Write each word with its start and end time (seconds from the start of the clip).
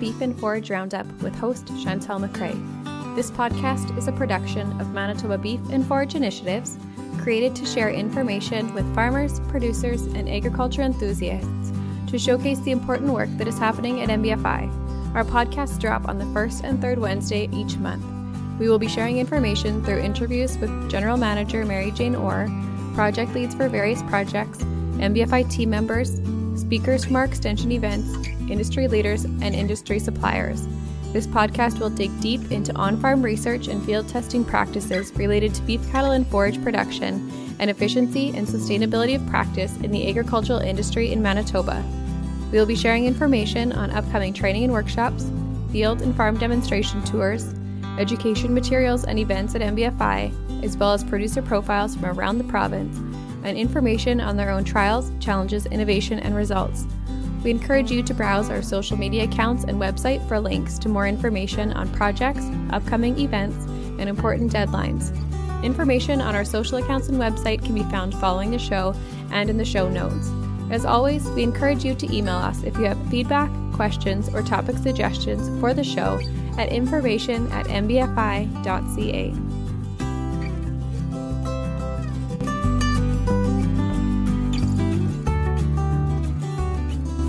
Beef 0.00 0.22
and 0.22 0.36
Forage 0.40 0.70
Roundup 0.70 1.06
with 1.20 1.34
host 1.34 1.66
Chantel 1.66 2.26
McCrae. 2.26 2.56
This 3.14 3.30
podcast 3.30 3.96
is 3.98 4.08
a 4.08 4.12
production 4.12 4.80
of 4.80 4.94
Manitoba 4.94 5.36
Beef 5.36 5.60
and 5.70 5.86
Forage 5.86 6.14
Initiatives, 6.14 6.78
created 7.18 7.54
to 7.56 7.66
share 7.66 7.90
information 7.90 8.72
with 8.72 8.94
farmers, 8.94 9.40
producers, 9.40 10.06
and 10.06 10.26
agriculture 10.26 10.80
enthusiasts 10.80 11.70
to 12.06 12.18
showcase 12.18 12.58
the 12.60 12.70
important 12.70 13.12
work 13.12 13.28
that 13.36 13.46
is 13.46 13.58
happening 13.58 14.00
at 14.00 14.08
MBFI. 14.08 15.14
Our 15.14 15.24
podcasts 15.24 15.78
drop 15.78 16.08
on 16.08 16.16
the 16.16 16.32
first 16.32 16.64
and 16.64 16.80
third 16.80 16.98
Wednesday 16.98 17.50
each 17.52 17.76
month. 17.76 18.02
We 18.58 18.70
will 18.70 18.78
be 18.78 18.88
sharing 18.88 19.18
information 19.18 19.84
through 19.84 20.00
interviews 20.00 20.56
with 20.56 20.90
General 20.90 21.18
Manager 21.18 21.66
Mary 21.66 21.90
Jane 21.90 22.16
Orr, 22.16 22.48
project 22.94 23.34
leads 23.34 23.54
for 23.54 23.68
various 23.68 24.02
projects, 24.04 24.58
MBFI 24.98 25.50
team 25.50 25.68
members, 25.68 26.22
speakers 26.58 27.04
from 27.04 27.16
our 27.16 27.24
extension 27.24 27.70
events, 27.70 28.10
industry 28.50 28.88
leaders, 28.88 29.24
and 29.24 29.54
industry 29.54 29.98
suppliers. 29.98 30.66
This 31.12 31.26
podcast 31.26 31.80
will 31.80 31.90
dig 31.90 32.10
deep 32.20 32.52
into 32.52 32.74
on 32.76 33.00
farm 33.00 33.22
research 33.22 33.68
and 33.68 33.84
field 33.84 34.08
testing 34.08 34.44
practices 34.44 35.12
related 35.16 35.54
to 35.54 35.62
beef 35.62 35.80
cattle 35.90 36.12
and 36.12 36.26
forage 36.26 36.62
production 36.62 37.30
and 37.58 37.68
efficiency 37.68 38.28
and 38.28 38.46
sustainability 38.46 39.16
of 39.16 39.26
practice 39.26 39.76
in 39.78 39.90
the 39.90 40.08
agricultural 40.08 40.60
industry 40.60 41.12
in 41.12 41.20
Manitoba. 41.20 41.84
We 42.52 42.58
will 42.58 42.66
be 42.66 42.76
sharing 42.76 43.06
information 43.06 43.72
on 43.72 43.90
upcoming 43.90 44.32
training 44.32 44.64
and 44.64 44.72
workshops, 44.72 45.30
field 45.72 46.00
and 46.02 46.16
farm 46.16 46.38
demonstration 46.38 47.04
tours, 47.04 47.54
education 47.98 48.54
materials 48.54 49.04
and 49.04 49.18
events 49.18 49.54
at 49.54 49.62
MBFI, 49.62 50.64
as 50.64 50.76
well 50.76 50.92
as 50.92 51.04
producer 51.04 51.42
profiles 51.42 51.96
from 51.96 52.06
around 52.06 52.38
the 52.38 52.44
province 52.44 52.96
and 53.44 53.56
information 53.56 54.20
on 54.20 54.36
their 54.36 54.50
own 54.50 54.64
trials, 54.64 55.10
challenges, 55.20 55.66
innovation, 55.66 56.18
and 56.18 56.34
results. 56.34 56.86
We 57.42 57.50
encourage 57.50 57.90
you 57.90 58.02
to 58.02 58.14
browse 58.14 58.50
our 58.50 58.62
social 58.62 58.96
media 58.96 59.24
accounts 59.24 59.64
and 59.64 59.80
website 59.80 60.26
for 60.28 60.38
links 60.38 60.78
to 60.80 60.88
more 60.88 61.06
information 61.06 61.72
on 61.72 61.90
projects, 61.92 62.44
upcoming 62.70 63.18
events, 63.18 63.56
and 63.98 64.08
important 64.08 64.52
deadlines. 64.52 65.14
Information 65.62 66.20
on 66.20 66.34
our 66.34 66.44
social 66.44 66.78
accounts 66.78 67.08
and 67.08 67.18
website 67.18 67.64
can 67.64 67.74
be 67.74 67.82
found 67.84 68.14
following 68.14 68.50
the 68.50 68.58
show 68.58 68.94
and 69.30 69.48
in 69.48 69.56
the 69.56 69.64
show 69.64 69.88
notes. 69.88 70.30
As 70.70 70.84
always, 70.84 71.28
we 71.30 71.42
encourage 71.42 71.84
you 71.84 71.94
to 71.94 72.14
email 72.14 72.36
us 72.36 72.62
if 72.62 72.76
you 72.76 72.84
have 72.84 73.10
feedback, 73.10 73.50
questions, 73.72 74.28
or 74.28 74.42
topic 74.42 74.76
suggestions 74.76 75.48
for 75.60 75.74
the 75.74 75.84
show 75.84 76.20
at 76.58 76.70
information 76.70 77.50
at 77.52 77.66
mbfi.ca. 77.66 79.34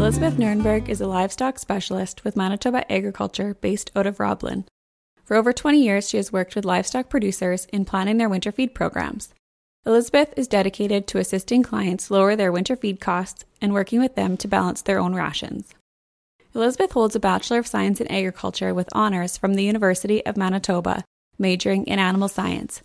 Elizabeth 0.02 0.34
Nernberg 0.34 0.90
is 0.90 1.00
a 1.00 1.06
livestock 1.06 1.60
specialist 1.60 2.24
with 2.24 2.36
Manitoba 2.36 2.92
Agriculture 2.92 3.54
based 3.62 3.92
out 3.96 4.08
of 4.08 4.20
Roblin. 4.20 4.66
For 5.24 5.38
over 5.38 5.54
20 5.54 5.78
years, 5.80 6.10
she 6.10 6.18
has 6.18 6.34
worked 6.34 6.56
with 6.56 6.66
livestock 6.66 7.08
producers 7.08 7.66
in 7.66 7.86
planning 7.86 8.18
their 8.18 8.28
winter 8.28 8.52
feed 8.52 8.74
programs. 8.74 9.32
Elizabeth 9.86 10.34
is 10.36 10.48
dedicated 10.48 11.06
to 11.06 11.20
assisting 11.20 11.62
clients 11.62 12.10
lower 12.10 12.36
their 12.36 12.52
winter 12.52 12.76
feed 12.76 13.00
costs 13.00 13.46
and 13.62 13.74
working 13.74 14.00
with 14.00 14.16
them 14.16 14.38
to 14.38 14.48
balance 14.48 14.82
their 14.82 14.98
own 14.98 15.14
rations. 15.14 15.76
Elizabeth 16.56 16.94
holds 16.94 17.16
a 17.16 17.20
Bachelor 17.20 17.60
of 17.60 17.68
Science 17.68 18.02
in 18.02 18.12
Agriculture 18.12 18.74
with 18.74 18.90
honors 18.94 19.38
from 19.38 19.54
the 19.54 19.64
University 19.64 20.26
of 20.26 20.36
Manitoba, 20.36 21.04
majoring 21.38 21.86
in 21.86 22.00
animal 22.00 22.28
science. 22.28 22.82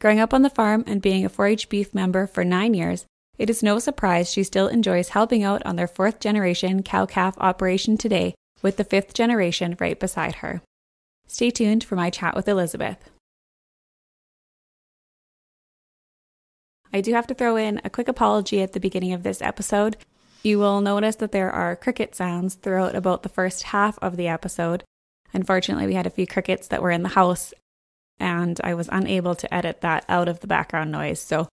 Growing 0.00 0.20
up 0.20 0.34
on 0.34 0.42
the 0.42 0.50
farm 0.50 0.84
and 0.86 1.00
being 1.00 1.24
a 1.24 1.30
4 1.30 1.46
H 1.46 1.70
beef 1.70 1.94
member 1.94 2.26
for 2.26 2.44
nine 2.44 2.74
years, 2.74 3.06
it 3.38 3.50
is 3.50 3.62
no 3.62 3.78
surprise 3.78 4.32
she 4.32 4.42
still 4.42 4.68
enjoys 4.68 5.10
helping 5.10 5.42
out 5.42 5.64
on 5.66 5.76
their 5.76 5.86
fourth 5.86 6.20
generation 6.20 6.82
cow 6.82 7.06
calf 7.06 7.34
operation 7.38 7.96
today 7.96 8.34
with 8.62 8.76
the 8.76 8.84
fifth 8.84 9.14
generation 9.14 9.76
right 9.78 9.98
beside 10.00 10.36
her. 10.36 10.62
Stay 11.26 11.50
tuned 11.50 11.84
for 11.84 11.96
my 11.96 12.10
chat 12.10 12.34
with 12.34 12.48
Elizabeth. 12.48 13.10
I 16.92 17.00
do 17.00 17.12
have 17.12 17.26
to 17.26 17.34
throw 17.34 17.56
in 17.56 17.80
a 17.84 17.90
quick 17.90 18.08
apology 18.08 18.62
at 18.62 18.72
the 18.72 18.80
beginning 18.80 19.12
of 19.12 19.22
this 19.22 19.42
episode. 19.42 19.96
You 20.42 20.58
will 20.58 20.80
notice 20.80 21.16
that 21.16 21.32
there 21.32 21.50
are 21.50 21.76
cricket 21.76 22.14
sounds 22.14 22.54
throughout 22.54 22.94
about 22.94 23.22
the 23.22 23.28
first 23.28 23.64
half 23.64 23.98
of 24.00 24.16
the 24.16 24.28
episode. 24.28 24.84
Unfortunately, 25.34 25.86
we 25.86 25.94
had 25.94 26.06
a 26.06 26.10
few 26.10 26.26
crickets 26.26 26.68
that 26.68 26.80
were 26.80 26.92
in 26.92 27.02
the 27.02 27.10
house, 27.10 27.52
and 28.18 28.58
I 28.64 28.74
was 28.74 28.88
unable 28.90 29.34
to 29.34 29.52
edit 29.52 29.80
that 29.80 30.04
out 30.08 30.28
of 30.28 30.40
the 30.40 30.46
background 30.46 30.92
noise. 30.92 31.20
So 31.20 31.48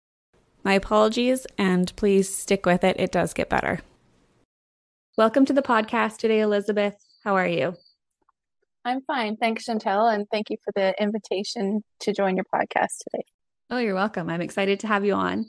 my 0.63 0.73
apologies, 0.73 1.47
and 1.57 1.95
please 1.95 2.33
stick 2.33 2.65
with 2.65 2.83
it. 2.83 2.99
It 2.99 3.11
does 3.11 3.33
get 3.33 3.49
better. 3.49 3.79
Welcome 5.17 5.45
to 5.45 5.53
the 5.53 5.61
podcast 5.61 6.17
today, 6.17 6.39
Elizabeth. 6.39 6.95
How 7.23 7.35
are 7.35 7.47
you? 7.47 7.75
I'm 8.83 9.01
fine. 9.01 9.37
Thanks, 9.37 9.65
Chantel, 9.65 10.13
and 10.13 10.25
thank 10.31 10.49
you 10.49 10.57
for 10.63 10.71
the 10.75 10.93
invitation 11.01 11.83
to 11.99 12.13
join 12.13 12.35
your 12.35 12.45
podcast 12.45 12.97
today. 13.03 13.23
Oh, 13.69 13.77
you're 13.77 13.95
welcome. 13.95 14.29
I'm 14.29 14.41
excited 14.41 14.79
to 14.81 14.87
have 14.87 15.05
you 15.05 15.13
on. 15.13 15.45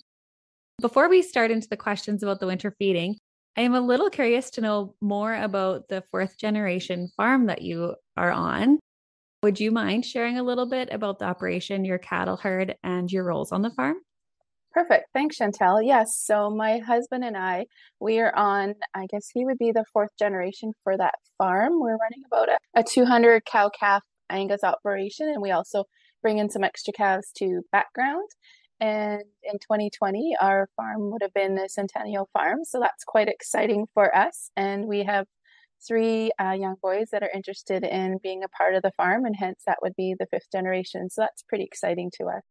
Before 0.81 1.09
we 1.09 1.23
start 1.23 1.51
into 1.51 1.69
the 1.69 1.77
questions 1.77 2.23
about 2.23 2.41
the 2.41 2.47
winter 2.47 2.75
feeding, 2.79 3.17
I 3.57 3.63
am 3.63 3.75
a 3.75 3.81
little 3.81 4.11
curious 4.11 4.51
to 4.53 4.61
know 4.61 4.95
more 5.01 5.35
about 5.35 5.89
the 5.89 6.03
fourth 6.11 6.39
generation 6.39 7.09
farm 7.17 7.47
that 7.47 7.63
you 7.63 7.95
are 8.17 8.33
on. 8.33 8.79
Would 9.43 9.61
you 9.61 9.71
mind 9.71 10.05
sharing 10.05 10.39
a 10.39 10.43
little 10.43 10.67
bit 10.67 10.89
about 10.93 11.19
the 11.19 11.27
operation, 11.27 11.85
your 11.85 11.99
cattle 11.99 12.37
herd, 12.37 12.77
and 12.83 13.11
your 13.11 13.25
roles 13.25 13.53
on 13.53 13.63
the 13.63 13.71
farm? 13.71 13.97
Perfect. 14.73 15.09
Thanks, 15.13 15.39
Chantel. 15.39 15.85
Yes. 15.85 16.17
So 16.17 16.49
my 16.49 16.79
husband 16.79 17.25
and 17.25 17.37
I, 17.37 17.67
we 18.01 18.21
are 18.21 18.35
on, 18.35 18.75
I 18.95 19.07
guess 19.07 19.29
he 19.33 19.45
would 19.45 19.59
be 19.59 19.71
the 19.71 19.85
fourth 19.93 20.11
generation 20.19 20.73
for 20.83 20.97
that 20.97 21.15
farm. 21.37 21.79
We're 21.79 21.99
running 21.99 22.23
about 22.27 22.49
a, 22.49 22.81
a 22.81 22.83
200 22.83 23.45
cow 23.45 23.69
calf 23.69 24.03
Angus 24.31 24.65
operation, 24.65 25.29
and 25.29 25.43
we 25.43 25.51
also 25.51 25.85
bring 26.23 26.39
in 26.39 26.49
some 26.49 26.65
extra 26.65 26.93
calves 26.95 27.31
to 27.37 27.61
background. 27.71 28.29
And 28.81 29.23
in 29.43 29.59
2020, 29.59 30.37
our 30.41 30.69
farm 30.75 31.11
would 31.11 31.23
have 31.23 31.35
been 31.35 31.59
a 31.59 31.69
centennial 31.69 32.31
farm. 32.33 32.65
So 32.65 32.81
that's 32.81 33.05
quite 33.05 33.29
exciting 33.29 33.87
for 33.93 34.15
us. 34.17 34.51
And 34.57 34.87
we 34.87 35.05
have 35.05 35.27
three 35.87 36.31
uh, 36.41 36.53
young 36.53 36.77
boys 36.83 37.09
that 37.13 37.23
are 37.23 37.31
interested 37.35 37.85
in 37.85 38.19
being 38.23 38.43
a 38.43 38.49
part 38.49 38.75
of 38.75 38.83
the 38.83 38.93
farm, 38.97 39.27
and 39.27 39.37
hence 39.37 39.63
that 39.67 39.79
would 39.83 39.95
be 39.97 40.15
the 40.19 40.27
fifth 40.27 40.51
generation. 40.51 41.11
So 41.11 41.21
that's 41.21 41.43
pretty 41.43 41.65
exciting 41.65 42.11
to 42.19 42.29
us 42.29 42.43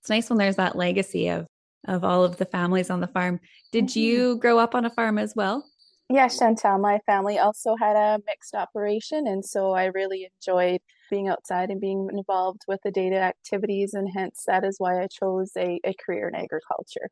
it's 0.00 0.10
nice 0.10 0.28
when 0.28 0.38
there's 0.38 0.56
that 0.56 0.76
legacy 0.76 1.28
of 1.28 1.46
of 1.86 2.04
all 2.04 2.24
of 2.24 2.36
the 2.36 2.44
families 2.44 2.90
on 2.90 3.00
the 3.00 3.06
farm. 3.06 3.40
Did 3.72 3.86
mm-hmm. 3.86 3.98
you 3.98 4.36
grow 4.38 4.58
up 4.58 4.74
on 4.74 4.84
a 4.84 4.90
farm 4.90 5.18
as 5.18 5.34
well? 5.34 5.64
Yes, 6.10 6.40
Chantel. 6.40 6.80
My 6.80 7.00
family 7.06 7.38
also 7.38 7.76
had 7.76 7.94
a 7.94 8.18
mixed 8.26 8.54
operation, 8.54 9.26
and 9.26 9.44
so 9.44 9.72
I 9.72 9.86
really 9.86 10.30
enjoyed 10.40 10.80
being 11.10 11.28
outside 11.28 11.70
and 11.70 11.80
being 11.80 12.08
involved 12.12 12.62
with 12.66 12.80
the 12.82 12.90
data 12.90 13.16
activities, 13.16 13.92
and 13.94 14.08
hence 14.14 14.44
that 14.46 14.64
is 14.64 14.76
why 14.78 15.02
I 15.02 15.06
chose 15.06 15.52
a, 15.56 15.78
a 15.84 15.94
career 15.94 16.28
in 16.28 16.34
agriculture. 16.34 17.10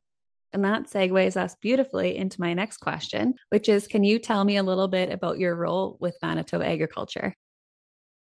And 0.53 0.63
that 0.65 0.89
segues 0.89 1.37
us 1.37 1.55
beautifully 1.61 2.17
into 2.17 2.41
my 2.41 2.53
next 2.53 2.77
question, 2.77 3.35
which 3.49 3.69
is 3.69 3.87
Can 3.87 4.03
you 4.03 4.17
tell 4.17 4.43
me 4.43 4.57
a 4.57 4.63
little 4.63 4.87
bit 4.87 5.11
about 5.11 5.37
your 5.37 5.55
role 5.55 5.97
with 5.99 6.17
Manitoba 6.23 6.67
Agriculture? 6.67 7.35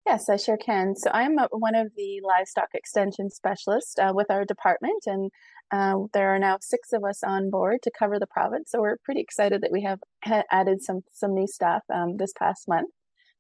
Yes, 0.06 0.30
I 0.30 0.36
sure 0.38 0.58
can. 0.58 0.96
So 0.96 1.12
I'm 1.14 1.38
a, 1.38 1.48
one 1.52 1.76
of 1.76 1.92
the 1.96 2.22
livestock 2.24 2.70
extension 2.74 3.30
specialists 3.30 3.96
uh, 4.00 4.12
with 4.14 4.32
our 4.32 4.46
department, 4.46 5.04
and 5.06 5.32
uh, 5.72 5.96
there 6.14 6.34
are 6.34 6.40
now 6.40 6.58
six 6.62 6.92
of 6.92 7.04
us 7.04 7.24
on 7.24 7.50
board 7.52 7.82
to 7.84 7.92
cover 7.98 8.18
the 8.20 8.28
province. 8.28 8.72
So 8.72 8.82
we're 8.82 8.98
pretty 9.06 9.22
excited 9.22 9.62
that 9.62 9.72
we 9.72 9.84
have 9.84 10.00
added 10.52 10.82
some 10.84 11.02
some 11.12 11.34
new 11.36 11.48
staff 11.48 11.84
um, 11.94 12.18
this 12.18 12.34
past 12.38 12.68
month. 12.68 12.90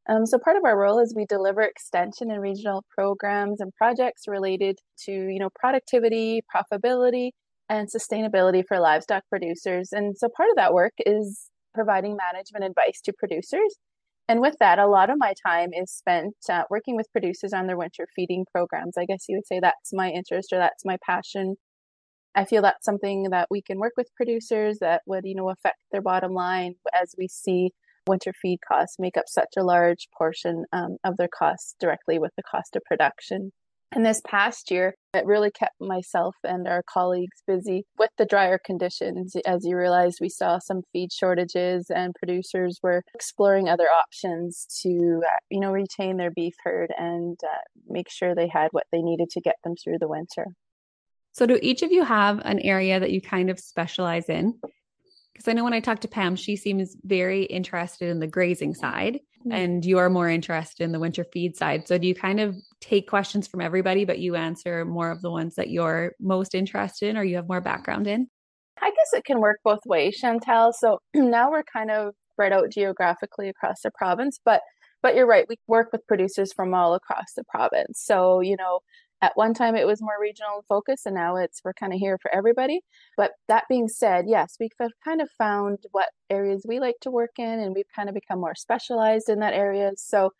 Um, 0.10 0.26
so 0.26 0.38
part 0.40 0.58
of 0.58 0.64
our 0.66 0.78
role 0.78 1.00
is 1.00 1.14
we 1.16 1.26
deliver 1.26 1.62
extension 1.62 2.32
and 2.32 2.42
regional 2.42 2.84
programs 2.90 3.62
and 3.62 3.74
projects 3.76 4.24
related 4.28 4.80
to 5.06 5.12
you 5.12 5.40
know 5.40 5.50
productivity, 5.60 6.44
profitability, 6.56 7.32
and 7.70 7.90
sustainability 7.90 8.64
for 8.68 8.80
livestock 8.80 9.24
producers. 9.30 9.90
And 9.92 10.16
so 10.18 10.30
part 10.36 10.50
of 10.52 10.58
that 10.58 10.74
work 10.74 10.94
is 11.06 11.50
providing 11.74 12.18
management 12.18 12.66
advice 12.66 13.02
to 13.06 13.14
producers 13.14 13.78
and 14.32 14.40
with 14.40 14.56
that, 14.62 14.80
a 14.80 14.88
lot 14.88 15.10
of 15.10 15.18
my 15.20 15.34
time 15.46 15.72
is 15.74 15.92
spent 15.92 16.36
uh, 16.50 16.64
working 16.70 16.96
with 16.96 17.12
producers 17.12 17.52
on 17.52 17.68
their 17.68 17.76
winter 17.76 18.08
feeding 18.16 18.46
programs. 18.50 18.98
I 18.98 19.04
guess 19.04 19.26
you 19.28 19.36
would 19.36 19.46
say 19.46 19.60
that's 19.60 19.92
my 19.92 20.10
interest 20.10 20.54
or 20.54 20.58
that's 20.58 20.86
my 20.86 20.96
passion. 21.06 21.58
I 22.34 22.46
feel 22.46 22.62
that's 22.62 22.86
something 22.86 23.24
that 23.32 23.50
we 23.52 23.62
can 23.62 23.78
work 23.78 23.92
with 23.98 24.08
producers 24.16 24.78
that 24.80 25.02
would, 25.06 25.26
you 25.26 25.36
know, 25.36 25.50
affect 25.50 25.80
their 25.92 26.02
bottom 26.02 26.34
line 26.34 26.76
as 26.94 27.14
we 27.18 27.28
see 27.28 27.72
winter 28.08 28.32
feed 28.42 28.60
costs 28.66 28.96
make 29.00 29.18
up 29.18 29.26
such 29.28 29.54
a 29.58 29.64
large 29.64 30.08
portion 30.18 30.64
um, 30.72 30.96
of 31.04 31.18
their 31.18 31.28
costs 31.28 31.76
directly 31.82 32.18
with 32.18 32.32
the 32.38 32.44
cost 32.44 32.78
of 32.78 32.84
production. 32.86 33.52
And 33.94 34.06
this 34.06 34.22
past 34.26 34.72
year, 34.72 34.96
it 35.14 35.26
really 35.26 35.52
kept 35.52 35.76
myself 35.82 36.36
and 36.46 36.66
our 36.66 36.82
colleagues 36.84 37.44
busy 37.46 37.86
with 37.98 38.10
the 38.18 38.26
drier 38.26 38.58
conditions. 38.58 39.36
As 39.46 39.66
you 39.66 39.76
realized, 39.76 40.20
we 40.22 40.30
saw 40.30 40.60
some 40.60 40.84
feed 40.94 41.12
shortages, 41.12 41.90
and 41.90 42.16
producers 42.16 42.80
were 42.82 43.04
exploring 43.14 43.68
other 43.68 43.88
options 43.90 44.66
to, 44.82 45.22
uh, 45.28 45.38
you 45.50 45.60
know, 45.60 45.72
retain 45.72 46.16
their 46.16 46.32
beef 46.32 46.54
herd 46.64 46.94
and 46.98 47.38
uh, 47.44 47.58
make 47.90 48.10
sure 48.10 48.34
they 48.34 48.48
had 48.48 48.70
what 48.72 48.88
they 48.94 49.02
needed 49.02 49.30
to 49.32 49.42
get 49.42 49.58
them 49.66 49.76
through 49.76 50.00
the 50.00 50.08
winter. 50.08 50.46
So, 51.34 51.46
do 51.46 51.60
each 51.62 51.82
of 51.82 51.92
you 51.92 52.06
have 52.06 52.40
an 52.46 52.60
area 52.60 53.00
that 53.00 53.12
you 53.12 53.22
kind 53.22 53.50
of 53.50 53.60
specialize 53.60 54.30
in? 54.30 54.60
Because 55.34 55.48
I 55.48 55.54
know 55.54 55.64
when 55.64 55.74
I 55.74 55.80
talk 55.80 56.00
to 56.02 56.08
Pam, 56.08 56.36
she 56.36 56.56
seems 56.56 56.96
very 57.04 57.44
interested 57.44 58.10
in 58.10 58.20
the 58.20 58.28
grazing 58.28 58.76
side 58.76 59.20
mm-hmm. 59.40 59.52
and 59.52 59.86
you 59.86 59.98
are 59.98 60.10
more 60.10 60.30
interested 60.30 60.84
in 60.84 60.92
the 60.92 61.00
winter 61.00 61.26
feed 61.32 61.56
side. 61.56 61.88
So 61.88 61.98
do 61.98 62.08
you 62.08 62.16
kind 62.16 62.40
of 62.40 62.56
take 62.80 63.10
questions 63.10 63.48
from 63.48 63.62
everybody, 63.62 64.06
but 64.06 64.20
you 64.20 64.36
answer 64.36 64.86
more 64.86 65.12
of 65.12 65.22
the 65.22 65.32
ones 65.32 65.56
that 65.56 65.70
you're 65.70 66.14
most 66.20 66.56
interested 66.56 67.10
in 67.10 67.18
or 67.18 67.24
you 67.24 67.36
have 67.36 67.48
more 67.48 67.62
background 67.62 68.08
in? 68.08 68.28
I 68.82 68.90
guess 68.90 69.14
it 69.14 69.26
can 69.26 69.40
work 69.40 69.60
both 69.64 69.86
ways, 69.86 70.20
Chantel. 70.22 70.74
So 70.74 71.00
now 71.14 71.52
we're 71.52 71.64
kind 71.64 71.92
of 71.92 72.14
spread 72.32 72.54
out 72.54 72.72
geographically 72.72 73.50
across 73.50 73.82
the 73.82 73.92
province, 73.92 74.40
but 74.44 74.62
but 75.02 75.16
you're 75.16 75.26
right, 75.26 75.48
we 75.50 75.56
work 75.68 75.92
with 75.92 76.06
producers 76.06 76.54
from 76.54 76.76
all 76.76 76.94
across 76.94 77.34
the 77.36 77.44
province. 77.46 78.00
So, 78.00 78.40
you 78.40 78.56
know, 78.56 78.82
at 79.22 79.34
one 79.36 79.54
time 79.54 79.76
it 79.76 79.86
was 79.86 80.02
more 80.02 80.16
regional 80.20 80.66
focus 80.68 81.06
and 81.06 81.16
now 81.16 81.36
it's 81.36 81.62
we're 81.64 81.74
kind 81.74 81.94
of 81.94 82.00
here 82.00 82.18
for 82.22 82.34
everybody. 82.34 82.82
But 83.18 83.32
that 83.48 83.66
being 83.70 83.88
said 83.88 84.26
yes 84.28 84.58
we've 84.60 84.72
kind 85.04 85.22
of 85.22 85.30
found 85.38 85.80
what 85.92 86.10
areas 86.30 86.66
we 86.68 86.80
like 86.80 86.96
to 87.02 87.12
work 87.12 87.32
in 87.38 87.60
and 87.60 87.76
we've 87.76 87.92
kind 87.96 88.10
of 88.10 88.16
become 88.16 88.40
more 88.40 88.56
specialized 88.56 89.30
in 89.30 89.40
that 89.40 89.54
area. 89.54 89.92
So 89.98 90.32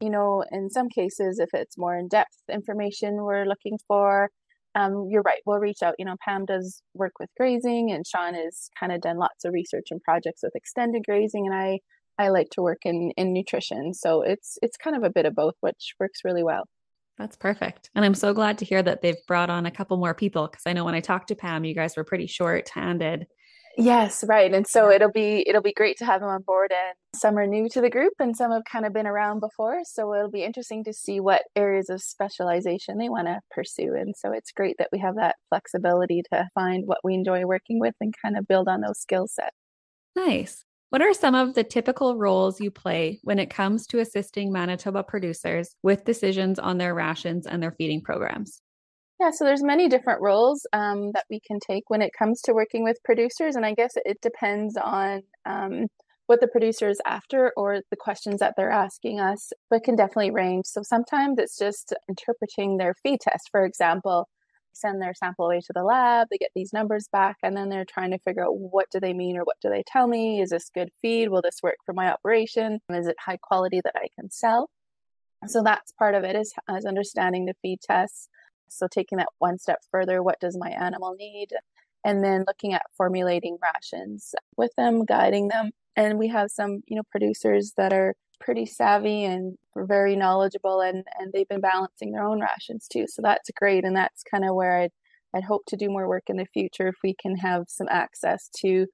you 0.00 0.10
know 0.10 0.44
in 0.52 0.70
some 0.70 0.88
cases 0.88 1.38
if 1.38 1.50
it's 1.52 1.78
more 1.78 1.96
in-depth 1.96 2.36
information 2.50 3.16
we're 3.22 3.44
looking 3.44 3.78
for 3.86 4.30
um, 4.74 5.06
you're 5.10 5.22
right 5.22 5.40
we'll 5.46 5.58
reach 5.58 5.82
out. 5.82 5.94
You 5.98 6.06
know 6.06 6.16
pam 6.24 6.46
does 6.46 6.82
work 6.94 7.12
with 7.20 7.30
grazing 7.36 7.90
and 7.92 8.06
sean 8.06 8.34
has 8.34 8.70
kind 8.78 8.92
of 8.92 9.00
done 9.02 9.18
lots 9.18 9.44
of 9.44 9.52
research 9.52 9.88
and 9.90 10.02
projects 10.02 10.42
with 10.42 10.56
extended 10.56 11.02
grazing 11.04 11.46
and 11.46 11.54
i 11.54 11.78
i 12.18 12.28
like 12.28 12.48
to 12.52 12.62
work 12.62 12.80
in 12.84 13.12
in 13.16 13.32
nutrition. 13.34 13.92
So 13.94 14.22
it's 14.22 14.58
it's 14.62 14.76
kind 14.76 14.96
of 14.96 15.02
a 15.02 15.10
bit 15.10 15.26
of 15.26 15.34
both 15.34 15.54
which 15.60 15.94
works 16.00 16.20
really 16.24 16.42
well 16.44 16.64
that's 17.20 17.36
perfect. 17.36 17.90
And 17.94 18.02
I'm 18.02 18.14
so 18.14 18.32
glad 18.32 18.56
to 18.58 18.64
hear 18.64 18.82
that 18.82 19.02
they've 19.02 19.26
brought 19.28 19.50
on 19.50 19.66
a 19.66 19.70
couple 19.70 19.98
more 19.98 20.14
people 20.14 20.48
because 20.48 20.62
I 20.66 20.72
know 20.72 20.86
when 20.86 20.94
I 20.94 21.00
talked 21.00 21.28
to 21.28 21.34
Pam, 21.34 21.64
you 21.64 21.74
guys 21.74 21.94
were 21.94 22.04
pretty 22.04 22.26
short 22.26 22.70
handed. 22.70 23.26
Yes, 23.76 24.24
right. 24.26 24.52
And 24.52 24.66
so 24.66 24.90
it'll 24.90 25.12
be 25.12 25.44
it'll 25.46 25.62
be 25.62 25.74
great 25.74 25.98
to 25.98 26.06
have 26.06 26.22
them 26.22 26.30
on 26.30 26.42
board 26.42 26.72
and 26.72 26.94
some 27.14 27.38
are 27.38 27.46
new 27.46 27.68
to 27.68 27.80
the 27.80 27.90
group 27.90 28.14
and 28.18 28.34
some 28.34 28.50
have 28.50 28.64
kind 28.70 28.86
of 28.86 28.94
been 28.94 29.06
around 29.06 29.40
before. 29.40 29.80
So 29.84 30.12
it'll 30.14 30.30
be 30.30 30.44
interesting 30.44 30.82
to 30.84 30.94
see 30.94 31.20
what 31.20 31.42
areas 31.54 31.90
of 31.90 32.02
specialization 32.02 32.96
they 32.96 33.10
want 33.10 33.26
to 33.26 33.40
pursue. 33.50 33.94
And 33.94 34.14
so 34.16 34.32
it's 34.32 34.50
great 34.50 34.76
that 34.78 34.88
we 34.90 34.98
have 34.98 35.16
that 35.16 35.36
flexibility 35.50 36.22
to 36.32 36.48
find 36.54 36.86
what 36.86 36.98
we 37.04 37.14
enjoy 37.14 37.44
working 37.44 37.78
with 37.78 37.94
and 38.00 38.14
kind 38.22 38.36
of 38.36 38.48
build 38.48 38.66
on 38.66 38.80
those 38.80 38.98
skill 38.98 39.28
sets. 39.28 39.56
Nice. 40.16 40.64
What 40.90 41.02
are 41.02 41.14
some 41.14 41.36
of 41.36 41.54
the 41.54 41.62
typical 41.62 42.16
roles 42.16 42.60
you 42.60 42.72
play 42.72 43.20
when 43.22 43.38
it 43.38 43.48
comes 43.48 43.86
to 43.86 44.00
assisting 44.00 44.50
Manitoba 44.50 45.04
producers 45.04 45.76
with 45.84 46.04
decisions 46.04 46.58
on 46.58 46.78
their 46.78 46.94
rations 46.94 47.46
and 47.46 47.62
their 47.62 47.70
feeding 47.70 48.02
programs? 48.02 48.60
Yeah, 49.20 49.30
so 49.30 49.44
there's 49.44 49.62
many 49.62 49.88
different 49.88 50.20
roles 50.20 50.66
um, 50.72 51.12
that 51.12 51.26
we 51.30 51.38
can 51.46 51.60
take 51.60 51.88
when 51.88 52.02
it 52.02 52.10
comes 52.18 52.40
to 52.42 52.54
working 52.54 52.82
with 52.82 52.96
producers, 53.04 53.54
and 53.54 53.64
I 53.64 53.72
guess 53.72 53.92
it 54.04 54.20
depends 54.20 54.76
on 54.76 55.22
um, 55.46 55.86
what 56.26 56.40
the 56.40 56.48
producer 56.48 56.88
is 56.88 57.00
after 57.06 57.52
or 57.56 57.82
the 57.90 57.96
questions 57.96 58.40
that 58.40 58.54
they're 58.56 58.72
asking 58.72 59.20
us, 59.20 59.52
but 59.68 59.84
can 59.84 59.94
definitely 59.94 60.32
range. 60.32 60.66
So 60.66 60.82
sometimes 60.82 61.38
it's 61.38 61.56
just 61.56 61.94
interpreting 62.08 62.78
their 62.78 62.94
feed 63.00 63.20
test, 63.20 63.48
for 63.52 63.64
example 63.64 64.28
send 64.72 65.00
their 65.00 65.14
sample 65.14 65.46
away 65.46 65.60
to 65.60 65.72
the 65.74 65.82
lab 65.82 66.28
they 66.30 66.38
get 66.38 66.50
these 66.54 66.72
numbers 66.72 67.08
back 67.12 67.36
and 67.42 67.56
then 67.56 67.68
they're 67.68 67.84
trying 67.84 68.10
to 68.10 68.18
figure 68.18 68.44
out 68.44 68.58
what 68.58 68.86
do 68.90 69.00
they 69.00 69.12
mean 69.12 69.36
or 69.36 69.42
what 69.42 69.56
do 69.60 69.68
they 69.68 69.82
tell 69.86 70.06
me? 70.06 70.40
Is 70.40 70.50
this 70.50 70.70
good 70.72 70.90
feed? 71.00 71.28
Will 71.28 71.42
this 71.42 71.62
work 71.62 71.76
for 71.84 71.92
my 71.92 72.10
operation? 72.12 72.80
Is 72.90 73.06
it 73.06 73.16
high 73.18 73.38
quality 73.38 73.80
that 73.82 73.94
i 73.96 74.06
can 74.18 74.30
sell? 74.30 74.70
So 75.46 75.62
that's 75.62 75.92
part 75.92 76.14
of 76.14 76.24
it 76.24 76.36
is, 76.36 76.52
is 76.76 76.84
understanding 76.84 77.46
the 77.46 77.54
feed 77.62 77.80
tests. 77.80 78.28
So 78.68 78.86
taking 78.86 79.18
that 79.18 79.28
one 79.38 79.58
step 79.58 79.80
further 79.90 80.22
what 80.22 80.40
does 80.40 80.56
my 80.56 80.70
animal 80.70 81.14
need? 81.18 81.48
And 82.04 82.22
then 82.24 82.44
looking 82.46 82.72
at 82.72 82.82
formulating 82.96 83.58
rations 83.62 84.34
with 84.56 84.70
them 84.76 85.04
guiding 85.04 85.48
them. 85.48 85.70
And 85.96 86.18
we 86.18 86.28
have 86.28 86.50
some 86.50 86.82
you 86.86 86.96
know 86.96 87.02
producers 87.10 87.72
that 87.76 87.92
are 87.92 88.14
pretty 88.40 88.66
savvy 88.66 89.24
and 89.24 89.56
very 89.76 90.16
knowledgeable 90.16 90.80
and 90.80 91.04
and 91.18 91.32
they've 91.32 91.48
been 91.48 91.60
balancing 91.60 92.12
their 92.12 92.24
own 92.24 92.40
rations 92.40 92.88
too. 92.88 93.06
So 93.08 93.22
that's 93.22 93.50
great 93.56 93.84
and 93.84 93.96
that's 93.96 94.22
kind 94.22 94.44
of 94.44 94.54
where 94.54 94.78
I'd 94.80 94.92
I'd 95.34 95.44
hope 95.44 95.64
to 95.66 95.76
do 95.76 95.90
more 95.90 96.08
work 96.08 96.24
in 96.28 96.36
the 96.36 96.46
future 96.46 96.88
if 96.88 96.96
we 97.04 97.14
can 97.14 97.36
have 97.36 97.64
some 97.68 97.88
access 97.90 98.48
to 98.58 98.86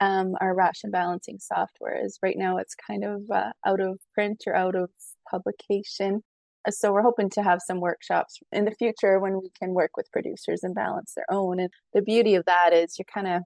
um, 0.00 0.34
our 0.40 0.54
ration 0.54 0.90
balancing 0.90 1.38
software 1.38 2.04
Is 2.04 2.18
right 2.22 2.36
now 2.36 2.56
it's 2.58 2.74
kind 2.74 3.04
of 3.04 3.22
uh, 3.30 3.52
out 3.66 3.80
of 3.80 3.98
print 4.14 4.44
or 4.46 4.54
out 4.54 4.74
of 4.74 4.90
publication. 5.30 6.22
So 6.70 6.92
we're 6.92 7.02
hoping 7.02 7.28
to 7.30 7.42
have 7.42 7.60
some 7.60 7.80
workshops 7.80 8.38
in 8.50 8.64
the 8.64 8.74
future 8.74 9.20
when 9.20 9.34
we 9.40 9.50
can 9.58 9.74
work 9.74 9.96
with 9.96 10.10
producers 10.12 10.62
and 10.62 10.74
balance 10.74 11.12
their 11.14 11.26
own. 11.30 11.60
And 11.60 11.70
the 11.92 12.00
beauty 12.00 12.36
of 12.36 12.46
that 12.46 12.72
is 12.72 12.98
you're 12.98 13.04
kind 13.12 13.28
of 13.28 13.42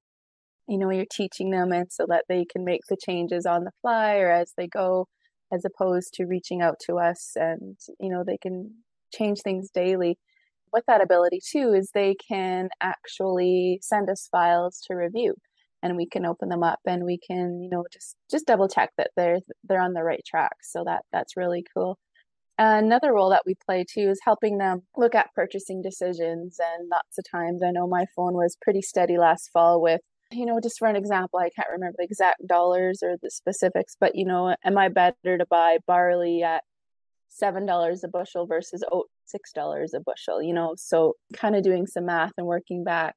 you 0.68 0.78
know 0.78 0.90
you're 0.90 1.06
teaching 1.10 1.50
them 1.50 1.72
and 1.72 1.90
so 1.90 2.06
that 2.08 2.24
they 2.28 2.44
can 2.44 2.64
make 2.64 2.82
the 2.88 2.96
changes 2.96 3.46
on 3.46 3.64
the 3.64 3.72
fly 3.82 4.16
or 4.18 4.30
as 4.30 4.52
they 4.56 4.66
go 4.68 5.08
as 5.52 5.64
opposed 5.64 6.14
to 6.14 6.26
reaching 6.26 6.62
out 6.62 6.78
to 6.80 6.98
us 6.98 7.32
and 7.36 7.76
you 8.00 8.10
know 8.10 8.24
they 8.24 8.38
can 8.38 8.72
change 9.12 9.40
things 9.40 9.70
daily 9.70 10.18
with 10.72 10.84
that 10.86 11.02
ability 11.02 11.40
too 11.44 11.72
is 11.72 11.90
they 11.90 12.14
can 12.14 12.68
actually 12.80 13.78
send 13.82 14.10
us 14.10 14.28
files 14.30 14.82
to 14.86 14.94
review 14.94 15.34
and 15.82 15.96
we 15.96 16.06
can 16.06 16.26
open 16.26 16.48
them 16.48 16.62
up 16.62 16.80
and 16.86 17.04
we 17.04 17.18
can 17.18 17.60
you 17.62 17.70
know 17.70 17.84
just 17.92 18.16
just 18.30 18.46
double 18.46 18.68
check 18.68 18.90
that 18.96 19.10
they're 19.16 19.40
they're 19.64 19.80
on 19.80 19.94
the 19.94 20.02
right 20.02 20.24
track. 20.26 20.56
So 20.62 20.84
that 20.84 21.04
that's 21.12 21.36
really 21.36 21.64
cool. 21.74 21.98
Another 22.58 23.12
role 23.12 23.30
that 23.30 23.44
we 23.46 23.54
play 23.54 23.84
too 23.88 24.08
is 24.10 24.20
helping 24.24 24.58
them 24.58 24.82
look 24.96 25.14
at 25.14 25.32
purchasing 25.34 25.80
decisions 25.80 26.58
and 26.60 26.88
lots 26.88 27.16
of 27.16 27.24
times 27.30 27.62
i 27.62 27.70
know 27.70 27.86
my 27.86 28.04
phone 28.16 28.34
was 28.34 28.56
pretty 28.60 28.82
steady 28.82 29.16
last 29.16 29.50
fall 29.52 29.80
with 29.80 30.00
you 30.30 30.46
know, 30.46 30.60
just 30.60 30.78
for 30.78 30.88
an 30.88 30.96
example, 30.96 31.38
I 31.38 31.50
can't 31.50 31.70
remember 31.70 31.96
the 31.98 32.04
exact 32.04 32.46
dollars 32.46 33.02
or 33.02 33.16
the 33.22 33.30
specifics, 33.30 33.96
but 33.98 34.14
you 34.14 34.25
know, 34.25 34.54
am 34.64 34.76
I 34.76 34.88
better 34.88 35.38
to 35.38 35.46
buy 35.46 35.78
barley 35.86 36.42
at 36.42 36.64
seven 37.28 37.66
dollars 37.66 38.04
a 38.04 38.08
bushel 38.08 38.46
versus 38.46 38.84
oat 38.92 39.08
six 39.25 39.52
dollars 39.52 39.94
a 39.94 40.00
bushel? 40.00 40.42
You 40.42 40.52
know, 40.54 40.75
so 40.76 41.14
kind 41.32 41.56
of 41.56 41.62
doing 41.62 41.86
some 41.86 42.06
math 42.06 42.32
and 42.36 42.46
working 42.46 42.84
back. 42.84 43.16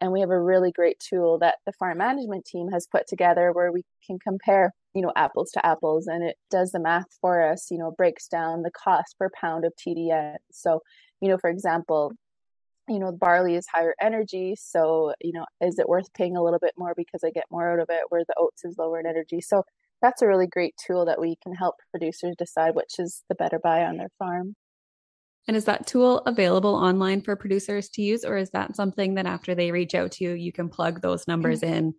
And 0.00 0.12
we 0.12 0.20
have 0.20 0.30
a 0.30 0.40
really 0.40 0.72
great 0.72 0.98
tool 0.98 1.38
that 1.38 1.56
the 1.64 1.72
farm 1.72 1.98
management 1.98 2.44
team 2.44 2.68
has 2.72 2.86
put 2.86 3.06
together 3.06 3.52
where 3.52 3.70
we 3.72 3.84
can 4.04 4.18
compare, 4.18 4.72
you 4.94 5.02
know, 5.02 5.12
apples 5.16 5.52
to 5.52 5.64
apples 5.64 6.06
and 6.06 6.24
it 6.24 6.36
does 6.50 6.72
the 6.72 6.80
math 6.80 7.06
for 7.20 7.40
us, 7.42 7.70
you 7.70 7.78
know, 7.78 7.92
breaks 7.92 8.26
down 8.26 8.62
the 8.62 8.70
cost 8.70 9.16
per 9.18 9.30
pound 9.40 9.64
of 9.64 9.72
TDN. 9.76 10.36
So, 10.50 10.80
you 11.20 11.28
know, 11.28 11.38
for 11.38 11.48
example, 11.48 12.12
you 12.88 12.98
know 12.98 13.12
barley 13.12 13.54
is 13.54 13.66
higher 13.72 13.94
energy 14.00 14.56
so 14.58 15.12
you 15.20 15.32
know 15.32 15.44
is 15.60 15.78
it 15.78 15.88
worth 15.88 16.12
paying 16.14 16.36
a 16.36 16.42
little 16.42 16.58
bit 16.58 16.72
more 16.76 16.94
because 16.96 17.22
i 17.24 17.30
get 17.30 17.44
more 17.50 17.72
out 17.72 17.78
of 17.78 17.86
it 17.90 18.02
where 18.08 18.24
the 18.26 18.34
oats 18.38 18.64
is 18.64 18.76
lower 18.78 19.00
in 19.00 19.06
energy? 19.06 19.40
So 19.40 19.62
that's 20.00 20.22
a 20.22 20.26
really 20.26 20.46
great 20.46 20.74
tool 20.84 21.04
that 21.06 21.20
we 21.20 21.36
can 21.42 21.54
help 21.54 21.76
producers 21.90 22.34
decide 22.36 22.74
which 22.74 22.98
is 22.98 23.22
the 23.28 23.34
better 23.34 23.58
buy 23.62 23.84
on 23.84 23.96
their 23.96 24.10
farm. 24.18 24.54
And 25.48 25.56
is 25.56 25.64
that 25.64 25.86
tool 25.86 26.18
available 26.20 26.74
online 26.74 27.20
for 27.20 27.36
producers 27.36 27.88
to 27.90 28.02
use 28.02 28.24
or 28.24 28.36
is 28.36 28.50
that 28.50 28.76
something 28.76 29.14
that 29.14 29.26
after 29.26 29.54
they 29.54 29.70
reach 29.70 29.94
out 29.94 30.12
to 30.12 30.24
you 30.24 30.32
you 30.32 30.52
can 30.52 30.68
plug 30.68 31.02
those 31.02 31.26
numbers 31.28 31.60
mm-hmm. 31.60 31.74
in 31.74 31.94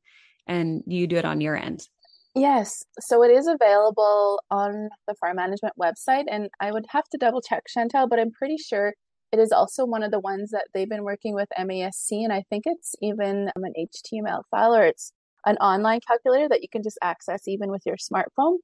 and 0.47 0.83
you 0.85 1.07
do 1.07 1.17
it 1.17 1.25
on 1.25 1.41
your 1.41 1.55
end? 1.55 1.87
Yes, 2.35 2.83
so 2.99 3.23
it 3.23 3.29
is 3.29 3.47
available 3.47 4.41
on 4.49 4.89
the 5.07 5.13
farm 5.13 5.35
management 5.35 5.75
website, 5.79 6.23
and 6.27 6.49
I 6.59 6.71
would 6.71 6.87
have 6.89 7.07
to 7.09 7.17
double 7.19 7.41
check 7.41 7.61
Chantel, 7.69 8.09
but 8.09 8.19
I'm 8.19 8.31
pretty 8.31 8.57
sure 8.57 8.95
it 9.33 9.39
is 9.39 9.51
also 9.51 9.83
one 9.83 10.03
of 10.03 10.11
the 10.11 10.19
ones 10.19 10.51
that 10.51 10.67
they've 10.73 10.87
been 10.87 11.03
working 11.03 11.33
with 11.33 11.49
MASC, 11.59 12.11
and 12.11 12.31
I 12.31 12.43
think 12.51 12.65
it's 12.67 12.95
even 13.01 13.49
um, 13.55 13.63
an 13.63 13.73
HTML 13.75 14.43
file 14.51 14.75
or 14.75 14.83
it's 14.83 15.11
an 15.47 15.57
online 15.57 16.01
calculator 16.07 16.47
that 16.49 16.61
you 16.61 16.69
can 16.69 16.83
just 16.83 16.99
access 17.01 17.47
even 17.47 17.71
with 17.71 17.81
your 17.83 17.97
smartphone. 17.97 18.57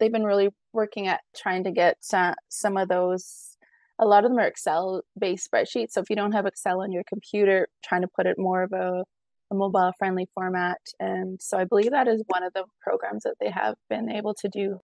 They've 0.00 0.10
been 0.10 0.24
really 0.24 0.48
working 0.72 1.08
at 1.08 1.20
trying 1.36 1.64
to 1.64 1.72
get 1.72 1.98
uh, 2.14 2.32
some 2.48 2.78
of 2.78 2.88
those. 2.88 3.58
A 3.98 4.06
lot 4.06 4.24
of 4.24 4.30
them 4.30 4.38
are 4.38 4.46
Excel 4.46 5.02
based 5.18 5.46
spreadsheets. 5.52 5.90
So 5.90 6.00
if 6.00 6.08
you 6.08 6.16
don't 6.16 6.32
have 6.32 6.46
Excel 6.46 6.80
on 6.80 6.90
your 6.90 7.04
computer, 7.06 7.68
trying 7.84 8.02
to 8.02 8.08
put 8.08 8.26
it 8.26 8.38
more 8.38 8.62
of 8.62 8.72
a, 8.72 9.04
a 9.50 9.54
mobile 9.54 9.92
friendly 9.98 10.26
format. 10.34 10.78
And 10.98 11.38
so 11.42 11.58
I 11.58 11.64
believe 11.64 11.90
that 11.90 12.08
is 12.08 12.22
one 12.28 12.44
of 12.44 12.54
the 12.54 12.64
programs 12.80 13.24
that 13.24 13.34
they 13.40 13.50
have 13.50 13.74
been 13.90 14.10
able 14.10 14.32
to 14.36 14.48
do. 14.48 14.80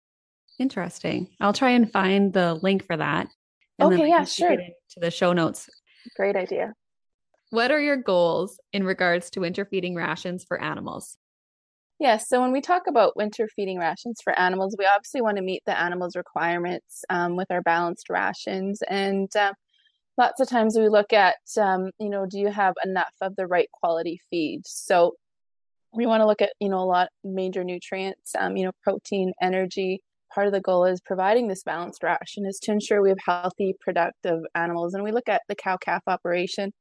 Interesting. 0.60 1.28
I'll 1.42 1.54
try 1.54 1.72
and 1.72 1.92
find 1.92 2.32
the 2.32 2.54
link 2.54 2.86
for 2.86 2.96
that. 2.96 3.28
And 3.80 3.94
okay, 3.94 4.08
yeah, 4.08 4.26
sure. 4.26 4.58
To 4.58 5.00
the 5.00 5.12
show 5.12 5.34
notes. 5.34 5.70
Great 6.16 6.36
idea. 6.36 6.74
What 7.52 7.72
are 7.72 7.80
your 7.80 7.98
goals 7.98 8.60
in 8.74 8.84
regards 8.84 9.30
to 9.32 9.40
winter 9.40 9.66
feeding 9.66 9.96
rations 9.96 10.44
for 10.44 10.62
animals? 10.62 11.18
Yes, 12.00 12.30
so 12.30 12.40
when 12.40 12.52
we 12.54 12.62
talk 12.62 12.84
about 12.88 13.18
winter 13.18 13.50
feeding 13.56 13.78
rations 13.78 14.22
for 14.24 14.38
animals, 14.40 14.76
we 14.80 14.86
obviously 14.86 15.22
want 15.22 15.36
to 15.38 15.44
meet 15.44 15.64
the 15.66 15.78
animals' 15.78 16.16
requirements 16.16 17.04
um, 17.10 17.36
with 17.36 17.52
our 17.52 17.62
balanced 17.62 18.10
rations. 18.10 18.82
And 18.84 19.34
uh, 19.36 19.54
lots 20.18 20.40
of 20.40 20.48
times 20.48 20.78
we 20.78 20.88
look 20.88 21.12
at, 21.12 21.38
um, 21.60 21.92
you 22.00 22.10
know, 22.10 22.26
do 22.26 22.40
you 22.40 22.48
have 22.48 22.76
enough 22.86 23.14
of 23.20 23.36
the 23.36 23.48
right 23.48 23.70
quality 23.72 24.22
feed? 24.30 24.62
So 24.66 25.16
we 25.92 26.06
want 26.06 26.22
to 26.22 26.28
look 26.28 26.42
at, 26.42 26.54
you 26.60 26.70
know, 26.70 26.80
a 26.80 26.86
lot 26.86 27.10
major 27.24 27.66
nutrients, 27.66 28.34
um, 28.38 28.56
you 28.56 28.66
know, 28.66 28.72
protein, 28.82 29.34
energy, 29.42 30.02
part 30.34 30.48
of 30.48 30.54
the 30.54 30.62
goal 30.62 30.86
is 30.86 31.02
providing 31.02 31.48
this 31.48 31.64
balanced 31.64 32.04
ration 32.04 32.46
is 32.46 32.60
to 32.64 32.72
ensure 32.72 33.02
we 33.02 33.10
have 33.10 33.20
healthy, 33.26 33.76
productive 33.80 34.42
animals. 34.56 34.94
And 34.94 35.04
we 35.04 35.12
look 35.12 35.30
at 35.30 35.42
the 35.48 35.56
cow 35.56 35.78
calf 35.78 36.04
operation, 36.08 36.72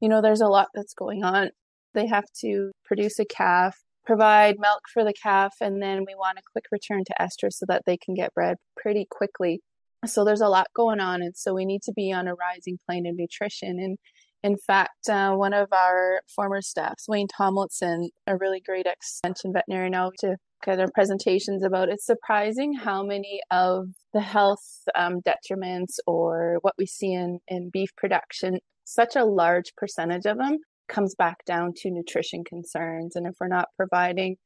you 0.00 0.08
know, 0.08 0.20
there's 0.20 0.40
a 0.40 0.48
lot 0.48 0.68
that's 0.74 0.94
going 0.94 1.24
on. 1.24 1.50
They 1.94 2.06
have 2.06 2.24
to 2.40 2.72
produce 2.84 3.18
a 3.18 3.24
calf 3.24 3.76
provide 4.04 4.56
milk 4.58 4.82
for 4.92 5.04
the 5.04 5.12
calf, 5.12 5.54
and 5.60 5.80
then 5.82 6.04
we 6.06 6.14
want 6.14 6.38
a 6.38 6.42
quick 6.52 6.64
return 6.72 7.04
to 7.04 7.14
estrus 7.20 7.54
so 7.54 7.66
that 7.68 7.82
they 7.86 7.96
can 7.96 8.14
get 8.14 8.34
bred 8.34 8.56
pretty 8.76 9.06
quickly. 9.10 9.60
So 10.06 10.24
there's 10.24 10.40
a 10.40 10.48
lot 10.48 10.66
going 10.74 11.00
on, 11.00 11.22
and 11.22 11.36
so 11.36 11.54
we 11.54 11.64
need 11.64 11.82
to 11.82 11.92
be 11.92 12.12
on 12.12 12.26
a 12.26 12.34
rising 12.34 12.78
plane 12.86 13.06
of 13.06 13.16
nutrition. 13.16 13.78
And 13.78 13.98
in 14.42 14.56
fact, 14.56 15.08
uh, 15.08 15.34
one 15.34 15.54
of 15.54 15.68
our 15.72 16.20
former 16.34 16.60
staffs, 16.60 17.08
Wayne 17.08 17.28
Tomlinson, 17.28 18.10
a 18.26 18.36
really 18.36 18.60
great 18.60 18.86
extension 18.86 19.52
veterinarian 19.52 19.92
now 19.92 20.10
to 20.18 20.36
at 20.68 20.80
our 20.80 20.90
presentations 20.94 21.64
about 21.64 21.88
it's 21.88 22.06
surprising 22.06 22.72
how 22.72 23.02
many 23.02 23.40
of 23.50 23.88
the 24.12 24.20
health 24.20 24.64
um, 24.94 25.20
detriments 25.20 25.96
or 26.06 26.58
what 26.62 26.74
we 26.78 26.86
see 26.86 27.12
in, 27.12 27.40
in 27.48 27.70
beef 27.72 27.90
production, 27.96 28.58
such 28.84 29.16
a 29.16 29.24
large 29.24 29.72
percentage 29.76 30.26
of 30.26 30.38
them 30.38 30.58
comes 30.88 31.14
back 31.14 31.44
down 31.46 31.72
to 31.74 31.90
nutrition 31.90 32.44
concerns. 32.44 33.16
And 33.16 33.26
if 33.26 33.34
we're 33.40 33.48
not 33.48 33.68
providing 33.76 34.36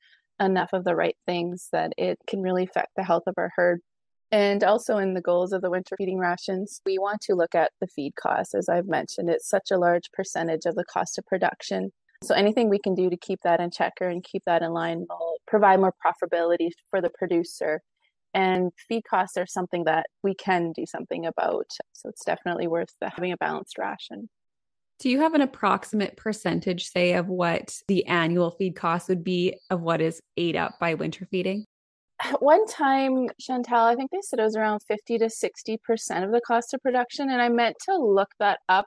enough 0.40 0.70
of 0.72 0.84
the 0.84 0.94
right 0.94 1.16
things, 1.26 1.68
that 1.72 1.92
it 1.96 2.18
can 2.28 2.40
really 2.40 2.64
affect 2.64 2.92
the 2.96 3.04
health 3.04 3.24
of 3.26 3.34
our 3.36 3.50
herd. 3.56 3.80
And 4.32 4.64
also 4.64 4.98
in 4.98 5.14
the 5.14 5.20
goals 5.20 5.52
of 5.52 5.62
the 5.62 5.70
winter 5.70 5.94
feeding 5.96 6.18
rations, 6.18 6.80
we 6.84 6.98
want 6.98 7.20
to 7.22 7.34
look 7.34 7.54
at 7.54 7.70
the 7.80 7.86
feed 7.86 8.14
costs. 8.16 8.54
As 8.54 8.68
I've 8.68 8.88
mentioned, 8.88 9.30
it's 9.30 9.48
such 9.48 9.70
a 9.70 9.78
large 9.78 10.10
percentage 10.12 10.66
of 10.66 10.74
the 10.74 10.84
cost 10.84 11.16
of 11.18 11.26
production. 11.26 11.92
So 12.24 12.34
anything 12.34 12.68
we 12.68 12.78
can 12.78 12.94
do 12.94 13.08
to 13.08 13.16
keep 13.16 13.40
that 13.44 13.60
in 13.60 13.70
check 13.70 13.94
and 14.00 14.24
keep 14.24 14.42
that 14.46 14.62
in 14.62 14.72
line 14.72 15.06
will 15.08 15.36
provide 15.46 15.80
more 15.80 15.94
profitability 16.04 16.70
for 16.90 17.00
the 17.00 17.10
producer. 17.10 17.82
And 18.34 18.72
feed 18.88 19.02
costs 19.08 19.36
are 19.36 19.46
something 19.46 19.84
that 19.84 20.06
we 20.22 20.34
can 20.34 20.72
do 20.72 20.86
something 20.86 21.24
about. 21.26 21.70
So 21.92 22.08
it's 22.08 22.24
definitely 22.24 22.66
worth 22.66 22.94
having 23.00 23.32
a 23.32 23.36
balanced 23.36 23.78
ration. 23.78 24.28
Do 24.98 25.10
you 25.10 25.20
have 25.20 25.34
an 25.34 25.42
approximate 25.42 26.16
percentage, 26.16 26.88
say, 26.88 27.12
of 27.12 27.28
what 27.28 27.78
the 27.86 28.06
annual 28.06 28.50
feed 28.50 28.74
cost 28.74 29.08
would 29.08 29.22
be 29.22 29.58
of 29.70 29.82
what 29.82 30.00
is 30.00 30.20
ate 30.36 30.56
up 30.56 30.78
by 30.80 30.94
winter 30.94 31.26
feeding? 31.30 31.66
One 32.40 32.66
time, 32.66 33.28
Chantel, 33.40 33.84
I 33.84 33.94
think 33.94 34.10
they 34.10 34.20
said 34.22 34.38
it 34.38 34.44
was 34.44 34.56
around 34.56 34.80
50 34.88 35.18
to 35.18 35.26
60% 35.26 36.24
of 36.24 36.32
the 36.32 36.40
cost 36.46 36.74
of 36.74 36.82
production. 36.82 37.30
And 37.30 37.40
I 37.40 37.48
meant 37.48 37.76
to 37.86 37.96
look 37.96 38.30
that 38.38 38.60
up 38.68 38.86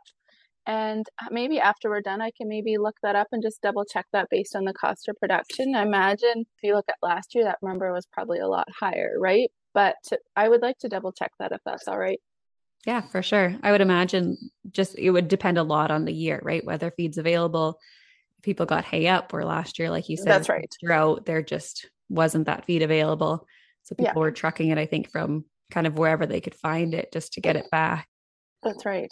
and 0.70 1.04
uh, 1.20 1.30
maybe 1.32 1.60
after 1.60 1.90
we're 1.90 2.02
done, 2.02 2.22
I 2.22 2.30
can 2.30 2.48
maybe 2.48 2.78
look 2.78 2.96
that 3.02 3.16
up 3.16 3.28
and 3.32 3.42
just 3.42 3.60
double 3.62 3.86
check 3.86 4.06
that 4.14 4.30
based 4.30 4.56
on 4.56 4.66
the 4.66 4.74
cost 4.74 5.08
of 5.10 5.20
production. 5.20 5.74
I 5.74 5.82
imagine 5.82 6.42
if 6.42 6.64
you 6.64 6.76
look 6.76 6.86
at 6.88 6.96
last 7.02 7.34
year, 7.34 7.46
that 7.46 7.58
number 7.64 7.92
was 7.92 8.06
probably 8.12 8.38
a 8.38 8.48
lot 8.48 8.68
higher, 8.70 9.16
right? 9.18 9.52
But 9.74 9.96
I 10.36 10.48
would 10.48 10.62
like 10.62 10.78
to 10.80 10.88
double 10.88 11.12
check 11.12 11.32
that 11.40 11.52
if 11.54 11.60
that's 11.66 11.88
all 11.88 11.98
right. 11.98 12.20
Yeah, 12.86 13.02
for 13.02 13.24
sure. 13.24 13.56
I 13.64 13.72
would 13.72 13.82
imagine 13.82 14.38
just 14.70 14.96
it 14.96 15.10
would 15.10 15.28
depend 15.28 15.58
a 15.58 15.64
lot 15.64 15.90
on 15.90 16.06
the 16.06 16.14
year, 16.14 16.40
right? 16.44 16.64
Whether 16.64 16.92
feed's 16.92 17.18
available. 17.18 17.80
People 18.44 18.68
got 18.68 18.86
hay 18.86 19.08
up, 19.08 19.34
or 19.34 19.44
last 19.44 19.80
year, 19.80 19.90
like 19.90 20.08
you 20.08 20.18
said, 20.18 20.28
that's 20.28 20.50
right. 20.50 20.72
Drought, 20.84 21.26
there 21.26 21.42
just 21.42 21.90
wasn't 22.10 22.48
that 22.48 22.66
feed 22.66 22.82
available, 22.82 23.48
so 23.84 23.96
people 23.96 24.14
yeah. 24.16 24.20
were 24.20 24.32
trucking 24.32 24.70
it. 24.70 24.78
I 24.78 24.86
think 24.86 25.10
from 25.12 25.46
kind 25.72 25.88
of 25.88 25.98
wherever 25.98 26.26
they 26.26 26.42
could 26.42 26.56
find 26.56 26.94
it 26.94 27.12
just 27.14 27.34
to 27.34 27.42
get 27.42 27.56
it 27.56 27.70
back. 27.72 28.08
That's 28.64 28.86
right. 28.86 29.12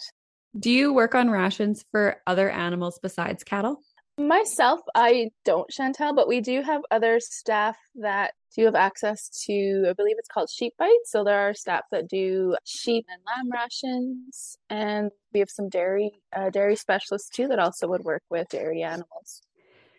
Do 0.58 0.70
you 0.70 0.92
work 0.92 1.14
on 1.14 1.30
rations 1.30 1.84
for 1.90 2.20
other 2.26 2.50
animals 2.50 2.98
besides 3.02 3.44
cattle? 3.44 3.80
Myself, 4.18 4.80
I 4.96 5.30
don't, 5.44 5.70
Chantel, 5.70 6.16
but 6.16 6.26
we 6.26 6.40
do 6.40 6.60
have 6.62 6.82
other 6.90 7.20
staff 7.20 7.76
that 7.94 8.34
do 8.56 8.64
have 8.64 8.74
access 8.74 9.28
to, 9.46 9.86
I 9.88 9.92
believe 9.92 10.16
it's 10.18 10.28
called 10.28 10.50
sheep 10.50 10.74
bites. 10.76 11.12
So 11.12 11.22
there 11.22 11.48
are 11.48 11.54
staff 11.54 11.84
that 11.92 12.08
do 12.08 12.56
sheep 12.64 13.06
and 13.08 13.20
lamb 13.24 13.50
rations, 13.52 14.56
and 14.68 15.12
we 15.32 15.38
have 15.38 15.50
some 15.50 15.68
dairy 15.68 16.10
uh, 16.34 16.50
dairy 16.50 16.74
specialists 16.74 17.30
too 17.30 17.46
that 17.48 17.60
also 17.60 17.86
would 17.86 18.02
work 18.02 18.22
with 18.28 18.48
dairy 18.48 18.82
animals. 18.82 19.42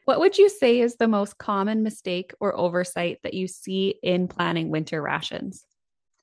What 0.09 0.21
would 0.21 0.39
you 0.39 0.49
say 0.49 0.79
is 0.79 0.95
the 0.95 1.07
most 1.07 1.37
common 1.37 1.83
mistake 1.83 2.33
or 2.39 2.57
oversight 2.57 3.19
that 3.21 3.35
you 3.35 3.47
see 3.47 3.93
in 4.01 4.27
planning 4.27 4.71
winter 4.71 5.03
rations? 5.03 5.67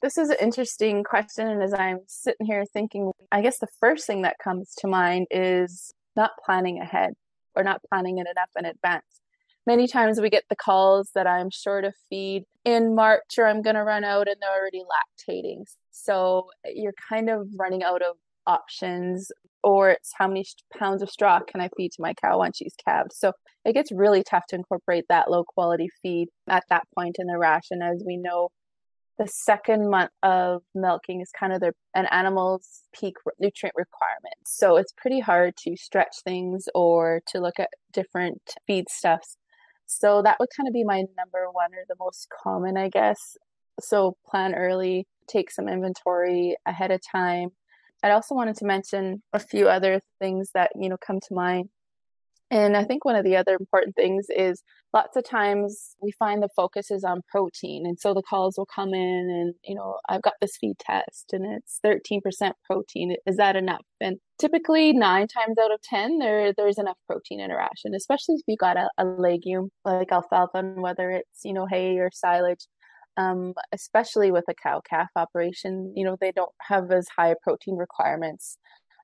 This 0.02 0.18
is 0.18 0.28
an 0.28 0.38
interesting 0.40 1.04
question. 1.04 1.46
And 1.46 1.62
as 1.62 1.72
I'm 1.72 2.00
sitting 2.08 2.46
here 2.46 2.64
thinking, 2.64 3.12
I 3.30 3.42
guess 3.42 3.60
the 3.60 3.68
first 3.78 4.04
thing 4.04 4.22
that 4.22 4.40
comes 4.42 4.74
to 4.78 4.88
mind 4.88 5.28
is 5.30 5.92
not 6.16 6.32
planning 6.44 6.80
ahead 6.80 7.12
or 7.54 7.62
not 7.62 7.80
planning 7.88 8.18
it 8.18 8.26
enough 8.28 8.50
in 8.58 8.64
advance. 8.64 9.04
Many 9.68 9.86
times 9.86 10.20
we 10.20 10.30
get 10.30 10.42
the 10.50 10.56
calls 10.56 11.12
that 11.14 11.28
I'm 11.28 11.50
short 11.50 11.84
of 11.84 11.94
feed 12.10 12.42
in 12.64 12.96
March 12.96 13.38
or 13.38 13.46
I'm 13.46 13.62
going 13.62 13.76
to 13.76 13.84
run 13.84 14.02
out 14.02 14.26
and 14.26 14.34
they're 14.40 14.50
already 14.50 14.82
lactating. 14.82 15.62
So 15.92 16.48
you're 16.64 16.92
kind 17.08 17.30
of 17.30 17.46
running 17.56 17.84
out 17.84 18.02
of 18.02 18.16
options 18.48 19.30
or 19.62 19.90
it's 19.90 20.12
how 20.16 20.28
many 20.28 20.44
pounds 20.78 21.02
of 21.02 21.10
straw 21.10 21.40
can 21.40 21.60
I 21.60 21.68
feed 21.76 21.92
to 21.92 22.02
my 22.02 22.14
cow 22.14 22.38
once 22.38 22.58
she's 22.58 22.74
calved. 22.86 23.12
So 23.12 23.32
it 23.64 23.72
gets 23.72 23.90
really 23.92 24.22
tough 24.22 24.44
to 24.48 24.56
incorporate 24.56 25.06
that 25.08 25.30
low 25.30 25.44
quality 25.44 25.88
feed 26.02 26.28
at 26.48 26.64
that 26.70 26.84
point 26.94 27.16
in 27.18 27.26
the 27.26 27.38
ration. 27.38 27.82
As 27.82 28.02
we 28.06 28.16
know, 28.16 28.50
the 29.18 29.26
second 29.26 29.88
month 29.88 30.10
of 30.22 30.62
milking 30.74 31.20
is 31.20 31.30
kind 31.38 31.52
of 31.52 31.62
an 31.94 32.06
animal's 32.06 32.82
peak 32.92 33.14
nutrient 33.40 33.74
requirements. 33.74 34.44
So 34.44 34.76
it's 34.76 34.92
pretty 34.96 35.20
hard 35.20 35.56
to 35.64 35.76
stretch 35.76 36.16
things 36.22 36.68
or 36.74 37.22
to 37.28 37.40
look 37.40 37.58
at 37.58 37.70
different 37.92 38.42
feedstuffs. 38.68 39.36
So 39.86 40.20
that 40.22 40.38
would 40.38 40.50
kind 40.54 40.68
of 40.68 40.74
be 40.74 40.84
my 40.84 41.04
number 41.16 41.48
one 41.50 41.72
or 41.72 41.84
the 41.88 41.96
most 41.98 42.28
common, 42.42 42.76
I 42.76 42.88
guess. 42.88 43.36
So 43.80 44.16
plan 44.28 44.54
early, 44.54 45.06
take 45.28 45.50
some 45.50 45.68
inventory 45.68 46.56
ahead 46.66 46.90
of 46.90 47.00
time. 47.02 47.50
I 48.02 48.10
also 48.10 48.34
wanted 48.34 48.56
to 48.56 48.64
mention 48.64 49.22
a 49.32 49.38
few 49.38 49.68
other 49.68 50.00
things 50.20 50.50
that, 50.54 50.70
you 50.76 50.88
know, 50.88 50.96
come 51.04 51.20
to 51.20 51.34
mind 51.34 51.68
and 52.50 52.76
I 52.76 52.84
think 52.84 53.04
one 53.04 53.16
of 53.16 53.24
the 53.24 53.36
other 53.36 53.56
important 53.58 53.96
things 53.96 54.26
is 54.30 54.62
lots 54.94 55.16
of 55.16 55.24
times 55.24 55.96
we 56.00 56.12
find 56.12 56.40
the 56.40 56.48
focus 56.54 56.92
is 56.92 57.02
on 57.02 57.22
protein. 57.28 57.86
And 57.86 57.98
so 57.98 58.14
the 58.14 58.22
calls 58.22 58.56
will 58.56 58.66
come 58.66 58.94
in 58.94 59.30
and, 59.30 59.54
you 59.64 59.74
know, 59.74 59.98
I've 60.08 60.22
got 60.22 60.34
this 60.40 60.56
feed 60.56 60.78
test 60.78 61.32
and 61.32 61.44
it's 61.44 61.80
13% 61.84 62.52
protein. 62.64 63.16
Is 63.26 63.36
that 63.38 63.56
enough? 63.56 63.84
And 64.00 64.18
typically 64.38 64.92
nine 64.92 65.26
times 65.26 65.56
out 65.60 65.72
of 65.72 65.82
10, 65.82 66.18
there 66.18 66.52
there's 66.56 66.78
enough 66.78 66.98
protein 67.08 67.40
in 67.40 67.50
a 67.50 67.56
ration, 67.56 67.94
especially 67.96 68.36
if 68.36 68.42
you 68.46 68.56
got 68.56 68.76
a, 68.76 68.88
a 68.96 69.04
legume 69.04 69.70
like 69.84 70.12
alfalfa, 70.12 70.58
and 70.58 70.82
whether 70.82 71.10
it's, 71.10 71.40
you 71.44 71.52
know, 71.52 71.66
hay 71.66 71.98
or 71.98 72.10
silage. 72.12 72.66
Um, 73.18 73.54
especially 73.72 74.30
with 74.30 74.44
a 74.48 74.54
cow 74.54 74.82
calf 74.88 75.08
operation, 75.16 75.94
you 75.96 76.04
know, 76.04 76.16
they 76.20 76.32
don't 76.32 76.52
have 76.60 76.90
as 76.92 77.08
high 77.08 77.34
protein 77.42 77.76
requirements 77.76 78.58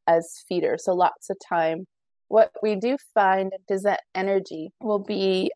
as 0.06 0.44
feeders. 0.46 0.84
So 0.84 0.92
lots 0.92 1.30
of 1.30 1.38
time 1.48 1.86
what 2.32 2.50
we 2.62 2.76
do 2.76 2.96
find 3.12 3.52
is 3.68 3.82
that 3.82 4.00
energy 4.14 4.72
will 4.80 4.98
be 4.98 5.52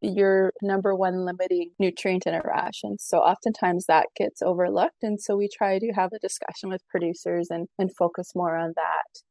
your 0.00 0.52
number 0.62 0.94
one 0.94 1.24
limiting 1.24 1.72
nutrient 1.80 2.28
in 2.28 2.34
a 2.34 2.40
ration. 2.44 2.96
So 3.00 3.18
oftentimes 3.18 3.86
that 3.86 4.06
gets 4.14 4.40
overlooked. 4.40 5.02
And 5.02 5.20
so 5.20 5.36
we 5.36 5.48
try 5.48 5.80
to 5.80 5.92
have 5.92 6.12
a 6.12 6.20
discussion 6.20 6.68
with 6.68 6.80
producers 6.88 7.48
and, 7.50 7.66
and 7.76 7.90
focus 7.96 8.36
more 8.36 8.56
on 8.56 8.72
that. 8.76 9.22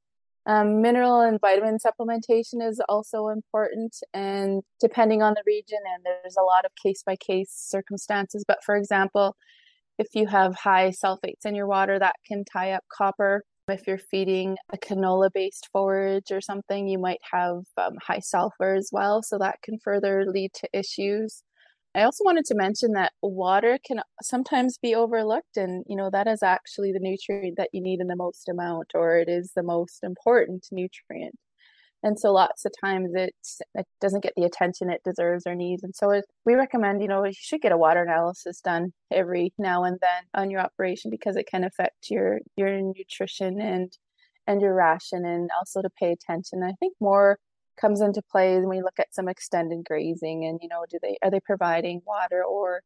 Um, 0.46 0.82
mineral 0.82 1.22
and 1.22 1.40
vitamin 1.40 1.78
supplementation 1.78 2.68
is 2.68 2.82
also 2.90 3.28
important. 3.28 3.98
And 4.14 4.64
depending 4.80 5.22
on 5.22 5.34
the 5.34 5.44
region, 5.46 5.80
and 5.94 6.04
there's 6.04 6.38
a 6.38 6.44
lot 6.44 6.66
of 6.66 6.72
case 6.82 7.04
by 7.04 7.16
case 7.16 7.52
circumstances. 7.52 8.44
But 8.48 8.64
for 8.64 8.76
example, 8.76 9.36
if 9.98 10.08
you 10.14 10.28
have 10.28 10.56
high 10.56 10.90
sulfates 10.90 11.46
in 11.46 11.54
your 11.56 11.68
water, 11.68 12.00
that 12.00 12.16
can 12.28 12.44
tie 12.44 12.72
up 12.72 12.84
copper 12.92 13.44
if 13.72 13.88
you're 13.88 13.98
feeding 13.98 14.58
a 14.74 14.78
canola 14.78 15.32
based 15.34 15.70
forage 15.72 16.32
or 16.32 16.42
something, 16.42 16.88
you 16.88 17.00
might 17.00 17.22
have 17.32 17.64
um, 17.78 17.98
high 18.02 18.20
sulfur 18.20 18.74
as 18.76 18.90
well. 18.92 19.24
So 19.24 19.38
that 19.38 19.62
can 19.62 19.80
further 19.80 20.26
lead 20.26 20.54
to 20.56 20.70
issues. 20.74 21.44
I 21.94 22.04
also 22.04 22.24
wanted 22.24 22.46
to 22.46 22.56
mention 22.56 22.94
that 22.94 23.12
water 23.22 23.78
can 23.86 24.02
sometimes 24.22 24.78
be 24.78 24.96
overlooked, 24.96 25.58
and 25.58 25.84
you 25.88 25.96
know, 25.96 26.10
that 26.10 26.28
is 26.28 26.42
actually 26.44 26.92
the 26.94 27.00
nutrient 27.00 27.58
that 27.58 27.70
you 27.74 27.82
need 27.82 28.00
in 28.00 28.08
the 28.08 28.16
most 28.16 28.48
amount, 28.50 28.92
or 28.96 29.18
it 29.18 29.28
is 29.30 29.52
the 29.56 29.64
most 29.64 30.04
important 30.04 30.68
nutrient. 30.72 31.36
And 32.04 32.20
so 32.20 32.32
lots 32.34 32.66
of 32.66 32.74
times 32.82 33.12
it 33.14 33.36
it 33.76 33.86
doesn't 34.00 34.24
get 34.24 34.34
the 34.36 34.44
attention 34.46 34.90
it 34.90 35.04
deserves 35.04 35.46
or 35.46 35.56
needs. 35.56 35.84
And 35.84 35.96
so 35.96 36.12
it, 36.12 36.26
we 36.46 36.56
recommend 36.56 37.02
you 37.02 37.08
know 37.08 37.26
you 37.26 37.34
should 37.34 37.62
get 37.62 37.72
a 37.72 37.78
water 37.78 38.04
analysis 38.04 38.62
done 38.62 38.94
every 39.12 39.54
now 39.58 39.84
and 39.84 40.00
then 40.02 40.24
on 40.34 40.50
your 40.50 40.62
operation 40.62 41.12
because 41.12 41.36
it 41.36 41.48
can 41.48 41.64
affect 41.64 42.10
your 42.10 42.40
your 42.58 42.82
nutrition 42.82 43.62
and 43.62 43.98
and 44.48 44.62
your 44.62 44.74
ration 44.76 45.26
and 45.26 45.50
also 45.58 45.82
to 45.82 45.90
pay 46.00 46.12
attention. 46.12 46.64
I 46.64 46.74
think 46.80 46.96
more 47.00 47.38
comes 47.80 48.02
into 48.02 48.22
play 48.22 48.56
when 48.56 48.70
we 48.70 48.82
look 48.82 49.00
at 49.00 49.14
some 49.14 49.28
extended 49.28 49.84
grazing 49.86 50.46
and 50.46 50.60
you 50.62 50.68
know 50.68 50.86
do 50.90 50.98
they 51.02 51.18
are 51.24 51.32
they 51.32 51.40
providing 51.40 52.02
water 52.06 52.44
or 52.44 52.82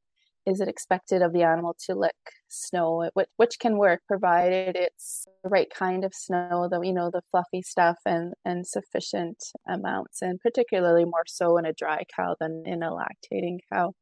is 0.46 0.62
it 0.62 0.68
expected 0.68 1.22
of 1.22 1.34
the 1.34 1.42
animal 1.42 1.76
to 1.86 1.96
lick 1.96 2.14
snow? 2.50 3.10
Which, 3.14 3.28
which 3.38 3.60
can 3.60 3.78
work 3.78 4.02
provided 4.08 4.76
it's 4.76 5.28
the 5.44 5.50
right 5.50 5.70
kind 5.74 6.06
of 6.06 6.14
snow 6.14 6.68
the 6.72 6.82
you 6.82 6.94
know 6.94 7.10
the 7.12 7.24
fluffy 7.32 7.62
stuff 7.62 7.98
and 8.06 8.34
and 8.46 8.66
sufficient 8.66 9.44
amounts 9.68 10.22
and 10.22 10.40
particularly 10.40 11.06
more 11.06 11.24
so 11.28 11.58
in 11.58 11.66
a 11.66 11.74
dry 11.74 12.04
cow 12.16 12.36
than 12.40 12.64
in 12.66 12.84
a 12.84 12.92
lactating 12.92 13.60
cow 13.72 13.94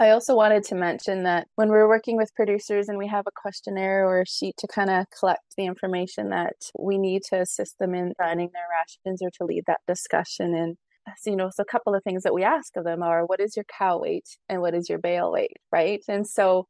I 0.00 0.10
also 0.10 0.36
wanted 0.36 0.62
to 0.64 0.76
mention 0.76 1.24
that 1.24 1.48
when 1.56 1.70
we're 1.70 1.88
working 1.88 2.16
with 2.16 2.34
producers 2.36 2.88
and 2.88 2.98
we 2.98 3.08
have 3.08 3.26
a 3.26 3.32
questionnaire 3.34 4.06
or 4.06 4.20
a 4.20 4.26
sheet 4.26 4.54
to 4.58 4.68
kind 4.68 4.90
of 4.90 5.06
collect 5.18 5.56
the 5.56 5.66
information 5.66 6.28
that 6.28 6.54
we 6.78 6.98
need 6.98 7.24
to 7.30 7.40
assist 7.40 7.80
them 7.80 7.94
in 7.94 8.12
running 8.16 8.50
their 8.52 8.62
rations 8.78 9.20
or 9.20 9.30
to 9.38 9.44
lead 9.44 9.64
that 9.66 9.80
discussion 9.88 10.54
and 10.54 10.76
so, 11.16 11.30
you 11.30 11.36
know, 11.36 11.50
so 11.52 11.62
a 11.62 11.66
couple 11.66 11.94
of 11.94 12.04
things 12.04 12.22
that 12.22 12.34
we 12.34 12.44
ask 12.44 12.76
of 12.76 12.84
them 12.84 13.02
are 13.02 13.24
what 13.24 13.40
is 13.40 13.56
your 13.56 13.64
cow 13.78 13.98
weight 13.98 14.28
and 14.48 14.60
what 14.60 14.74
is 14.74 14.88
your 14.88 14.98
bale 14.98 15.32
weight, 15.32 15.56
right? 15.72 16.02
And 16.06 16.26
so 16.28 16.66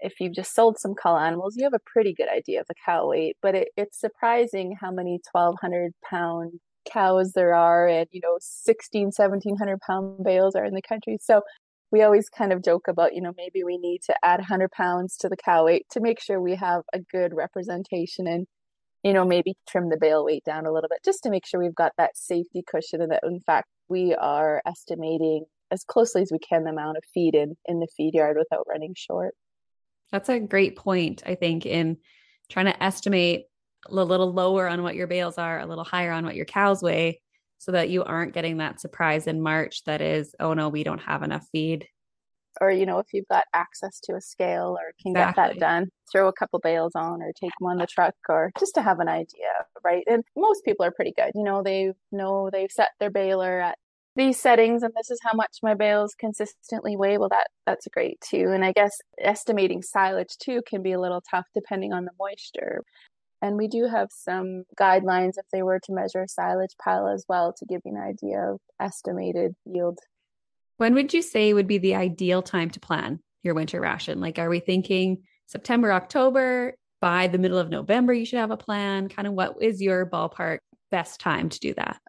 if 0.00 0.20
you've 0.20 0.34
just 0.34 0.54
sold 0.54 0.78
some 0.78 0.94
cull 0.94 1.16
animals, 1.16 1.54
you 1.56 1.64
have 1.64 1.72
a 1.72 1.80
pretty 1.86 2.12
good 2.12 2.28
idea 2.28 2.60
of 2.60 2.66
the 2.66 2.74
cow 2.84 3.08
weight, 3.08 3.36
but 3.40 3.54
it, 3.54 3.68
it's 3.76 4.00
surprising 4.00 4.76
how 4.80 4.90
many 4.90 5.20
1200 5.32 5.92
pound 6.10 6.54
cows 6.90 7.32
there 7.32 7.54
are 7.54 7.86
and, 7.88 8.06
you 8.10 8.20
know, 8.22 8.36
16, 8.40 9.12
1700 9.16 9.80
pound 9.80 10.24
bales 10.24 10.54
are 10.54 10.64
in 10.64 10.74
the 10.74 10.82
country. 10.82 11.18
So 11.20 11.42
we 11.90 12.02
always 12.02 12.28
kind 12.28 12.52
of 12.52 12.64
joke 12.64 12.88
about, 12.88 13.14
you 13.14 13.20
know, 13.20 13.32
maybe 13.36 13.62
we 13.64 13.78
need 13.78 14.02
to 14.06 14.14
add 14.24 14.40
100 14.40 14.70
pounds 14.72 15.16
to 15.18 15.28
the 15.28 15.36
cow 15.36 15.64
weight 15.64 15.86
to 15.90 16.00
make 16.00 16.20
sure 16.20 16.40
we 16.40 16.56
have 16.56 16.82
a 16.92 17.00
good 17.00 17.34
representation 17.34 18.26
and, 18.26 18.46
you 19.02 19.12
know, 19.12 19.24
maybe 19.24 19.54
trim 19.68 19.88
the 19.88 19.96
bale 19.96 20.24
weight 20.24 20.44
down 20.44 20.66
a 20.66 20.72
little 20.72 20.88
bit 20.88 21.04
just 21.04 21.22
to 21.22 21.30
make 21.30 21.46
sure 21.46 21.60
we've 21.60 21.74
got 21.74 21.92
that 21.96 22.16
safety 22.16 22.64
cushion 22.66 23.00
and 23.00 23.12
that, 23.12 23.22
in 23.24 23.40
fact, 23.40 23.68
we 23.88 24.14
are 24.14 24.62
estimating 24.66 25.44
as 25.70 25.84
closely 25.84 26.22
as 26.22 26.32
we 26.32 26.38
can 26.38 26.64
the 26.64 26.70
amount 26.70 26.96
of 26.96 27.04
feed 27.12 27.34
in 27.34 27.56
in 27.66 27.80
the 27.80 27.88
feed 27.96 28.14
yard 28.14 28.36
without 28.38 28.66
running 28.68 28.94
short. 28.96 29.34
That's 30.12 30.28
a 30.28 30.38
great 30.38 30.76
point, 30.76 31.22
I 31.26 31.34
think, 31.34 31.66
in 31.66 31.98
trying 32.48 32.66
to 32.66 32.82
estimate 32.82 33.46
a 33.88 33.94
little 33.94 34.32
lower 34.32 34.68
on 34.68 34.82
what 34.82 34.94
your 34.94 35.06
bales 35.06 35.38
are, 35.38 35.60
a 35.60 35.66
little 35.66 35.84
higher 35.84 36.12
on 36.12 36.24
what 36.24 36.36
your 36.36 36.44
cows 36.44 36.82
weigh, 36.82 37.20
so 37.58 37.72
that 37.72 37.88
you 37.88 38.04
aren't 38.04 38.34
getting 38.34 38.58
that 38.58 38.80
surprise 38.80 39.26
in 39.26 39.40
March 39.40 39.84
that 39.84 40.00
is, 40.00 40.34
oh 40.40 40.54
no, 40.54 40.68
we 40.68 40.84
don't 40.84 41.00
have 41.00 41.22
enough 41.22 41.46
feed. 41.52 41.86
Or, 42.60 42.70
you 42.70 42.86
know, 42.86 42.98
if 42.98 43.06
you've 43.12 43.28
got 43.28 43.44
access 43.52 44.00
to 44.04 44.14
a 44.14 44.20
scale 44.20 44.78
or 44.78 44.92
can 45.02 45.12
exactly. 45.12 45.42
get 45.42 45.54
that 45.54 45.60
done, 45.60 45.88
throw 46.10 46.28
a 46.28 46.32
couple 46.32 46.58
bales 46.58 46.92
on 46.94 47.22
or 47.22 47.32
take 47.38 47.52
them 47.60 47.68
on 47.68 47.76
the 47.76 47.86
truck 47.86 48.14
or 48.28 48.50
just 48.58 48.74
to 48.76 48.82
have 48.82 48.98
an 48.98 49.08
idea, 49.08 49.52
right? 49.84 50.04
And 50.06 50.24
most 50.36 50.64
people 50.64 50.86
are 50.86 50.90
pretty 50.90 51.12
good. 51.14 51.32
You 51.34 51.44
know, 51.44 51.62
they 51.62 51.92
know 52.12 52.48
they've 52.50 52.70
set 52.70 52.90
their 52.98 53.10
baler 53.10 53.60
at 53.60 53.76
these 54.16 54.40
settings 54.40 54.82
and 54.82 54.92
this 54.96 55.10
is 55.10 55.20
how 55.22 55.34
much 55.34 55.58
my 55.62 55.74
bales 55.74 56.14
consistently 56.18 56.96
weigh 56.96 57.18
well 57.18 57.28
that 57.28 57.48
that's 57.66 57.86
great 57.92 58.18
too 58.22 58.50
and 58.50 58.64
i 58.64 58.72
guess 58.72 58.96
estimating 59.20 59.82
silage 59.82 60.36
too 60.38 60.62
can 60.66 60.82
be 60.82 60.92
a 60.92 61.00
little 61.00 61.20
tough 61.30 61.44
depending 61.54 61.92
on 61.92 62.06
the 62.06 62.10
moisture 62.18 62.82
and 63.42 63.56
we 63.56 63.68
do 63.68 63.86
have 63.86 64.08
some 64.10 64.64
guidelines 64.78 65.34
if 65.36 65.46
they 65.52 65.62
were 65.62 65.80
to 65.80 65.92
measure 65.92 66.26
silage 66.28 66.74
pile 66.82 67.08
as 67.08 67.24
well 67.28 67.52
to 67.58 67.66
give 67.66 67.82
you 67.84 67.92
an 67.94 68.00
idea 68.00 68.52
of 68.52 68.60
estimated 68.80 69.54
yield. 69.64 69.98
When 70.78 70.94
would 70.94 71.14
you 71.14 71.22
say 71.22 71.52
would 71.52 71.66
be 71.66 71.78
the 71.78 71.94
ideal 71.94 72.42
time 72.42 72.70
to 72.70 72.80
plan 72.80 73.20
your 73.42 73.54
winter 73.54 73.80
ration? 73.80 74.20
Like 74.20 74.38
are 74.38 74.48
we 74.48 74.60
thinking 74.60 75.22
september 75.46 75.92
october? 75.92 76.74
By 77.00 77.26
the 77.26 77.38
middle 77.38 77.58
of 77.58 77.68
november 77.68 78.12
you 78.12 78.24
should 78.24 78.38
have 78.38 78.50
a 78.50 78.56
plan. 78.56 79.08
Kind 79.08 79.28
of 79.28 79.34
what 79.34 79.56
is 79.60 79.82
your 79.82 80.06
ballpark 80.06 80.58
best 80.90 81.20
time 81.20 81.48
to 81.50 81.60
do 81.60 81.74
that? 81.74 82.00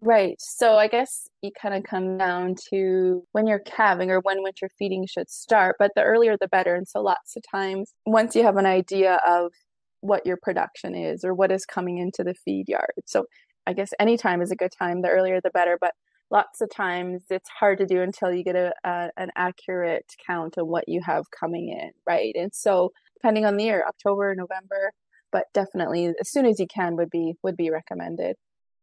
Right. 0.00 0.36
So 0.40 0.76
I 0.76 0.88
guess 0.88 1.28
you 1.42 1.50
kind 1.60 1.74
of 1.74 1.82
come 1.82 2.18
down 2.18 2.54
to 2.70 3.24
when 3.32 3.46
you're 3.46 3.58
calving 3.58 4.10
or 4.10 4.20
when 4.20 4.42
winter 4.42 4.68
feeding 4.78 5.06
should 5.06 5.30
start, 5.30 5.76
but 5.78 5.92
the 5.96 6.02
earlier 6.02 6.36
the 6.38 6.48
better. 6.48 6.74
And 6.74 6.86
so 6.86 7.00
lots 7.00 7.34
of 7.36 7.42
times, 7.50 7.92
once 8.04 8.36
you 8.36 8.42
have 8.42 8.58
an 8.58 8.66
idea 8.66 9.18
of 9.26 9.52
what 10.00 10.26
your 10.26 10.36
production 10.36 10.94
is 10.94 11.24
or 11.24 11.34
what 11.34 11.52
is 11.52 11.66
coming 11.66 11.98
into 11.98 12.22
the 12.22 12.34
feed 12.34 12.68
yard. 12.68 12.92
So 13.06 13.26
I 13.66 13.72
guess 13.72 13.92
any 13.98 14.16
time 14.16 14.42
is 14.42 14.50
a 14.50 14.56
good 14.56 14.72
time. 14.76 15.02
The 15.02 15.08
earlier 15.08 15.40
the 15.40 15.50
better, 15.50 15.76
but 15.80 15.92
lots 16.30 16.60
of 16.60 16.70
times 16.70 17.22
it's 17.30 17.48
hard 17.48 17.78
to 17.78 17.86
do 17.86 18.00
until 18.00 18.32
you 18.32 18.44
get 18.44 18.56
a, 18.56 18.72
a 18.84 19.10
an 19.16 19.30
accurate 19.36 20.06
count 20.26 20.56
of 20.56 20.66
what 20.66 20.88
you 20.88 21.00
have 21.04 21.30
coming 21.30 21.68
in, 21.68 21.90
right? 22.06 22.34
And 22.36 22.52
so 22.54 22.92
depending 23.16 23.46
on 23.46 23.56
the 23.56 23.64
year, 23.64 23.84
October, 23.86 24.34
November, 24.34 24.92
but 25.32 25.46
definitely 25.54 26.06
as 26.20 26.30
soon 26.30 26.46
as 26.46 26.60
you 26.60 26.66
can 26.66 26.96
would 26.96 27.10
be 27.10 27.34
would 27.42 27.56
be 27.56 27.70
recommended. 27.70 28.36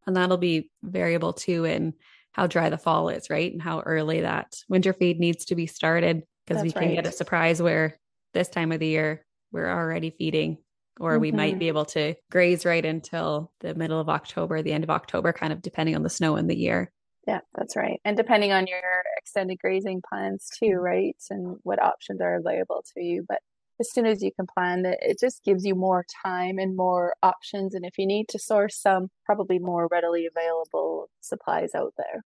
And 0.06 0.16
that'll 0.16 0.38
be 0.38 0.70
variable 0.82 1.34
too 1.34 1.66
in 1.66 1.94
how 2.34 2.48
dry 2.48 2.70
the 2.70 2.78
fall 2.78 3.10
is, 3.10 3.30
right? 3.30 3.52
And 3.52 3.62
how 3.62 3.82
early 3.82 4.22
that 4.22 4.56
winter 4.68 4.92
feed 4.92 5.20
needs 5.20 5.46
to 5.46 5.56
be 5.56 5.68
started 5.68 6.24
because 6.46 6.64
we 6.64 6.72
can 6.72 6.88
right. 6.88 6.96
get 6.96 7.08
a 7.08 7.12
surprise 7.12 7.62
where 7.62 7.98
this 8.34 8.50
time 8.50 8.72
of 8.72 8.80
the 8.80 8.88
year 8.88 9.26
we're 9.52 9.70
already 9.70 10.10
feeding 10.10 10.58
or 11.00 11.14
mm-hmm. 11.14 11.22
we 11.22 11.32
might 11.32 11.60
be 11.60 11.66
mm-hmm. 11.66 11.70
able 11.70 11.86
to 11.86 12.16
graze 12.30 12.66
right 12.66 12.86
until 12.86 13.52
the 13.60 13.74
middle 13.76 14.00
of 14.00 14.10
October, 14.10 14.62
the 14.62 14.74
end 14.74 14.84
of 14.84 14.90
October, 14.90 15.34
kind 15.34 15.54
of 15.54 15.62
depending 15.62 15.96
on 15.96 16.04
the 16.04 16.10
snow 16.10 16.36
in 16.36 16.48
the 16.48 16.58
year. 16.58 16.92
Yeah, 17.28 17.40
that's 17.56 17.76
right. 17.76 18.02
And 18.04 18.18
depending 18.18 18.52
on 18.52 18.68
your 18.68 18.82
extended 19.18 19.58
grazing 19.60 20.02
plans 20.08 20.50
too, 20.60 20.74
right? 20.74 21.16
And 21.30 21.58
what 21.64 21.82
options 21.82 22.20
are 22.22 22.36
available 22.36 22.84
to 22.94 23.02
you. 23.02 23.26
But 23.28 23.40
as 23.80 23.92
soon 23.92 24.06
as 24.06 24.22
you 24.22 24.32
can 24.32 24.46
plan 24.46 24.84
that 24.84 25.00
it 25.02 25.20
just 25.20 25.44
gives 25.44 25.66
you 25.66 25.76
more 25.76 26.06
time 26.24 26.58
and 26.58 26.76
more 26.76 27.16
options 27.24 27.74
and 27.74 27.86
if 27.86 27.98
you 27.98 28.06
need 28.06 28.28
to 28.30 28.40
source 28.40 28.80
some 28.80 29.10
probably 29.26 29.60
more 29.60 29.88
readily 29.92 30.28
available 30.28 31.10
supplies 31.22 31.72
out 31.76 31.94
there 31.98 32.24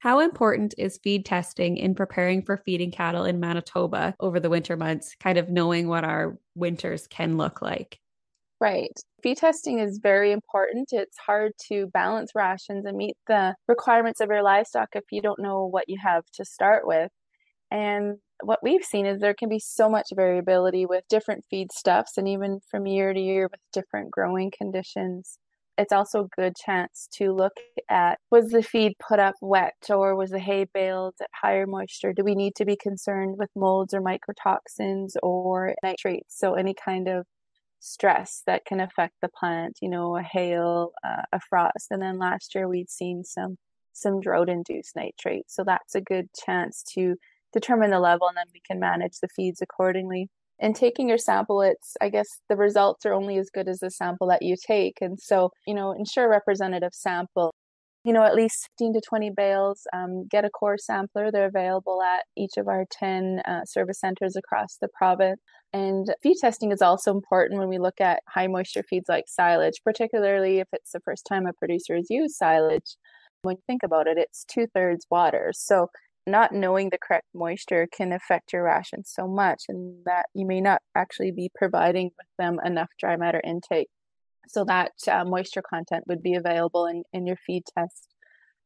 how 0.00 0.20
important 0.20 0.74
is 0.78 0.98
feed 1.02 1.26
testing 1.26 1.76
in 1.76 1.94
preparing 1.94 2.42
for 2.42 2.56
feeding 2.56 2.90
cattle 2.90 3.24
in 3.24 3.38
Manitoba 3.38 4.14
over 4.18 4.40
the 4.40 4.50
winter 4.50 4.76
months, 4.76 5.14
kind 5.20 5.38
of 5.38 5.50
knowing 5.50 5.88
what 5.88 6.04
our 6.04 6.38
winters 6.54 7.06
can 7.06 7.36
look 7.36 7.62
like? 7.62 8.00
Right. 8.60 8.92
Feed 9.22 9.36
testing 9.36 9.78
is 9.78 10.00
very 10.02 10.32
important. 10.32 10.88
It's 10.92 11.18
hard 11.18 11.52
to 11.68 11.86
balance 11.88 12.32
rations 12.34 12.86
and 12.86 12.96
meet 12.96 13.16
the 13.26 13.54
requirements 13.68 14.20
of 14.20 14.30
your 14.30 14.42
livestock 14.42 14.88
if 14.94 15.04
you 15.10 15.20
don't 15.20 15.38
know 15.38 15.66
what 15.66 15.88
you 15.88 15.98
have 16.02 16.24
to 16.34 16.44
start 16.44 16.86
with. 16.86 17.10
And 17.70 18.16
what 18.42 18.60
we've 18.62 18.84
seen 18.84 19.04
is 19.04 19.20
there 19.20 19.34
can 19.34 19.50
be 19.50 19.60
so 19.60 19.88
much 19.90 20.08
variability 20.14 20.86
with 20.86 21.04
different 21.10 21.44
feedstuffs 21.52 22.16
and 22.16 22.26
even 22.26 22.60
from 22.70 22.86
year 22.86 23.12
to 23.12 23.20
year 23.20 23.48
with 23.50 23.60
different 23.72 24.10
growing 24.10 24.50
conditions. 24.50 25.38
It's 25.78 25.92
also 25.92 26.24
a 26.24 26.40
good 26.40 26.56
chance 26.56 27.08
to 27.14 27.32
look 27.32 27.54
at 27.88 28.18
was 28.30 28.50
the 28.50 28.62
feed 28.62 28.94
put 28.98 29.18
up 29.18 29.34
wet 29.40 29.74
or 29.88 30.14
was 30.14 30.30
the 30.30 30.38
hay 30.38 30.66
baled 30.72 31.14
at 31.20 31.28
higher 31.34 31.66
moisture? 31.66 32.12
Do 32.12 32.22
we 32.22 32.34
need 32.34 32.54
to 32.56 32.64
be 32.64 32.76
concerned 32.76 33.36
with 33.38 33.48
molds 33.56 33.94
or 33.94 34.02
mycotoxins 34.02 35.14
or 35.22 35.74
nitrates? 35.82 36.38
So, 36.38 36.54
any 36.54 36.74
kind 36.74 37.08
of 37.08 37.26
stress 37.80 38.42
that 38.46 38.64
can 38.66 38.80
affect 38.80 39.14
the 39.22 39.28
plant, 39.28 39.78
you 39.82 39.88
know, 39.88 40.16
a 40.16 40.22
hail, 40.22 40.92
uh, 41.02 41.22
a 41.32 41.40
frost. 41.40 41.88
And 41.90 42.02
then 42.02 42.18
last 42.18 42.54
year 42.54 42.68
we'd 42.68 42.90
seen 42.90 43.24
some 43.24 43.56
some 43.92 44.20
drought 44.20 44.48
induced 44.48 44.96
nitrates. 44.96 45.54
So 45.54 45.64
that's 45.64 45.94
a 45.94 46.00
good 46.00 46.28
chance 46.34 46.84
to 46.94 47.16
determine 47.52 47.90
the 47.90 48.00
level 48.00 48.28
and 48.28 48.36
then 48.36 48.46
we 48.54 48.60
can 48.60 48.78
manage 48.78 49.18
the 49.20 49.28
feeds 49.34 49.60
accordingly. 49.60 50.28
And 50.60 50.76
taking 50.76 51.08
your 51.08 51.18
sample, 51.18 51.62
it's, 51.62 51.96
I 52.00 52.10
guess, 52.10 52.28
the 52.48 52.56
results 52.56 53.06
are 53.06 53.14
only 53.14 53.38
as 53.38 53.48
good 53.48 53.66
as 53.66 53.78
the 53.78 53.90
sample 53.90 54.28
that 54.28 54.42
you 54.42 54.56
take. 54.66 54.98
And 55.00 55.18
so, 55.18 55.50
you 55.66 55.74
know, 55.74 55.92
ensure 55.92 56.28
representative 56.28 56.92
sample. 56.92 57.52
You 58.04 58.14
know, 58.14 58.22
at 58.22 58.34
least 58.34 58.68
15 58.78 58.94
to 58.94 59.00
20 59.06 59.30
bales. 59.36 59.82
Um, 59.92 60.26
get 60.30 60.44
a 60.44 60.50
core 60.50 60.78
sampler. 60.78 61.30
They're 61.30 61.46
available 61.46 62.02
at 62.02 62.24
each 62.36 62.56
of 62.56 62.68
our 62.68 62.86
10 62.90 63.40
uh, 63.46 63.64
service 63.64 64.00
centers 64.00 64.36
across 64.36 64.76
the 64.80 64.88
province. 64.96 65.40
And 65.72 66.06
feed 66.22 66.36
testing 66.40 66.72
is 66.72 66.82
also 66.82 67.10
important 67.10 67.58
when 67.58 67.68
we 67.68 67.78
look 67.78 68.00
at 68.00 68.22
high 68.28 68.46
moisture 68.46 68.82
feeds 68.88 69.08
like 69.08 69.24
silage, 69.28 69.80
particularly 69.84 70.58
if 70.58 70.68
it's 70.72 70.92
the 70.92 71.00
first 71.00 71.26
time 71.26 71.46
a 71.46 71.52
producer 71.52 71.94
has 71.96 72.10
used 72.10 72.36
silage. 72.36 72.96
When 73.42 73.56
you 73.56 73.62
think 73.66 73.82
about 73.82 74.06
it, 74.06 74.18
it's 74.18 74.44
two 74.44 74.66
thirds 74.74 75.06
water. 75.10 75.52
So 75.54 75.88
not 76.26 76.52
knowing 76.52 76.90
the 76.90 76.98
correct 76.98 77.26
moisture 77.34 77.88
can 77.90 78.12
affect 78.12 78.52
your 78.52 78.64
ration 78.64 79.04
so 79.04 79.26
much 79.26 79.64
and 79.68 80.04
that 80.04 80.26
you 80.34 80.46
may 80.46 80.60
not 80.60 80.82
actually 80.94 81.32
be 81.32 81.50
providing 81.54 82.10
with 82.16 82.26
them 82.38 82.58
enough 82.64 82.90
dry 82.98 83.16
matter 83.16 83.40
intake 83.44 83.88
so 84.48 84.64
that 84.64 84.92
uh, 85.10 85.24
moisture 85.24 85.62
content 85.62 86.04
would 86.06 86.22
be 86.22 86.34
available 86.34 86.86
in, 86.86 87.02
in 87.12 87.26
your 87.26 87.36
feed 87.46 87.62
test. 87.76 88.08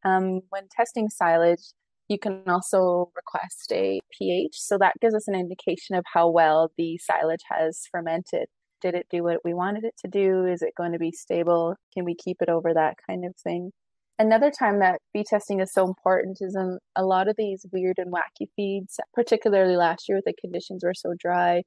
Um, 0.05 0.41
when 0.51 0.69
testing 0.71 1.09
silage 1.09 1.73
you 2.09 2.19
can 2.19 2.43
also 2.47 3.11
request 3.17 3.73
a 3.73 3.99
ph 4.13 4.53
so 4.53 4.77
that 4.77 4.93
gives 5.01 5.15
us 5.15 5.27
an 5.27 5.35
indication 5.35 5.97
of 5.97 6.05
how 6.13 6.29
well 6.29 6.71
the 6.77 6.99
silage 6.99 7.43
has 7.51 7.83
fermented. 7.91 8.47
Did 8.83 8.95
it 8.95 9.07
do 9.11 9.23
what 9.23 9.41
we 9.45 9.55
wanted 9.55 9.85
it 9.85 9.95
to 10.05 10.09
do? 10.09 10.45
Is 10.45 10.61
it 10.61 10.75
going 10.77 10.93
to 10.93 10.99
be 10.99 11.13
stable? 11.13 11.77
Can 11.95 12.05
we 12.05 12.15
keep 12.15 12.43
it 12.43 12.51
over 12.51 12.75
that 12.75 12.97
kind 13.09 13.25
of 13.25 13.35
thing 13.37 13.73
Another 14.19 14.51
time 14.51 14.79
that 14.79 15.01
feed 15.13 15.27
testing 15.27 15.61
is 15.61 15.73
so 15.73 15.85
important 15.87 16.39
is 16.41 16.55
in 16.55 16.79
a 16.95 17.05
lot 17.05 17.27
of 17.27 17.35
these 17.37 17.67
weird 17.73 17.99
and 17.99 18.13
wacky 18.13 18.47
feeds, 18.55 19.01
particularly 19.13 19.77
last 19.77 20.09
year 20.09 20.21
the 20.25 20.33
conditions 20.41 20.85
were 20.85 20.95
so 20.95 21.15
dry. 21.19 21.63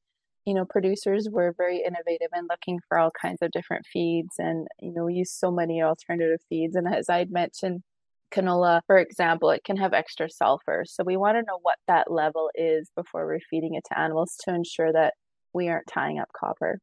You 0.46 0.54
know, 0.54 0.64
producers 0.64 1.28
were 1.30 1.54
very 1.58 1.84
innovative 1.86 2.30
and 2.32 2.48
looking 2.50 2.80
for 2.88 2.98
all 2.98 3.12
kinds 3.12 3.40
of 3.42 3.52
different 3.52 3.86
feeds 3.92 4.36
and, 4.38 4.66
you 4.80 4.94
know, 4.94 5.08
use 5.08 5.30
so 5.30 5.52
many 5.52 5.82
alternative 5.82 6.40
feeds. 6.48 6.78
And 6.78 6.88
as 6.88 7.10
I'd 7.10 7.32
mentioned, 7.32 7.84
canola, 8.32 8.80
for 8.88 8.98
example, 8.98 9.50
it 9.50 9.66
can 9.66 9.76
have 9.76 9.94
extra 9.94 10.30
sulfur. 10.30 10.86
So 10.88 11.04
we 11.04 11.18
want 11.18 11.36
to 11.36 11.42
know 11.42 11.60
what 11.62 11.78
that 11.90 12.10
level 12.10 12.50
is 12.56 12.90
before 12.96 13.26
we're 13.26 13.42
feeding 13.50 13.74
it 13.76 13.84
to 13.90 14.00
animals 14.00 14.38
to 14.46 14.56
ensure 14.56 14.94
that 14.94 15.16
we 15.52 15.68
aren't 15.68 15.88
tying 15.88 16.18
up 16.18 16.30
copper. 16.38 16.80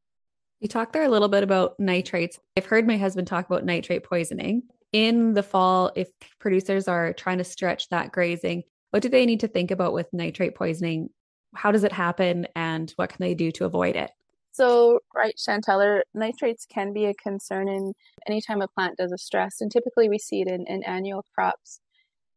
You 0.59 0.67
talked 0.67 0.93
there 0.93 1.03
a 1.03 1.09
little 1.09 1.27
bit 1.27 1.43
about 1.43 1.79
nitrates. 1.79 2.39
I've 2.55 2.65
heard 2.67 2.85
my 2.85 2.97
husband 2.97 3.27
talk 3.27 3.47
about 3.47 3.65
nitrate 3.65 4.03
poisoning 4.03 4.63
in 4.91 5.33
the 5.33 5.43
fall, 5.43 5.91
if 5.95 6.09
producers 6.39 6.87
are 6.87 7.13
trying 7.13 7.37
to 7.39 7.43
stretch 7.43 7.89
that 7.89 8.11
grazing, 8.11 8.63
what 8.91 9.03
do 9.03 9.09
they 9.09 9.25
need 9.25 9.41
to 9.41 9.47
think 9.47 9.71
about 9.71 9.93
with 9.93 10.07
nitrate 10.13 10.55
poisoning? 10.55 11.09
How 11.53 11.71
does 11.71 11.83
it 11.83 11.91
happen 11.91 12.47
and 12.55 12.91
what 12.95 13.09
can 13.09 13.17
they 13.19 13.33
do 13.33 13.51
to 13.53 13.65
avoid 13.65 13.95
it? 13.95 14.11
So, 14.51 14.99
right, 15.13 15.35
Chanteller, 15.35 16.01
nitrates 16.13 16.65
can 16.65 16.93
be 16.93 17.05
a 17.05 17.13
concern 17.13 17.67
in 17.67 17.91
anytime 18.25 18.61
a 18.61 18.69
plant 18.69 18.97
does 18.97 19.11
a 19.11 19.17
stress, 19.17 19.59
and 19.59 19.69
typically 19.69 20.07
we 20.07 20.17
see 20.17 20.41
it 20.41 20.47
in, 20.47 20.65
in 20.67 20.81
annual 20.83 21.25
crops. 21.35 21.81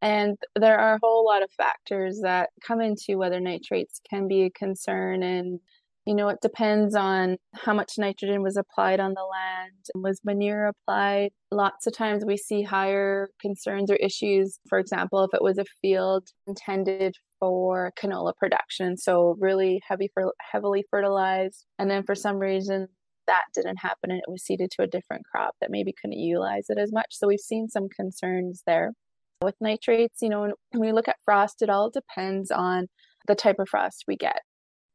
And 0.02 0.36
there 0.56 0.78
are 0.78 0.94
a 0.94 0.98
whole 1.00 1.24
lot 1.24 1.44
of 1.44 1.50
factors 1.52 2.20
that 2.22 2.50
come 2.60 2.80
into 2.80 3.18
whether 3.18 3.38
nitrates 3.38 4.00
can 4.08 4.26
be 4.26 4.42
a 4.42 4.50
concern. 4.50 5.22
And, 5.22 5.60
you 6.08 6.14
know, 6.14 6.30
it 6.30 6.40
depends 6.40 6.94
on 6.94 7.36
how 7.54 7.74
much 7.74 7.98
nitrogen 7.98 8.42
was 8.42 8.56
applied 8.56 8.98
on 8.98 9.12
the 9.12 9.20
land. 9.20 9.72
Was 9.94 10.22
manure 10.24 10.68
applied? 10.68 11.32
Lots 11.50 11.86
of 11.86 11.92
times 11.92 12.24
we 12.24 12.38
see 12.38 12.62
higher 12.62 13.28
concerns 13.42 13.90
or 13.90 13.96
issues. 13.96 14.58
For 14.70 14.78
example, 14.78 15.22
if 15.22 15.34
it 15.34 15.42
was 15.42 15.58
a 15.58 15.66
field 15.82 16.26
intended 16.46 17.14
for 17.38 17.92
canola 18.00 18.32
production, 18.38 18.96
so 18.96 19.36
really 19.38 19.82
heavy 19.86 20.10
for 20.14 20.32
heavily 20.40 20.82
fertilized, 20.90 21.66
and 21.78 21.90
then 21.90 22.04
for 22.04 22.14
some 22.14 22.38
reason 22.38 22.88
that 23.26 23.44
didn't 23.54 23.76
happen 23.76 24.10
and 24.10 24.20
it 24.20 24.30
was 24.30 24.42
seeded 24.42 24.70
to 24.70 24.82
a 24.84 24.86
different 24.86 25.26
crop 25.30 25.56
that 25.60 25.70
maybe 25.70 25.92
couldn't 26.00 26.18
utilize 26.18 26.70
it 26.70 26.78
as 26.78 26.90
much. 26.90 27.08
So 27.10 27.26
we've 27.26 27.38
seen 27.38 27.68
some 27.68 27.86
concerns 27.94 28.62
there. 28.66 28.94
With 29.42 29.56
nitrates, 29.60 30.22
you 30.22 30.30
know, 30.30 30.40
when 30.40 30.80
we 30.80 30.92
look 30.92 31.06
at 31.06 31.16
frost, 31.22 31.60
it 31.60 31.68
all 31.68 31.90
depends 31.90 32.50
on 32.50 32.86
the 33.26 33.34
type 33.34 33.58
of 33.58 33.68
frost 33.68 34.04
we 34.08 34.16
get. 34.16 34.40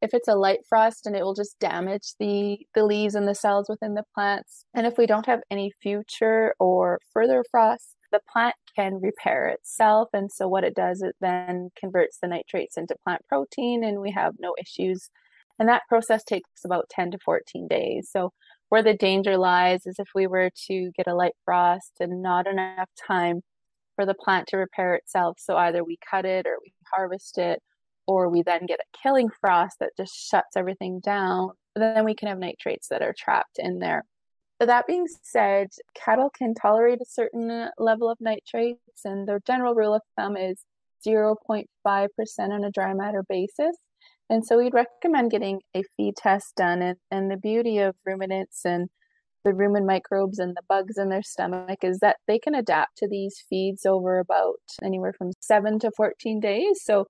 If 0.03 0.13
it's 0.13 0.27
a 0.27 0.35
light 0.35 0.59
frost 0.67 1.07
and 1.07 1.15
it 1.15 1.23
will 1.23 1.33
just 1.33 1.57
damage 1.59 2.13
the, 2.19 2.59
the 2.75 2.83
leaves 2.83 3.15
and 3.15 3.25
the 3.25 3.33
cells 3.33 3.69
within 3.69 3.93
the 3.93 4.03
plants. 4.13 4.65
And 4.73 4.85
if 4.85 4.97
we 4.97 5.05
don't 5.05 5.25
have 5.27 5.39
any 5.49 5.71
future 5.81 6.53
or 6.59 6.99
further 7.13 7.45
frost, 7.49 7.95
the 8.11 8.19
plant 8.31 8.55
can 8.75 8.99
repair 9.01 9.47
itself. 9.47 10.09
And 10.11 10.29
so 10.29 10.49
what 10.49 10.65
it 10.65 10.75
does, 10.75 11.01
it 11.01 11.15
then 11.21 11.69
converts 11.77 12.17
the 12.21 12.27
nitrates 12.27 12.75
into 12.75 12.97
plant 13.05 13.21
protein 13.29 13.85
and 13.85 14.01
we 14.01 14.11
have 14.11 14.33
no 14.39 14.53
issues. 14.59 15.09
And 15.57 15.69
that 15.69 15.83
process 15.87 16.25
takes 16.25 16.65
about 16.65 16.89
10 16.89 17.11
to 17.11 17.17
14 17.19 17.69
days. 17.69 18.09
So 18.11 18.33
where 18.67 18.83
the 18.83 18.93
danger 18.93 19.37
lies 19.37 19.85
is 19.85 19.99
if 19.99 20.09
we 20.13 20.27
were 20.27 20.49
to 20.67 20.91
get 20.97 21.07
a 21.07 21.15
light 21.15 21.35
frost 21.45 21.93
and 22.01 22.21
not 22.21 22.45
enough 22.45 22.89
time 23.07 23.41
for 23.95 24.05
the 24.05 24.15
plant 24.15 24.47
to 24.47 24.57
repair 24.57 24.95
itself. 24.95 25.37
So 25.39 25.55
either 25.55 25.81
we 25.81 25.97
cut 26.09 26.25
it 26.25 26.45
or 26.45 26.57
we 26.61 26.73
harvest 26.91 27.37
it, 27.37 27.61
or 28.07 28.29
we 28.29 28.41
then 28.41 28.65
get 28.65 28.79
a 28.79 28.97
killing 29.01 29.29
frost 29.41 29.77
that 29.79 29.95
just 29.97 30.13
shuts 30.15 30.55
everything 30.55 30.99
down. 30.99 31.51
Then 31.75 32.05
we 32.05 32.15
can 32.15 32.27
have 32.27 32.39
nitrates 32.39 32.87
that 32.89 33.01
are 33.01 33.15
trapped 33.17 33.57
in 33.57 33.79
there. 33.79 34.05
So 34.61 34.67
that 34.67 34.87
being 34.87 35.07
said, 35.23 35.69
cattle 35.95 36.29
can 36.29 36.53
tolerate 36.53 37.01
a 37.01 37.05
certain 37.05 37.69
level 37.77 38.09
of 38.09 38.17
nitrates, 38.21 38.79
and 39.03 39.27
the 39.27 39.41
general 39.45 39.75
rule 39.75 39.93
of 39.93 40.01
thumb 40.17 40.37
is 40.37 40.63
0.5% 41.05 41.65
on 42.39 42.63
a 42.63 42.71
dry 42.71 42.93
matter 42.93 43.23
basis. 43.27 43.75
And 44.29 44.45
so 44.45 44.57
we'd 44.57 44.73
recommend 44.73 45.31
getting 45.31 45.61
a 45.75 45.83
feed 45.97 46.15
test 46.15 46.55
done. 46.55 46.81
And, 46.81 46.97
and 47.11 47.29
the 47.29 47.37
beauty 47.37 47.79
of 47.79 47.95
ruminants 48.05 48.61
and 48.65 48.89
the 49.43 49.51
rumen 49.51 49.85
microbes 49.85 50.39
and 50.39 50.55
the 50.55 50.61
bugs 50.69 50.97
in 50.97 51.09
their 51.09 51.23
stomach 51.23 51.79
is 51.83 51.99
that 51.99 52.17
they 52.27 52.39
can 52.39 52.55
adapt 52.55 52.97
to 52.99 53.07
these 53.07 53.43
feeds 53.49 53.85
over 53.85 54.19
about 54.19 54.55
anywhere 54.81 55.13
from 55.17 55.31
seven 55.41 55.79
to 55.79 55.91
14 55.97 56.39
days. 56.39 56.79
So 56.83 57.05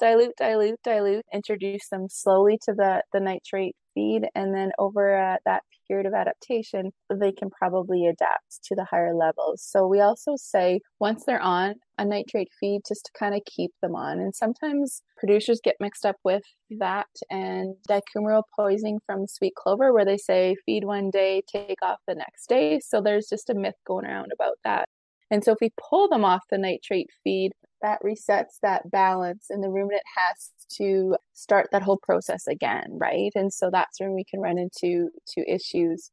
dilute, 0.00 0.36
dilute, 0.36 0.80
dilute, 0.84 1.24
introduce 1.32 1.88
them 1.88 2.08
slowly 2.08 2.58
to 2.64 2.72
the, 2.72 3.02
the 3.12 3.20
nitrate 3.20 3.76
feed. 3.94 4.28
And 4.34 4.54
then 4.54 4.72
over 4.78 5.16
uh, 5.16 5.36
that 5.44 5.62
period 5.88 6.06
of 6.06 6.14
adaptation, 6.14 6.92
they 7.12 7.32
can 7.32 7.50
probably 7.50 8.06
adapt 8.06 8.62
to 8.64 8.74
the 8.74 8.84
higher 8.84 9.14
levels. 9.14 9.62
So 9.62 9.86
we 9.86 10.00
also 10.00 10.36
say 10.36 10.80
once 11.00 11.24
they're 11.24 11.40
on 11.40 11.74
a 11.96 12.04
nitrate 12.04 12.50
feed, 12.60 12.82
just 12.86 13.06
to 13.06 13.18
kind 13.18 13.34
of 13.34 13.40
keep 13.46 13.72
them 13.82 13.94
on. 13.96 14.20
And 14.20 14.34
sometimes 14.34 15.02
producers 15.16 15.60
get 15.62 15.76
mixed 15.80 16.06
up 16.06 16.16
with 16.24 16.42
that 16.78 17.08
and 17.30 17.74
dicoumarol 17.88 18.42
poisoning 18.54 18.98
from 19.06 19.26
sweet 19.26 19.54
clover, 19.56 19.92
where 19.92 20.04
they 20.04 20.18
say 20.18 20.56
feed 20.66 20.84
one 20.84 21.10
day, 21.10 21.42
take 21.50 21.82
off 21.82 21.98
the 22.06 22.14
next 22.14 22.48
day. 22.48 22.80
So 22.80 23.00
there's 23.00 23.28
just 23.28 23.50
a 23.50 23.54
myth 23.54 23.74
going 23.86 24.04
around 24.04 24.30
about 24.32 24.58
that. 24.64 24.88
And 25.30 25.44
so 25.44 25.52
if 25.52 25.58
we 25.60 25.70
pull 25.90 26.08
them 26.08 26.24
off 26.24 26.42
the 26.50 26.58
nitrate 26.58 27.10
feed, 27.22 27.52
that 27.82 28.02
resets 28.02 28.58
that 28.62 28.90
balance 28.90 29.46
and 29.50 29.62
the 29.62 29.70
ruminant 29.70 30.02
has 30.16 30.50
to 30.76 31.16
start 31.32 31.68
that 31.72 31.82
whole 31.82 31.98
process 32.02 32.46
again 32.46 32.86
right? 32.92 33.32
And 33.34 33.52
so 33.52 33.70
that's 33.72 34.00
when 34.00 34.14
we 34.14 34.24
can 34.24 34.40
run 34.40 34.58
into 34.58 35.10
to 35.28 35.50
issues. 35.50 36.10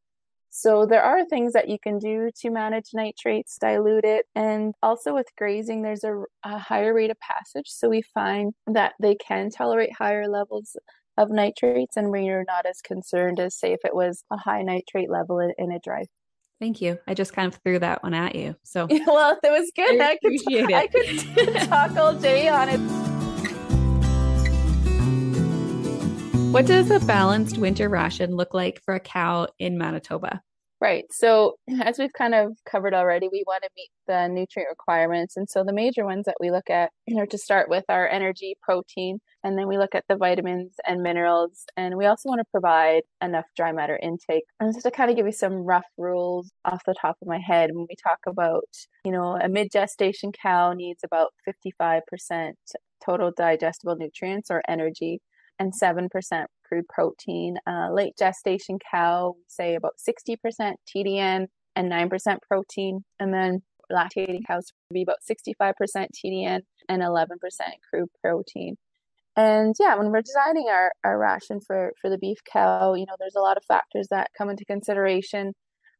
So 0.49 0.85
there 0.85 1.03
are 1.03 1.25
things 1.25 1.51
that 1.51 1.67
you 1.67 1.77
can 1.77 1.99
do 1.99 2.29
to 2.37 2.49
manage 2.49 2.91
nitrates 2.93 3.57
dilute 3.59 4.05
it. 4.05 4.25
And 4.35 4.73
also 4.81 5.13
with 5.13 5.27
grazing 5.37 5.81
there's 5.81 6.05
a, 6.05 6.23
a 6.43 6.57
higher 6.57 6.93
rate 6.93 7.11
of 7.11 7.19
passage. 7.19 7.67
So 7.67 7.89
we 7.89 8.01
find 8.01 8.53
that 8.67 8.93
they 9.01 9.15
can 9.15 9.49
tolerate 9.49 9.93
higher 9.93 10.29
levels 10.29 10.77
of 11.17 11.29
nitrates 11.29 11.97
and 11.97 12.11
we're 12.11 12.45
not 12.47 12.65
as 12.65 12.81
concerned 12.81 13.39
as 13.39 13.57
say 13.57 13.73
if 13.73 13.79
it 13.83 13.95
was 13.95 14.23
a 14.31 14.37
high 14.37 14.61
nitrate 14.61 15.09
level 15.09 15.39
in, 15.39 15.53
in 15.57 15.71
a 15.71 15.79
dry 15.79 16.05
Thank 16.59 16.81
you. 16.81 16.97
I 17.07 17.13
just 17.13 17.33
kind 17.33 17.53
of 17.53 17.59
threw 17.63 17.79
that 17.79 18.01
one 18.01 18.13
at 18.13 18.35
you. 18.35 18.55
So 18.63 18.87
well, 19.07 19.37
it 19.43 19.49
was 19.49 19.71
good. 19.75 19.99
I, 19.99 20.11
I 20.11 20.17
could, 20.17 20.33
it. 20.33 20.73
I 20.73 20.87
could 20.87 21.55
talk 21.69 21.97
all 21.97 22.13
day 22.13 22.47
on 22.47 22.69
it. 22.69 22.79
What 26.51 26.65
does 26.65 26.89
a 26.89 27.01
balanced 27.01 27.57
winter 27.57 27.89
ration 27.89 28.35
look 28.35 28.53
like 28.53 28.81
for 28.85 28.95
a 28.95 28.99
cow 28.99 29.47
in 29.59 29.77
Manitoba? 29.77 30.41
Right. 30.81 31.05
So, 31.09 31.55
as 31.81 31.97
we've 31.97 32.13
kind 32.13 32.35
of 32.35 32.57
covered 32.69 32.93
already, 32.93 33.29
we 33.31 33.43
want 33.47 33.63
to 33.63 33.69
meet 33.75 33.89
the 34.07 34.27
nutrient 34.27 34.69
requirements. 34.69 35.37
And 35.37 35.49
so, 35.49 35.63
the 35.63 35.73
major 35.73 36.05
ones 36.05 36.25
that 36.25 36.35
we 36.39 36.51
look 36.51 36.69
at 36.69 36.91
are 37.17 37.25
to 37.27 37.37
start 37.37 37.69
with 37.69 37.85
our 37.89 38.07
energy, 38.07 38.55
protein, 38.61 39.19
and 39.43 39.57
then 39.57 39.67
we 39.67 39.77
look 39.77 39.95
at 39.95 40.03
the 40.09 40.17
vitamins 40.17 40.73
and 40.85 41.01
minerals. 41.01 41.65
And 41.77 41.95
we 41.95 42.05
also 42.05 42.27
want 42.29 42.39
to 42.39 42.51
provide 42.51 43.03
enough 43.21 43.45
dry 43.55 43.71
matter 43.71 43.97
intake. 44.01 44.43
And 44.59 44.73
just 44.73 44.85
to 44.85 44.91
kind 44.91 45.09
of 45.09 45.15
give 45.15 45.25
you 45.25 45.31
some 45.31 45.53
rough 45.53 45.85
rules 45.97 46.51
off 46.65 46.83
the 46.85 46.95
top 46.99 47.17
of 47.21 47.27
my 47.27 47.39
head, 47.39 47.69
when 47.73 47.87
we 47.89 47.95
talk 47.95 48.19
about, 48.27 48.67
you 49.05 49.11
know, 49.11 49.37
a 49.41 49.47
mid 49.47 49.71
gestation 49.71 50.31
cow 50.33 50.73
needs 50.73 51.03
about 51.03 51.33
55% 51.47 52.53
total 53.05 53.31
digestible 53.31 53.95
nutrients 53.95 54.49
or 54.49 54.61
energy 54.67 55.21
and 55.59 55.73
7% 55.73 56.09
crude 56.67 56.87
protein. 56.87 57.57
Uh, 57.67 57.89
late 57.91 58.17
gestation 58.17 58.79
cow, 58.91 59.35
say 59.47 59.75
about 59.75 59.93
60% 60.07 60.37
TDN 60.95 61.47
and 61.75 61.91
9% 61.91 62.37
protein. 62.47 63.03
And 63.19 63.33
then 63.33 63.61
lactating 63.91 64.45
cows 64.47 64.71
would 64.89 64.93
be 64.93 65.03
about 65.03 65.17
65% 65.29 65.73
TDN 65.85 66.61
and 66.89 67.01
11% 67.01 67.27
crude 67.89 68.09
protein. 68.23 68.77
And 69.37 69.75
yeah, 69.79 69.95
when 69.95 70.11
we're 70.11 70.21
designing 70.21 70.67
our, 70.69 70.93
our 71.03 71.19
ration 71.19 71.59
for, 71.59 71.91
for 72.01 72.09
the 72.09 72.17
beef 72.17 72.37
cow, 72.51 72.93
you 72.93 73.05
know, 73.05 73.15
there's 73.19 73.35
a 73.35 73.41
lot 73.41 73.57
of 73.57 73.65
factors 73.65 74.07
that 74.09 74.29
come 74.37 74.49
into 74.49 74.63
consideration. 74.63 75.53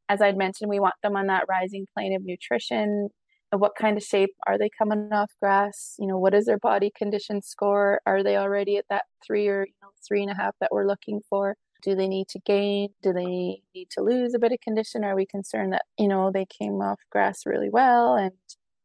As 0.07 0.21
I'd 0.21 0.37
mentioned, 0.37 0.69
we 0.69 0.79
want 0.79 0.95
them 1.03 1.17
on 1.17 1.27
that 1.27 1.45
rising 1.49 1.85
plane 1.93 2.15
of 2.15 2.23
nutrition 2.23 3.09
what 3.51 3.73
kind 3.79 3.97
of 3.97 4.03
shape 4.03 4.35
are 4.47 4.57
they 4.57 4.69
coming 4.77 5.09
off 5.11 5.31
grass? 5.39 5.95
You 5.99 6.07
know 6.07 6.17
what 6.17 6.33
is 6.33 6.45
their 6.45 6.59
body 6.59 6.91
condition 6.95 7.41
score? 7.41 8.01
Are 8.05 8.23
they 8.23 8.37
already 8.37 8.77
at 8.77 8.85
that 8.89 9.05
three 9.25 9.47
or 9.47 9.65
you 9.65 9.73
know 9.81 9.89
three 10.07 10.21
and 10.21 10.31
a 10.31 10.35
half 10.35 10.55
that 10.59 10.71
we're 10.71 10.87
looking 10.87 11.21
for? 11.29 11.55
Do 11.81 11.95
they 11.95 12.07
need 12.07 12.27
to 12.29 12.39
gain? 12.39 12.89
Do 13.01 13.13
they 13.13 13.61
need 13.73 13.89
to 13.91 14.01
lose 14.01 14.33
a 14.33 14.39
bit 14.39 14.51
of 14.51 14.59
condition? 14.61 15.03
Are 15.03 15.15
we 15.15 15.25
concerned 15.25 15.73
that 15.73 15.85
you 15.97 16.07
know 16.07 16.31
they 16.31 16.45
came 16.45 16.81
off 16.81 16.99
grass 17.11 17.45
really 17.45 17.69
well? 17.69 18.15
And 18.15 18.31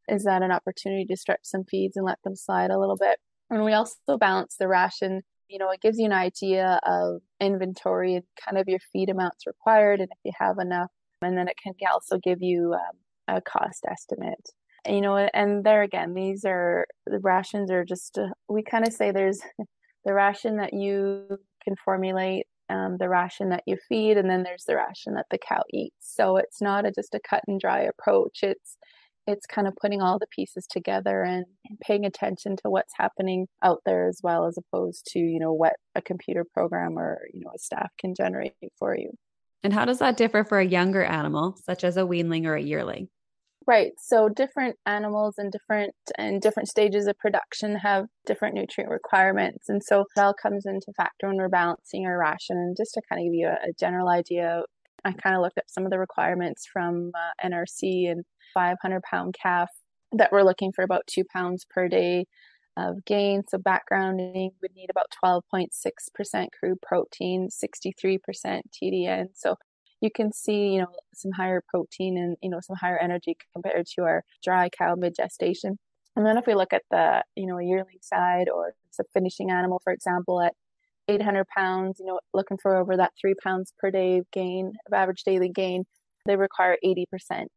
is 0.09 0.25
that 0.25 0.43
an 0.43 0.53
opportunity 0.53 1.07
to 1.07 1.17
stretch 1.17 1.41
some 1.43 1.65
feeds 1.65 1.97
and 1.97 2.07
let 2.07 2.19
them 2.25 2.37
slide 2.37 2.71
a 2.71 2.79
little 2.79 2.97
bit? 2.97 3.19
And 3.49 3.65
we 3.65 3.73
also 3.73 4.19
balance 4.19 4.57
the 4.59 4.69
ration. 4.69 5.23
You 5.49 5.59
know 5.59 5.71
it 5.71 5.81
gives 5.81 5.99
you 5.99 6.07
an 6.07 6.13
idea 6.13 6.79
of 6.85 7.21
inventory 7.41 8.15
and 8.17 8.25
kind 8.45 8.59
of 8.59 8.69
your 8.69 8.81
feed 8.93 9.09
amounts 9.09 9.47
required 9.47 10.01
and 10.01 10.11
if 10.11 10.19
you 10.25 10.33
have 10.39 10.59
enough. 10.59 10.91
And 11.23 11.37
then 11.37 11.49
it 11.49 11.57
can 11.63 11.75
also 11.93 12.19
give 12.19 12.41
you 12.41 12.73
um, 12.75 12.97
a 13.37 13.43
cost 13.43 13.85
estimate. 13.89 14.51
You 14.89 15.03
know 15.03 15.17
and 15.17 15.63
there 15.63 15.83
again 15.83 16.15
these 16.15 16.45
are 16.47 16.87
the 17.07 17.19
rations 17.19 17.71
are 17.71 17.85
just 17.85 18.17
uh, 18.17 18.29
we 18.49 18.63
kind 18.63 18.87
of 18.87 18.95
say 18.95 19.11
there's 19.11 19.41
the 20.05 20.15
ration 20.15 20.57
that 20.57 20.73
you 20.73 21.39
can 21.63 21.77
formulate 21.85 22.47
um, 22.71 22.97
the 22.99 23.09
ration 23.09 23.51
that 23.51 23.65
you 23.67 23.77
feed 23.89 24.17
and 24.17 24.31
then 24.31 24.43
there's 24.43 24.65
the 24.65 24.77
ration 24.77 25.15
that 25.15 25.27
the 25.31 25.39
cow 25.39 25.63
eats. 25.71 26.15
So 26.15 26.37
it's 26.37 26.63
not 26.63 26.87
a, 26.87 26.93
just 26.93 27.15
a 27.15 27.21
cut 27.21 27.43
and 27.47 27.61
dry 27.61 27.81
approach. 27.81 28.41
It's 28.43 28.77
it's 29.27 29.47
kind 29.47 29.69
of 29.69 29.77
putting 29.81 30.01
all 30.01 30.19
the 30.19 30.27
pieces 30.29 30.67
together 30.67 31.23
and 31.23 31.45
paying 31.83 32.05
attention 32.05 32.57
to 32.57 32.71
what's 32.71 32.95
happening 32.97 33.47
out 33.63 33.81
there 33.85 34.09
as 34.09 34.21
well 34.23 34.47
as 34.47 34.57
opposed 34.57 35.07
to 35.09 35.19
you 35.19 35.39
know 35.39 35.53
what 35.53 35.75
a 35.95 36.01
computer 36.01 36.45
program 36.45 36.99
or 36.99 37.21
you 37.33 37.41
know 37.41 37.51
a 37.55 37.59
staff 37.59 37.91
can 37.99 38.15
generate 38.15 38.55
for 38.79 38.97
you. 38.97 39.11
And 39.63 39.73
how 39.75 39.85
does 39.85 39.99
that 39.99 40.17
differ 40.17 40.43
for 40.45 40.59
a 40.59 40.65
younger 40.65 41.05
animal 41.05 41.57
such 41.65 41.85
as 41.85 41.97
a 41.97 42.03
weanling 42.03 42.47
or 42.47 42.55
a 42.55 42.63
yearling 42.63 43.09
Right. 43.71 43.93
So 44.01 44.29
different 44.29 44.75
animals 44.85 45.37
and 45.39 45.53
different 45.53 45.95
and 46.19 46.43
different 46.43 46.69
stages 46.69 47.07
of 47.07 47.17
production 47.19 47.77
have 47.77 48.07
different 48.27 48.57
nutrient 48.57 48.91
requirements. 48.91 49.69
And 49.69 49.81
so 49.81 50.07
that 50.17 50.25
all 50.25 50.35
comes 50.35 50.67
into 50.67 50.93
factor 50.97 51.29
when 51.29 51.37
we're 51.37 51.49
balancing 51.49 52.05
our 52.05 52.19
ration. 52.19 52.57
And 52.57 52.77
just 52.77 52.95
to 52.95 53.03
kind 53.09 53.21
of 53.21 53.27
give 53.27 53.35
you 53.35 53.47
a, 53.47 53.69
a 53.69 53.73
general 53.79 54.09
idea, 54.09 54.63
I 55.05 55.13
kind 55.13 55.37
of 55.37 55.43
looked 55.43 55.59
up 55.59 55.67
some 55.69 55.85
of 55.85 55.93
the 55.93 56.01
requirements 56.01 56.67
from 56.67 57.13
uh, 57.15 57.47
NRC 57.49 58.11
and 58.11 58.25
500 58.55 59.03
pound 59.09 59.37
calf 59.41 59.69
that 60.11 60.33
we're 60.33 60.43
looking 60.43 60.73
for 60.73 60.83
about 60.83 61.07
two 61.07 61.23
pounds 61.33 61.65
per 61.71 61.87
day 61.87 62.27
of 62.77 63.05
gain. 63.05 63.43
So 63.47 63.59
backgrounding 63.59 64.51
would 64.61 64.75
need 64.75 64.91
about 64.91 65.15
12.6% 65.25 66.49
crude 66.59 66.83
protein, 66.83 67.49
63% 67.49 68.19
TDN. 68.83 69.27
So 69.35 69.55
you 70.01 70.11
can 70.11 70.33
see, 70.33 70.75
you 70.75 70.81
know, 70.81 70.93
some 71.15 71.33
higher 71.33 71.63
protein 71.69 72.17
and, 72.17 72.37
you 72.43 72.51
know, 72.51 72.61
some 72.61 72.77
higher 72.77 72.99
energy 72.99 73.37
compared 73.53 73.87
to 73.87 74.03
our 74.03 74.25
dry 74.43 74.69
cow 74.69 74.95
mid 74.95 75.15
gestation. 75.15 75.79
And 76.17 76.27
then 76.27 76.37
if 76.37 76.47
we 76.47 76.55
look 76.55 76.73
at 76.73 76.83
the, 76.91 77.23
you 77.37 77.47
know, 77.47 77.59
yearling 77.59 77.99
side 78.03 78.49
or 78.49 78.75
it's 78.89 78.99
a 78.99 79.05
finishing 79.13 79.51
animal, 79.51 79.81
for 79.83 79.93
example, 79.93 80.41
at 80.41 80.55
800 81.09 81.47
pounds, 81.49 81.99
you 82.01 82.07
know, 82.07 82.21
looking 82.35 82.59
for 82.59 82.77
over 82.77 82.97
that 82.97 83.13
three 83.21 83.35
pounds 83.43 83.73
per 83.79 83.91
day 83.91 84.23
gain 84.33 84.73
of 84.87 84.93
average 84.93 85.23
daily 85.25 85.49
gain, 85.49 85.85
they 86.27 86.37
require 86.37 86.77
80% 86.85 87.05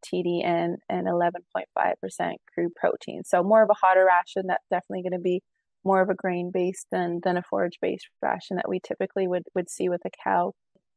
TDN 0.05 0.75
and 0.89 1.07
11.5% 1.07 2.33
crude 2.53 2.75
protein. 2.75 3.23
So 3.25 3.43
more 3.43 3.63
of 3.63 3.69
a 3.69 3.85
hotter 3.85 4.05
ration. 4.05 4.47
That's 4.47 4.65
definitely 4.69 5.03
going 5.03 5.19
to 5.19 5.19
be 5.19 5.41
more 5.83 6.01
of 6.01 6.09
a 6.09 6.15
grain 6.15 6.49
based 6.51 6.87
than 6.91 7.19
than 7.23 7.37
a 7.37 7.43
forage 7.43 7.77
based 7.81 8.07
ration 8.21 8.55
that 8.55 8.69
we 8.69 8.79
typically 8.79 9.27
would 9.27 9.43
would 9.53 9.69
see 9.69 9.89
with 9.89 10.01
a 10.05 10.09
cow. 10.23 10.53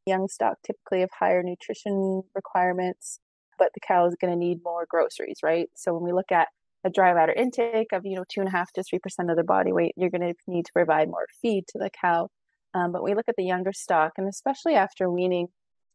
Young 0.07 0.29
stock 0.29 0.59
typically 0.65 1.01
have 1.01 1.11
higher 1.19 1.43
nutrition 1.43 2.23
requirements, 2.35 3.19
but 3.59 3.71
the 3.75 3.81
cow 3.81 4.07
is 4.07 4.17
going 4.21 4.33
to 4.33 4.39
need 4.39 4.59
more 4.65 4.87
groceries, 4.89 5.39
right? 5.43 5.69
So 5.75 5.95
when 5.95 6.05
we 6.05 6.13
look 6.13 6.31
at 6.31 6.49
a 6.85 6.91
dry 6.91 7.13
matter 7.13 7.33
intake 7.33 7.93
of 7.93 8.07
you 8.07 8.15
know 8.15 8.25
two 8.29 8.41
and 8.41 8.49
a 8.49 8.53
half 8.53 8.73
to 8.73 8.83
three 8.83 9.01
percent 9.01 9.31
of 9.31 9.37
their 9.37 9.45
body 9.45 9.73
weight, 9.73 9.95
you're 9.97 10.11
going 10.11 10.21
to 10.21 10.35
need 10.47 10.67
to 10.67 10.73
provide 10.73 11.09
more 11.09 11.27
feed 11.43 11.65
to 11.69 11.79
the 11.79 11.91
cow. 11.91 12.29
Um, 12.75 12.93
but 12.93 13.03
we 13.03 13.15
look 13.15 13.29
at 13.29 13.37
the 13.37 13.45
younger 13.45 13.73
stock, 13.73 14.13
and 14.19 14.29
especially 14.29 14.75
after 14.75 15.11
weaning, 15.11 15.49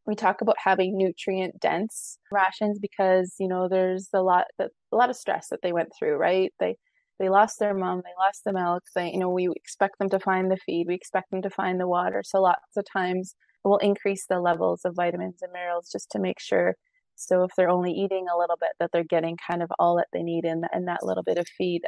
we 0.06 0.14
talk 0.14 0.40
about 0.40 0.56
having 0.58 0.98
nutrient 0.98 1.60
dense 1.60 2.18
rations 2.30 2.78
because 2.78 3.34
you 3.38 3.48
know 3.48 3.68
there's 3.68 4.08
a 4.12 4.20
lot 4.22 4.46
that 4.58 4.70
a 4.92 4.96
lot 4.96 5.10
of 5.10 5.16
stress 5.16 5.48
that 5.48 5.60
they 5.62 5.72
went 5.72 5.90
through, 5.98 6.16
right? 6.16 6.52
They 6.60 6.76
they 7.18 7.28
lost 7.28 7.58
their 7.58 7.74
mom, 7.74 8.02
they 8.04 8.10
lost 8.18 8.42
the 8.44 8.52
milk. 8.52 8.82
They, 8.94 9.12
you 9.12 9.18
know, 9.18 9.30
we 9.30 9.48
expect 9.54 9.98
them 9.98 10.08
to 10.10 10.18
find 10.18 10.50
the 10.50 10.56
feed, 10.56 10.86
we 10.88 10.94
expect 10.94 11.30
them 11.30 11.42
to 11.42 11.50
find 11.50 11.80
the 11.80 11.88
water. 11.88 12.22
So 12.24 12.42
lots 12.42 12.76
of 12.76 12.84
times 12.92 13.34
we'll 13.64 13.78
increase 13.78 14.26
the 14.26 14.40
levels 14.40 14.82
of 14.84 14.94
vitamins 14.94 15.42
and 15.42 15.52
minerals 15.52 15.90
just 15.90 16.10
to 16.10 16.18
make 16.18 16.40
sure. 16.40 16.76
So 17.14 17.44
if 17.44 17.52
they're 17.56 17.68
only 17.68 17.92
eating 17.92 18.26
a 18.32 18.38
little 18.38 18.56
bit, 18.60 18.70
that 18.80 18.90
they're 18.92 19.04
getting 19.04 19.36
kind 19.36 19.62
of 19.62 19.70
all 19.78 19.96
that 19.96 20.08
they 20.12 20.22
need 20.22 20.44
in, 20.44 20.62
in 20.74 20.86
that 20.86 21.04
little 21.04 21.22
bit 21.22 21.38
of 21.38 21.46
feed. 21.46 21.82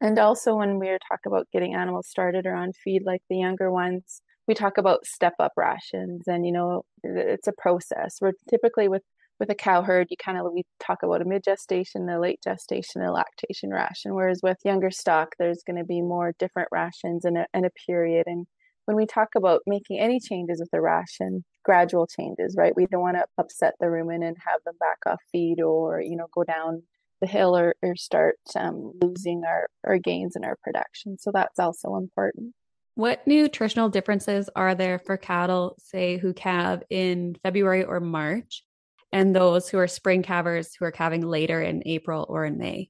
And 0.00 0.18
also 0.18 0.56
when 0.56 0.78
we 0.78 0.88
talk 1.10 1.20
about 1.26 1.48
getting 1.52 1.74
animals 1.74 2.08
started 2.08 2.46
or 2.46 2.54
on 2.54 2.72
feed, 2.72 3.02
like 3.04 3.22
the 3.30 3.38
younger 3.38 3.70
ones, 3.70 4.20
we 4.46 4.54
talk 4.54 4.78
about 4.78 5.06
step 5.06 5.34
up 5.38 5.52
rations 5.56 6.26
and 6.26 6.46
you 6.46 6.52
know 6.52 6.84
it's 7.02 7.48
a 7.48 7.52
process 7.52 8.18
we're 8.20 8.32
typically 8.48 8.88
with 8.88 9.02
with 9.38 9.50
a 9.50 9.54
cow 9.54 9.82
herd 9.82 10.06
you 10.10 10.16
kind 10.16 10.38
of 10.38 10.46
we 10.52 10.64
talk 10.80 11.02
about 11.02 11.20
a 11.20 11.24
mid 11.24 11.42
gestation 11.42 12.08
a 12.08 12.20
late 12.20 12.40
gestation 12.42 13.02
a 13.02 13.12
lactation 13.12 13.70
ration 13.70 14.14
whereas 14.14 14.40
with 14.42 14.58
younger 14.64 14.90
stock 14.90 15.34
there's 15.38 15.62
going 15.66 15.76
to 15.76 15.84
be 15.84 16.00
more 16.00 16.32
different 16.38 16.68
rations 16.72 17.24
a, 17.24 17.46
in 17.54 17.64
a 17.64 17.70
period 17.86 18.26
and 18.26 18.46
when 18.86 18.96
we 18.96 19.06
talk 19.06 19.28
about 19.36 19.62
making 19.66 19.98
any 19.98 20.18
changes 20.18 20.60
with 20.60 20.70
the 20.70 20.80
ration 20.80 21.44
gradual 21.64 22.06
changes 22.06 22.56
right 22.56 22.74
we 22.74 22.86
don't 22.86 23.02
want 23.02 23.16
to 23.16 23.24
upset 23.38 23.74
the 23.78 23.86
rumen 23.86 24.26
and 24.26 24.36
have 24.44 24.60
them 24.64 24.76
back 24.80 24.98
off 25.06 25.20
feed 25.30 25.60
or 25.60 26.00
you 26.00 26.16
know 26.16 26.26
go 26.32 26.42
down 26.44 26.82
the 27.20 27.26
hill 27.26 27.56
or, 27.56 27.74
or 27.82 27.96
start 27.96 28.36
um, 28.56 28.92
losing 29.00 29.42
our, 29.46 29.68
our 29.84 29.98
gains 29.98 30.36
in 30.36 30.44
our 30.44 30.56
production 30.62 31.16
so 31.18 31.30
that's 31.32 31.58
also 31.58 31.96
important 31.96 32.54
what 32.96 33.26
nutritional 33.26 33.90
differences 33.90 34.48
are 34.56 34.74
there 34.74 34.98
for 34.98 35.18
cattle, 35.18 35.76
say, 35.78 36.16
who 36.16 36.32
calve 36.32 36.82
in 36.88 37.36
February 37.42 37.84
or 37.84 38.00
March, 38.00 38.64
and 39.12 39.36
those 39.36 39.68
who 39.68 39.76
are 39.76 39.86
spring 39.86 40.22
calvers 40.22 40.74
who 40.74 40.86
are 40.86 40.90
calving 40.90 41.20
later 41.20 41.60
in 41.60 41.82
April 41.84 42.24
or 42.26 42.46
in 42.46 42.56
May? 42.56 42.88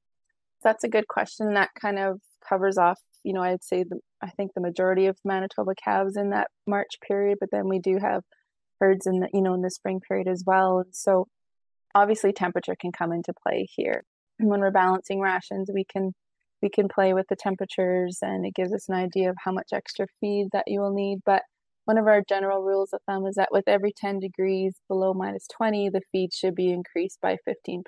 That's 0.62 0.84
a 0.84 0.88
good 0.88 1.08
question. 1.08 1.54
That 1.54 1.70
kind 1.74 1.98
of 1.98 2.20
covers 2.48 2.78
off, 2.78 3.00
you 3.26 3.32
know, 3.32 3.42
I'd 3.42 3.64
say 3.64 3.82
the, 3.82 3.98
I 4.22 4.30
think 4.30 4.54
the 4.54 4.60
majority 4.60 5.06
of 5.06 5.18
Manitoba 5.24 5.74
calves 5.74 6.16
in 6.16 6.30
that 6.30 6.48
March 6.64 7.00
period, 7.06 7.38
but 7.40 7.50
then 7.50 7.68
we 7.68 7.80
do 7.80 7.98
have 8.00 8.22
herds 8.80 9.04
in 9.04 9.18
the, 9.18 9.28
you 9.34 9.42
know, 9.42 9.52
in 9.52 9.62
the 9.62 9.70
spring 9.70 10.00
period 10.00 10.28
as 10.28 10.44
well. 10.46 10.78
And 10.78 10.94
so 10.94 11.26
obviously 11.92 12.32
temperature 12.32 12.76
can 12.80 12.92
come 12.92 13.12
into 13.12 13.34
play 13.34 13.66
here. 13.68 14.04
And 14.38 14.48
when 14.48 14.60
we're 14.60 14.70
balancing 14.70 15.20
rations, 15.20 15.68
we 15.74 15.84
can 15.84 16.12
we 16.62 16.70
can 16.70 16.88
play 16.88 17.14
with 17.14 17.26
the 17.28 17.36
temperatures 17.36 18.18
and 18.22 18.46
it 18.46 18.54
gives 18.54 18.72
us 18.72 18.88
an 18.88 18.94
idea 18.94 19.28
of 19.28 19.36
how 19.44 19.52
much 19.52 19.70
extra 19.72 20.06
feed 20.20 20.48
that 20.52 20.64
you 20.68 20.80
will 20.80 20.94
need. 20.94 21.18
But 21.26 21.42
one 21.84 21.98
of 21.98 22.06
our 22.06 22.22
general 22.28 22.62
rules 22.62 22.92
of 22.92 23.00
thumb 23.06 23.26
is 23.26 23.34
that 23.34 23.50
with 23.50 23.64
every 23.66 23.92
10 23.94 24.20
degrees 24.20 24.74
below 24.88 25.14
minus 25.14 25.46
20, 25.48 25.90
the 25.90 26.00
feed 26.12 26.32
should 26.32 26.54
be 26.54 26.70
increased 26.70 27.18
by 27.20 27.38
15%. 27.46 27.82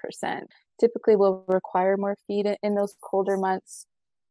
Typically, 0.81 1.17
we'll 1.17 1.45
require 1.49 1.97
more 1.97 2.17
feed 2.27 2.47
in 2.63 2.75
those 2.75 2.95
colder 3.01 3.37
months. 3.37 3.87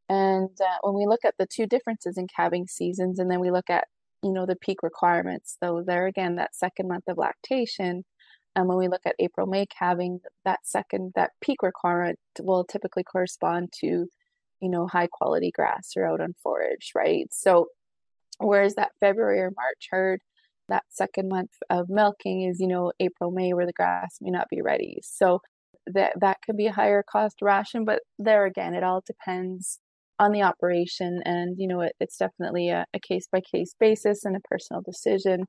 And 0.10 0.50
uh, 0.62 0.78
when 0.82 0.96
we 0.96 1.06
look 1.06 1.26
at 1.26 1.36
the 1.38 1.48
two 1.48 1.65
differences 1.65 2.17
in 2.17 2.28
calving 2.34 2.67
seasons, 2.67 3.20
and 3.20 3.30
then 3.30 3.39
we 3.39 3.52
look 3.52 3.70
at 3.70 3.88
you 4.24 4.32
know 4.32 4.46
the 4.46 4.56
peak 4.56 4.84
requirements, 4.84 5.58
though 5.62 5.84
there 5.86 6.08
again 6.08 6.36
that 6.36 6.56
second 6.56 6.88
month 6.88 7.04
of 7.08 7.17
lactation, 7.17 8.04
and 8.56 8.67
when 8.67 8.78
we 8.78 8.88
look 8.88 9.02
at 9.06 9.15
April 9.20 9.48
May 9.48 9.65
calving, 9.67 10.20
that 10.46 10.60
second 10.63 11.13
that 11.15 11.32
peak 11.41 11.62
requirement 11.63 12.20
will 12.39 12.63
typically 12.63 13.04
correspond 13.04 13.74
to 13.82 14.08
you 14.62 14.70
know, 14.70 14.88
high 14.88 15.08
quality 15.08 15.52
grass 15.52 15.93
or 15.96 16.06
out 16.06 16.22
on 16.22 16.34
forage, 16.41 16.91
right? 16.96 17.32
So, 17.34 17.67
whereas 18.39 18.76
that 18.76 18.91
February 19.00 19.39
or 19.39 19.52
March 19.56 19.88
herd, 19.91 20.22
that 20.70 20.84
second 20.89 21.30
month 21.30 21.52
of 21.70 21.89
milking 21.89 22.43
is, 22.43 22.60
you 22.60 22.67
know, 22.67 22.91
April, 23.00 23.32
May, 23.32 23.54
where 23.54 23.65
the 23.65 23.74
grass 23.74 24.17
may 24.22 24.32
not 24.32 24.50
be 24.50 24.62
ready. 24.62 25.00
So, 25.04 25.41
that 25.88 26.20
that 26.20 26.38
could 26.46 26.58
be 26.58 26.67
a 26.67 26.74
higher 26.74 27.04
cost 27.04 27.41
ration, 27.41 27.86
but 27.86 28.02
there 28.20 28.46
again, 28.46 28.74
it 28.74 28.84
all 28.84 29.02
depends 29.06 29.80
on 30.19 30.32
the 30.32 30.41
operation, 30.41 31.21
and 31.25 31.58
you 31.60 31.67
know, 31.67 31.82
it, 31.82 31.93
it's 31.99 32.17
definitely 32.17 32.69
a 32.69 32.86
case 33.01 33.27
by 33.32 33.41
case 33.41 33.75
basis 33.80 34.25
and 34.25 34.36
a 34.36 34.41
personal 34.41 34.82
decision. 34.82 35.45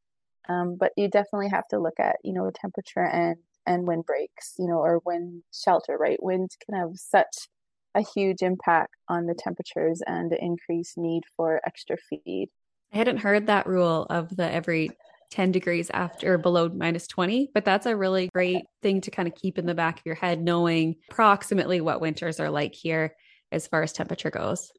Um, 0.49 0.77
but 0.79 0.93
you 0.97 1.09
definitely 1.09 1.49
have 1.51 1.69
to 1.69 1.79
look 1.79 2.01
at, 2.01 2.17
you 2.25 2.33
know, 2.33 2.51
temperature 2.55 3.05
and 3.05 3.37
and 3.67 3.87
wind 3.87 4.07
breaks, 4.07 4.55
you 4.59 4.67
know, 4.67 4.79
or 4.79 5.01
wind 5.05 5.43
shelter, 5.53 5.97
right? 5.99 6.23
Wind 6.23 6.51
can 6.65 6.79
have 6.79 6.91
such 6.95 7.49
a 7.95 8.03
huge 8.03 8.43
impact 8.43 8.95
on 9.09 9.27
the 9.27 9.35
temperatures 9.35 10.01
and 10.07 10.31
the 10.31 10.43
increased 10.43 10.97
need 10.97 11.23
for 11.37 11.61
extra 11.67 11.97
feed. 12.09 12.49
I 12.93 12.97
hadn't 12.97 13.19
heard 13.19 13.47
that 13.47 13.67
rule 13.67 14.07
of 14.09 14.35
the 14.35 14.51
every 14.51 14.91
10 15.31 15.53
degrees 15.53 15.91
after 15.93 16.39
below 16.39 16.71
minus 16.71 17.07
20, 17.07 17.51
but 17.53 17.67
that's 17.67 17.85
a 17.85 17.95
really 17.95 18.31
great 18.33 18.65
thing 18.83 19.03
to 19.03 19.11
kind 19.11 19.29
of 19.29 19.35
keep 19.35 19.59
in 19.59 19.67
the 19.67 19.75
back 19.75 19.99
of 19.99 20.07
your 20.07 20.15
head, 20.15 20.43
knowing 20.43 20.97
approximately 21.11 21.83
what 21.83 22.01
winters 22.01 22.41
are 22.41 22.51
like 22.51 22.75
here 22.75 23.15
as 23.53 23.67
far 23.67 23.83
as 23.83 23.93
temperature 23.93 24.31
goes. 24.31 24.73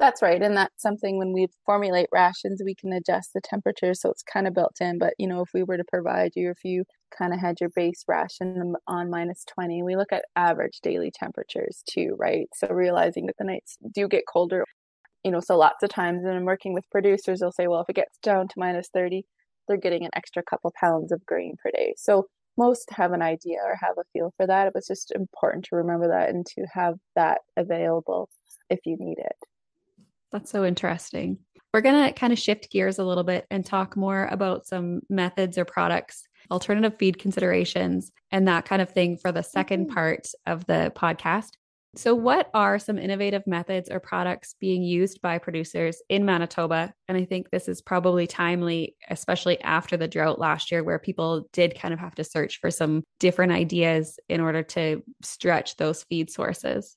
That's 0.00 0.22
right. 0.22 0.40
And 0.40 0.56
that's 0.56 0.80
something 0.80 1.18
when 1.18 1.34
we 1.34 1.48
formulate 1.66 2.08
rations, 2.10 2.62
we 2.64 2.74
can 2.74 2.90
adjust 2.94 3.34
the 3.34 3.40
temperature. 3.42 3.92
So 3.92 4.10
it's 4.10 4.22
kind 4.22 4.48
of 4.48 4.54
built 4.54 4.76
in. 4.80 4.98
But, 4.98 5.12
you 5.18 5.26
know, 5.26 5.42
if 5.42 5.50
we 5.52 5.62
were 5.62 5.76
to 5.76 5.84
provide 5.92 6.32
you, 6.34 6.50
if 6.50 6.64
you 6.64 6.84
kind 7.16 7.34
of 7.34 7.40
had 7.40 7.60
your 7.60 7.68
base 7.76 8.02
ration 8.08 8.74
on 8.86 9.10
minus 9.10 9.44
20, 9.44 9.82
we 9.82 9.96
look 9.96 10.10
at 10.10 10.24
average 10.36 10.80
daily 10.82 11.10
temperatures 11.10 11.82
too, 11.86 12.16
right? 12.18 12.48
So 12.54 12.68
realizing 12.68 13.26
that 13.26 13.36
the 13.38 13.44
nights 13.44 13.76
do 13.92 14.08
get 14.08 14.24
colder, 14.26 14.64
you 15.22 15.30
know, 15.30 15.40
so 15.40 15.58
lots 15.58 15.82
of 15.82 15.90
times 15.90 16.22
when 16.24 16.34
I'm 16.34 16.46
working 16.46 16.72
with 16.72 16.88
producers, 16.90 17.40
they'll 17.40 17.52
say, 17.52 17.66
well, 17.66 17.82
if 17.82 17.90
it 17.90 17.96
gets 17.96 18.16
down 18.22 18.48
to 18.48 18.54
minus 18.56 18.88
30, 18.94 19.26
they're 19.68 19.76
getting 19.76 20.06
an 20.06 20.10
extra 20.14 20.42
couple 20.42 20.72
pounds 20.80 21.12
of 21.12 21.26
grain 21.26 21.56
per 21.62 21.70
day. 21.72 21.92
So 21.98 22.26
most 22.60 22.90
have 22.90 23.12
an 23.12 23.22
idea 23.22 23.58
or 23.64 23.74
have 23.74 23.96
a 23.98 24.04
feel 24.12 24.34
for 24.36 24.46
that. 24.46 24.66
It 24.66 24.74
was 24.74 24.86
just 24.86 25.12
important 25.12 25.64
to 25.66 25.76
remember 25.76 26.08
that 26.08 26.28
and 26.28 26.44
to 26.54 26.66
have 26.72 26.96
that 27.16 27.40
available 27.56 28.28
if 28.68 28.80
you 28.84 28.98
need 28.98 29.18
it. 29.18 29.36
That's 30.30 30.50
so 30.50 30.64
interesting. 30.64 31.38
We're 31.72 31.80
going 31.80 32.06
to 32.06 32.12
kind 32.12 32.32
of 32.32 32.38
shift 32.38 32.70
gears 32.70 32.98
a 32.98 33.04
little 33.04 33.24
bit 33.24 33.46
and 33.50 33.64
talk 33.64 33.96
more 33.96 34.28
about 34.30 34.66
some 34.66 35.00
methods 35.08 35.56
or 35.56 35.64
products, 35.64 36.24
alternative 36.50 36.98
feed 36.98 37.18
considerations, 37.18 38.12
and 38.30 38.46
that 38.46 38.66
kind 38.66 38.82
of 38.82 38.90
thing 38.90 39.16
for 39.16 39.32
the 39.32 39.40
2nd 39.40 39.86
mm-hmm. 39.86 39.94
part 39.94 40.28
of 40.46 40.66
the 40.66 40.92
podcast. 40.94 41.52
So, 41.96 42.14
what 42.14 42.50
are 42.54 42.78
some 42.78 42.98
innovative 42.98 43.44
methods 43.48 43.90
or 43.90 43.98
products 43.98 44.54
being 44.60 44.82
used 44.82 45.20
by 45.22 45.38
producers 45.38 46.00
in 46.08 46.24
Manitoba? 46.24 46.94
And 47.08 47.18
I 47.18 47.24
think 47.24 47.50
this 47.50 47.68
is 47.68 47.82
probably 47.82 48.28
timely, 48.28 48.94
especially 49.08 49.60
after 49.62 49.96
the 49.96 50.06
drought 50.06 50.38
last 50.38 50.70
year, 50.70 50.84
where 50.84 51.00
people 51.00 51.48
did 51.52 51.76
kind 51.76 51.92
of 51.92 51.98
have 51.98 52.14
to 52.14 52.24
search 52.24 52.60
for 52.60 52.70
some 52.70 53.02
different 53.18 53.52
ideas 53.52 54.20
in 54.28 54.40
order 54.40 54.62
to 54.62 55.02
stretch 55.22 55.76
those 55.78 56.04
feed 56.04 56.30
sources. 56.30 56.96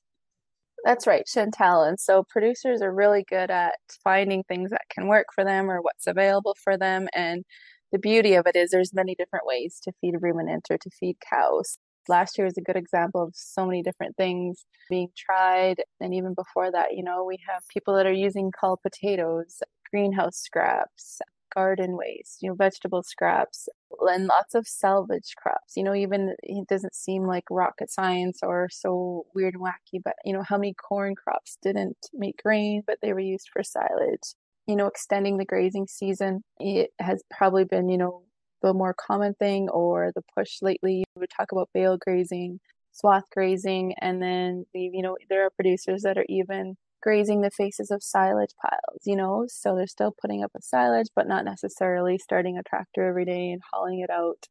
That's 0.84 1.08
right, 1.08 1.24
Chantel. 1.26 1.88
And 1.88 1.98
so 1.98 2.24
producers 2.28 2.80
are 2.80 2.94
really 2.94 3.24
good 3.28 3.50
at 3.50 3.74
finding 4.04 4.44
things 4.44 4.70
that 4.70 4.82
can 4.90 5.08
work 5.08 5.26
for 5.34 5.42
them 5.42 5.70
or 5.70 5.80
what's 5.80 6.06
available 6.06 6.56
for 6.62 6.76
them. 6.76 7.08
And 7.14 7.44
the 7.90 7.98
beauty 7.98 8.34
of 8.34 8.46
it 8.46 8.54
is 8.54 8.70
there's 8.70 8.94
many 8.94 9.14
different 9.14 9.46
ways 9.46 9.80
to 9.84 9.92
feed 10.00 10.14
ruminants 10.20 10.70
or 10.70 10.78
to 10.78 10.90
feed 10.90 11.16
cows. 11.20 11.78
Last 12.08 12.38
year 12.38 12.46
is 12.46 12.58
a 12.58 12.62
good 12.62 12.76
example 12.76 13.22
of 13.22 13.32
so 13.34 13.66
many 13.66 13.82
different 13.82 14.16
things 14.16 14.64
being 14.90 15.08
tried. 15.16 15.82
And 16.00 16.14
even 16.14 16.34
before 16.34 16.70
that, 16.70 16.96
you 16.96 17.02
know, 17.02 17.24
we 17.24 17.38
have 17.48 17.66
people 17.68 17.94
that 17.96 18.06
are 18.06 18.12
using 18.12 18.52
cull 18.52 18.76
potatoes, 18.76 19.62
greenhouse 19.90 20.36
scraps, 20.36 21.20
garden 21.54 21.96
waste, 21.96 22.42
you 22.42 22.48
know, 22.48 22.54
vegetable 22.54 23.02
scraps, 23.02 23.68
and 24.00 24.26
lots 24.26 24.54
of 24.54 24.66
salvage 24.66 25.34
crops. 25.36 25.76
You 25.76 25.84
know, 25.84 25.94
even 25.94 26.34
it 26.42 26.68
doesn't 26.68 26.94
seem 26.94 27.24
like 27.24 27.44
rocket 27.50 27.90
science 27.90 28.40
or 28.42 28.68
so 28.70 29.26
weird 29.34 29.54
and 29.54 29.62
wacky, 29.62 30.02
but 30.04 30.14
you 30.24 30.32
know, 30.32 30.42
how 30.42 30.58
many 30.58 30.74
corn 30.74 31.14
crops 31.14 31.56
didn't 31.62 31.96
make 32.12 32.42
grain, 32.42 32.82
but 32.86 32.98
they 33.02 33.12
were 33.12 33.20
used 33.20 33.48
for 33.52 33.62
silage? 33.62 34.34
You 34.66 34.76
know, 34.76 34.86
extending 34.86 35.36
the 35.36 35.44
grazing 35.44 35.86
season, 35.86 36.42
it 36.58 36.90
has 36.98 37.22
probably 37.30 37.64
been, 37.64 37.88
you 37.88 37.98
know, 37.98 38.22
the 38.64 38.74
more 38.74 38.94
common 38.94 39.34
thing 39.34 39.68
or 39.68 40.10
the 40.14 40.22
push 40.36 40.62
lately. 40.62 41.04
We 41.14 41.26
talk 41.26 41.52
about 41.52 41.68
bale 41.74 41.98
grazing. 41.98 42.60
swath 42.92 43.28
grazing. 43.30 43.94
And 44.00 44.22
then, 44.22 44.64
you 44.72 45.02
know, 45.02 45.16
there 45.28 45.44
are 45.44 45.50
producers 45.50 46.02
that 46.02 46.16
are 46.16 46.24
even 46.28 46.76
grazing 47.02 47.42
the 47.42 47.50
faces 47.50 47.90
of 47.90 48.02
silage 48.02 48.54
piles, 48.62 49.02
you 49.04 49.14
know, 49.14 49.44
so 49.46 49.76
they're 49.76 49.86
still 49.86 50.14
putting 50.22 50.42
up 50.42 50.52
a 50.56 50.62
silage, 50.62 51.08
but 51.14 51.28
not 51.28 51.44
necessarily 51.44 52.16
starting 52.16 52.56
a 52.56 52.62
tractor 52.62 53.06
every 53.06 53.26
day 53.26 53.50
and 53.50 53.60
hauling 53.70 54.00
it 54.00 54.08
out. 54.10 54.46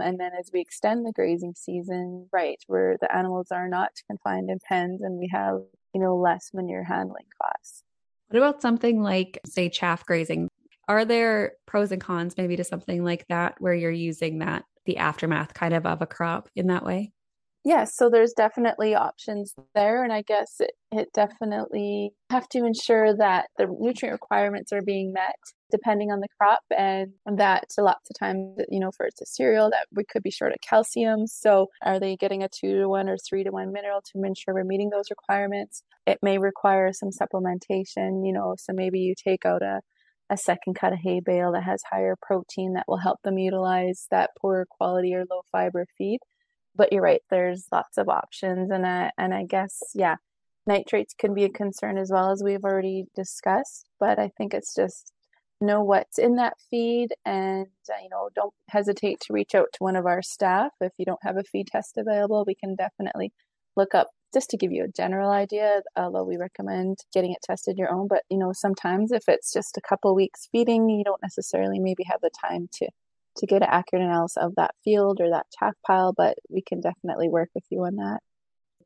And 0.00 0.18
then 0.18 0.30
as 0.38 0.50
we 0.50 0.60
extend 0.60 1.04
the 1.04 1.12
grazing 1.12 1.54
season, 1.56 2.28
right, 2.32 2.58
where 2.68 2.96
the 3.02 3.14
animals 3.14 3.48
are 3.50 3.68
not 3.68 3.90
confined 4.06 4.48
in 4.48 4.60
pens 4.66 5.02
and 5.02 5.18
we 5.18 5.28
have, 5.32 5.56
you 5.92 6.00
know, 6.00 6.16
less 6.16 6.52
manure 6.54 6.84
handling 6.84 7.26
costs. 7.42 7.82
What 8.28 8.38
about 8.38 8.62
something 8.62 9.02
like, 9.02 9.40
say, 9.44 9.68
chaff 9.68 10.06
grazing? 10.06 10.48
Are 10.90 11.04
there 11.04 11.52
pros 11.66 11.92
and 11.92 12.00
cons 12.00 12.36
maybe 12.36 12.56
to 12.56 12.64
something 12.64 13.04
like 13.04 13.24
that 13.28 13.54
where 13.60 13.72
you're 13.72 13.92
using 13.92 14.40
that, 14.40 14.64
the 14.86 14.96
aftermath 14.96 15.54
kind 15.54 15.72
of 15.72 15.86
of 15.86 16.02
a 16.02 16.06
crop 16.06 16.48
in 16.56 16.66
that 16.66 16.84
way? 16.84 17.12
Yes, 17.62 17.94
so 17.94 18.10
there's 18.10 18.32
definitely 18.32 18.96
options 18.96 19.54
there, 19.76 20.02
and 20.02 20.12
I 20.12 20.22
guess 20.22 20.56
it, 20.58 20.72
it 20.90 21.12
definitely 21.12 22.10
have 22.28 22.48
to 22.48 22.64
ensure 22.64 23.16
that 23.18 23.50
the 23.56 23.68
nutrient 23.78 24.14
requirements 24.20 24.72
are 24.72 24.82
being 24.82 25.12
met 25.12 25.36
depending 25.70 26.10
on 26.10 26.18
the 26.18 26.26
crop, 26.40 26.64
and 26.76 27.12
that 27.24 27.66
lots 27.78 28.10
of 28.10 28.18
times, 28.18 28.58
you 28.68 28.80
know, 28.80 28.90
for 28.90 29.06
it's 29.06 29.20
a 29.20 29.26
cereal 29.26 29.70
that 29.70 29.86
we 29.94 30.02
could 30.02 30.24
be 30.24 30.32
short 30.32 30.50
of 30.50 30.58
calcium. 30.60 31.28
So, 31.28 31.68
are 31.84 32.00
they 32.00 32.16
getting 32.16 32.42
a 32.42 32.48
two 32.48 32.80
to 32.80 32.88
one 32.88 33.08
or 33.08 33.16
three 33.16 33.44
to 33.44 33.50
one 33.52 33.72
mineral 33.72 34.02
to 34.12 34.22
ensure 34.24 34.54
we're 34.54 34.64
meeting 34.64 34.90
those 34.90 35.08
requirements? 35.08 35.84
It 36.04 36.18
may 36.20 36.38
require 36.38 36.92
some 36.92 37.10
supplementation, 37.10 38.26
you 38.26 38.32
know, 38.32 38.56
so 38.58 38.72
maybe 38.72 38.98
you 38.98 39.14
take 39.14 39.46
out 39.46 39.62
a 39.62 39.82
a 40.30 40.36
second 40.36 40.74
cut 40.74 40.92
of 40.92 41.00
hay 41.00 41.20
bale 41.20 41.52
that 41.52 41.64
has 41.64 41.82
higher 41.90 42.16
protein 42.22 42.74
that 42.74 42.86
will 42.88 42.98
help 42.98 43.20
them 43.22 43.38
utilize 43.38 44.06
that 44.10 44.30
poorer 44.40 44.66
quality 44.70 45.14
or 45.14 45.24
low 45.28 45.42
fiber 45.50 45.86
feed. 45.98 46.20
But 46.76 46.92
you're 46.92 47.02
right 47.02 47.20
there's 47.30 47.66
lots 47.72 47.98
of 47.98 48.08
options 48.08 48.70
and 48.70 48.86
I, 48.86 49.10
and 49.18 49.34
I 49.34 49.44
guess 49.44 49.78
yeah 49.94 50.16
nitrates 50.66 51.14
can 51.14 51.34
be 51.34 51.44
a 51.44 51.48
concern 51.50 51.98
as 51.98 52.10
well 52.12 52.30
as 52.30 52.42
we've 52.44 52.64
already 52.64 53.06
discussed 53.14 53.88
but 53.98 54.18
I 54.18 54.30
think 54.38 54.54
it's 54.54 54.74
just 54.74 55.12
know 55.60 55.82
what's 55.82 56.18
in 56.18 56.36
that 56.36 56.54
feed 56.70 57.08
and 57.26 57.66
uh, 57.90 57.94
you 58.02 58.08
know 58.08 58.30
don't 58.34 58.54
hesitate 58.68 59.20
to 59.20 59.32
reach 59.32 59.54
out 59.54 59.68
to 59.74 59.82
one 59.82 59.96
of 59.96 60.06
our 60.06 60.22
staff. 60.22 60.72
If 60.80 60.92
you 60.96 61.04
don't 61.04 61.22
have 61.22 61.36
a 61.36 61.44
feed 61.44 61.66
test 61.66 61.98
available 61.98 62.44
we 62.46 62.54
can 62.54 62.76
definitely 62.76 63.32
look 63.76 63.94
up 63.94 64.08
just 64.32 64.50
to 64.50 64.56
give 64.56 64.72
you 64.72 64.84
a 64.84 64.88
general 64.88 65.30
idea 65.30 65.82
although 65.96 66.24
we 66.24 66.36
recommend 66.36 66.98
getting 67.12 67.32
it 67.32 67.42
tested 67.42 67.78
your 67.78 67.90
own 67.90 68.08
but 68.08 68.22
you 68.30 68.38
know 68.38 68.52
sometimes 68.52 69.12
if 69.12 69.24
it's 69.28 69.52
just 69.52 69.76
a 69.76 69.80
couple 69.80 70.14
weeks 70.14 70.48
feeding 70.52 70.88
you 70.88 71.04
don't 71.04 71.22
necessarily 71.22 71.78
maybe 71.78 72.04
have 72.04 72.20
the 72.20 72.30
time 72.40 72.68
to 72.72 72.88
to 73.36 73.46
get 73.46 73.62
an 73.62 73.68
accurate 73.70 74.04
analysis 74.04 74.42
of 74.42 74.54
that 74.56 74.74
field 74.84 75.20
or 75.20 75.30
that 75.30 75.46
chaff 75.58 75.74
pile, 75.86 76.12
but 76.12 76.38
we 76.48 76.62
can 76.62 76.80
definitely 76.80 77.28
work 77.28 77.48
with 77.54 77.64
you 77.70 77.84
on 77.84 77.96
that. 77.96 78.20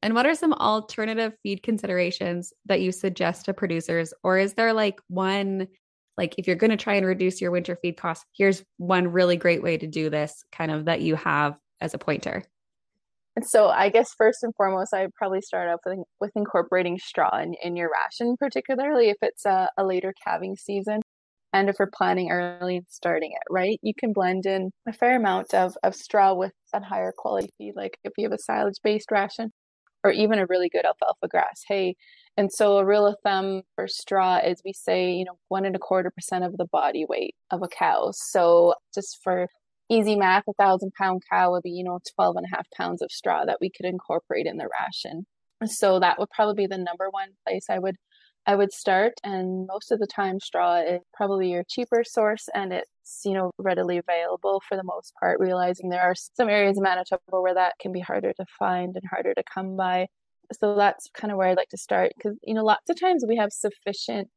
And 0.02 0.14
what 0.14 0.26
are 0.26 0.35
some 0.35 0.52
alternative 0.52 1.33
feed 1.42 1.62
considerations 1.62 2.52
that 2.66 2.80
you 2.80 2.92
suggest 2.92 3.46
to 3.46 3.54
producers? 3.54 4.12
Or 4.22 4.38
is 4.38 4.54
there 4.54 4.72
like 4.72 5.00
one, 5.09 5.68
like 6.18 6.35
if 6.38 6.46
you're 6.46 6.57
going 6.57 6.70
to 6.70 6.76
try 6.76 6.94
and 6.94 7.07
reduce 7.07 7.40
your 7.40 7.50
winter 7.50 7.76
feed 7.76 7.96
costs, 7.96 8.24
here's 8.37 8.62
one 8.76 9.09
really 9.09 9.37
great 9.37 9.62
way 9.62 9.78
to 9.78 9.87
do 9.87 10.11
this 10.11 10.44
kind 10.52 10.70
of 10.70 10.87
that 10.87 11.00
you 11.00 11.14
have 11.16 11.57
as 11.80 11.94
a 11.94 11.98
pointer? 11.98 12.44
And 13.36 13.44
so 13.44 13.68
I 13.68 13.88
guess 13.88 14.14
first 14.16 14.42
and 14.42 14.54
foremost, 14.54 14.94
I'd 14.94 15.12
probably 15.14 15.40
start 15.40 15.68
off 15.68 15.80
with, 15.84 15.98
with 16.20 16.30
incorporating 16.36 16.98
straw 16.98 17.36
in, 17.38 17.54
in 17.62 17.74
your 17.74 17.90
ration, 17.90 18.36
particularly 18.38 19.10
if 19.10 19.16
it's 19.22 19.44
a, 19.44 19.68
a 19.76 19.84
later 19.84 20.14
calving 20.24 20.56
season 20.56 21.02
and 21.52 21.68
if 21.68 21.76
we're 21.78 21.90
planning 21.90 22.30
early 22.30 22.76
and 22.76 22.86
starting 22.88 23.32
it, 23.32 23.52
right? 23.52 23.78
You 23.82 23.92
can 23.98 24.12
blend 24.12 24.46
in 24.46 24.70
a 24.88 24.92
fair 24.92 25.16
amount 25.16 25.52
of, 25.52 25.76
of 25.82 25.94
straw 25.94 26.34
with 26.34 26.52
that 26.72 26.84
higher 26.84 27.12
quality 27.16 27.48
feed, 27.58 27.74
like 27.76 27.98
if 28.04 28.12
you 28.16 28.24
have 28.24 28.32
a 28.32 28.38
silage 28.38 28.78
based 28.82 29.10
ration 29.10 29.50
or 30.04 30.10
even 30.12 30.38
a 30.38 30.46
really 30.46 30.68
good 30.68 30.84
alfalfa 30.84 31.28
grass 31.28 31.62
hay. 31.66 31.96
And 32.36 32.52
so 32.52 32.78
a 32.78 32.84
rule 32.84 33.06
of 33.06 33.16
thumb 33.24 33.62
for 33.74 33.88
straw 33.88 34.38
is 34.38 34.60
we 34.64 34.72
say, 34.72 35.12
you 35.12 35.24
know, 35.24 35.38
one 35.48 35.64
and 35.64 35.74
a 35.74 35.78
quarter 35.78 36.10
percent 36.10 36.44
of 36.44 36.56
the 36.56 36.66
body 36.66 37.06
weight 37.08 37.34
of 37.50 37.62
a 37.62 37.68
cow. 37.68 38.10
So 38.12 38.74
just 38.94 39.18
for 39.22 39.48
easy 39.88 40.16
math, 40.16 40.44
a 40.48 40.52
thousand 40.54 40.92
pound 40.94 41.22
cow 41.30 41.52
would 41.52 41.62
be, 41.62 41.70
you 41.70 41.84
know, 41.84 42.00
12 42.14 42.36
and 42.36 42.46
a 42.46 42.56
half 42.56 42.66
pounds 42.76 43.02
of 43.02 43.10
straw 43.10 43.44
that 43.44 43.58
we 43.60 43.70
could 43.70 43.86
incorporate 43.86 44.46
in 44.46 44.56
the 44.56 44.68
ration. 44.80 45.26
So 45.66 46.00
that 46.00 46.18
would 46.18 46.30
probably 46.30 46.64
be 46.64 46.66
the 46.66 46.78
number 46.78 47.08
one 47.10 47.30
place 47.46 47.66
I 47.70 47.78
would 47.78 47.96
I 48.46 48.56
would 48.56 48.72
start, 48.72 49.14
and 49.24 49.66
most 49.66 49.90
of 49.90 49.98
the 49.98 50.06
time, 50.06 50.38
straw 50.38 50.76
is 50.76 51.00
probably 51.14 51.50
your 51.50 51.64
cheaper 51.66 52.04
source, 52.04 52.46
and 52.54 52.74
it's 52.74 53.22
you 53.24 53.32
know 53.32 53.50
readily 53.58 53.96
available 53.98 54.62
for 54.68 54.76
the 54.76 54.84
most 54.84 55.14
part. 55.18 55.40
Realizing 55.40 55.88
there 55.88 56.02
are 56.02 56.14
some 56.14 56.50
areas 56.50 56.76
of 56.76 56.82
Manitoba 56.82 57.20
where 57.28 57.54
that 57.54 57.74
can 57.80 57.90
be 57.92 58.00
harder 58.00 58.34
to 58.34 58.44
find 58.58 58.94
and 58.96 59.04
harder 59.08 59.32
to 59.32 59.42
come 59.42 59.76
by, 59.76 60.08
so 60.52 60.74
that's 60.76 61.08
kind 61.14 61.32
of 61.32 61.38
where 61.38 61.48
I'd 61.48 61.56
like 61.56 61.70
to 61.70 61.78
start 61.78 62.12
because 62.16 62.36
you 62.42 62.52
know 62.52 62.64
lots 62.64 62.90
of 62.90 63.00
times 63.00 63.24
we 63.26 63.36
have 63.36 63.50
sufficient 63.50 64.28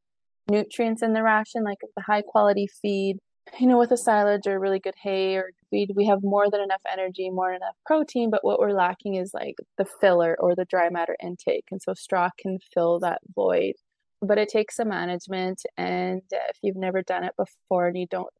nutrients 0.50 1.02
in 1.02 1.12
the 1.12 1.24
ration, 1.24 1.64
like 1.64 1.80
the 1.96 2.04
high 2.04 2.22
quality 2.22 2.68
feed, 2.82 3.18
you 3.60 3.68
know, 3.68 3.78
with 3.78 3.92
a 3.92 3.98
silage 3.98 4.48
or 4.48 4.60
really 4.60 4.80
good 4.80 4.96
hay 5.02 5.36
or 5.36 5.52
feed, 5.70 5.92
we 5.96 6.06
have 6.06 6.20
more 6.22 6.50
than 6.50 6.62
enough 6.62 6.82
energy, 6.92 7.30
more 7.30 7.48
than 7.48 7.58
enough 7.58 7.76
protein, 7.86 8.30
but 8.30 8.44
what 8.44 8.60
we're 8.60 8.72
lacking 8.72 9.16
is 9.16 9.32
like 9.34 9.56
the 9.78 9.86
filler 9.86 10.36
or 10.40 10.56
the 10.56 10.66
dry 10.66 10.90
matter 10.90 11.16
intake. 11.24 11.66
And 11.72 11.82
so 11.82 11.94
straw 11.94 12.30
can 12.40 12.60
fill 12.74 13.00
that 13.00 13.20
void 13.36 13.74
but 14.22 14.38
it 14.38 14.50
takes 14.50 14.76
some 14.76 14.90
management. 14.90 15.62
And 15.78 16.22
if 16.32 16.58
you've 16.62 16.76
never 16.76 17.02
done 17.02 17.24
it 17.24 17.34
before 17.38 17.88
and 17.88 17.98
you 17.98 18.08
don't 18.08 18.34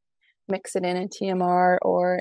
mix 0.48 0.76
it 0.76 0.84
in 0.84 0.98
a 0.98 1.08
TMR 1.08 1.78
or, 1.82 2.20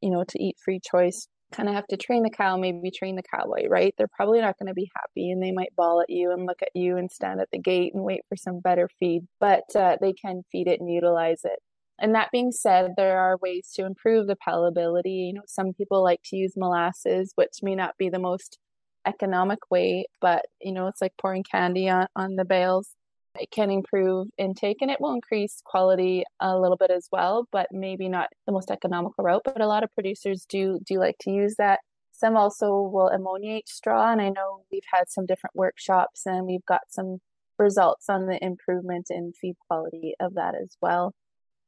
you 0.00 0.10
know, 0.10 0.24
to 0.24 0.42
eat 0.42 0.56
free 0.62 0.80
choice, 0.80 1.28
kind 1.52 1.68
of 1.68 1.74
have 1.74 1.86
to 1.86 1.96
train 1.96 2.22
the 2.22 2.30
cow, 2.30 2.56
maybe 2.56 2.90
train 2.90 3.16
the 3.16 3.22
cowboy, 3.22 3.66
right? 3.68 3.94
They're 3.96 4.08
probably 4.08 4.40
not 4.40 4.58
going 4.58 4.66
to 4.66 4.74
be 4.74 4.90
happy 4.94 5.30
and 5.30 5.42
they 5.42 5.52
might 5.52 5.74
bawl 5.76 6.00
at 6.00 6.10
you 6.10 6.32
and 6.32 6.44
look 6.44 6.60
at 6.60 6.74
you 6.74 6.96
and 6.98 7.10
stand 7.10 7.40
at 7.40 7.48
the 7.50 7.58
gate 7.58 7.94
and 7.94 8.04
wait 8.04 8.20
for 8.28 8.36
some 8.36 8.60
better 8.60 8.88
feed, 8.98 9.22
but 9.40 9.64
uh, 9.74 9.96
they 10.00 10.12
can 10.12 10.42
feed 10.52 10.68
it 10.68 10.80
and 10.80 10.92
utilize 10.92 11.40
it. 11.44 11.58
And 12.00 12.14
that 12.14 12.30
being 12.30 12.52
said, 12.52 12.94
there 12.96 13.18
are 13.18 13.38
ways 13.38 13.72
to 13.74 13.84
improve 13.84 14.26
the 14.26 14.36
palatability. 14.36 15.28
You 15.28 15.34
know, 15.34 15.42
some 15.46 15.72
people 15.72 16.02
like 16.02 16.20
to 16.26 16.36
use 16.36 16.54
molasses, 16.56 17.32
which 17.34 17.62
may 17.62 17.74
not 17.74 17.96
be 17.98 18.08
the 18.08 18.18
most 18.18 18.58
economic 19.06 19.70
way, 19.70 20.06
but 20.20 20.46
you 20.60 20.72
know, 20.72 20.86
it's 20.86 21.00
like 21.00 21.14
pouring 21.20 21.42
candy 21.42 21.88
on, 21.88 22.06
on 22.14 22.36
the 22.36 22.44
bales 22.44 22.94
it 23.38 23.50
can 23.50 23.70
improve 23.70 24.28
intake 24.36 24.78
and 24.80 24.90
it 24.90 25.00
will 25.00 25.14
increase 25.14 25.62
quality 25.64 26.24
a 26.40 26.58
little 26.58 26.76
bit 26.76 26.90
as 26.90 27.08
well, 27.12 27.46
but 27.52 27.68
maybe 27.72 28.08
not 28.08 28.28
the 28.46 28.52
most 28.52 28.70
economical 28.70 29.24
route. 29.24 29.42
But 29.44 29.60
a 29.60 29.66
lot 29.66 29.84
of 29.84 29.92
producers 29.94 30.46
do 30.48 30.80
do 30.84 30.98
like 30.98 31.16
to 31.20 31.30
use 31.30 31.54
that. 31.58 31.80
Some 32.12 32.36
also 32.36 32.82
will 32.82 33.10
ammoniate 33.10 33.68
straw, 33.68 34.10
and 34.10 34.20
I 34.20 34.30
know 34.30 34.64
we've 34.72 34.82
had 34.92 35.08
some 35.08 35.26
different 35.26 35.54
workshops 35.54 36.26
and 36.26 36.46
we've 36.46 36.64
got 36.66 36.82
some 36.88 37.18
results 37.58 38.08
on 38.08 38.26
the 38.26 38.42
improvement 38.44 39.06
in 39.10 39.32
feed 39.40 39.56
quality 39.68 40.14
of 40.20 40.34
that 40.34 40.54
as 40.54 40.76
well. 40.80 41.14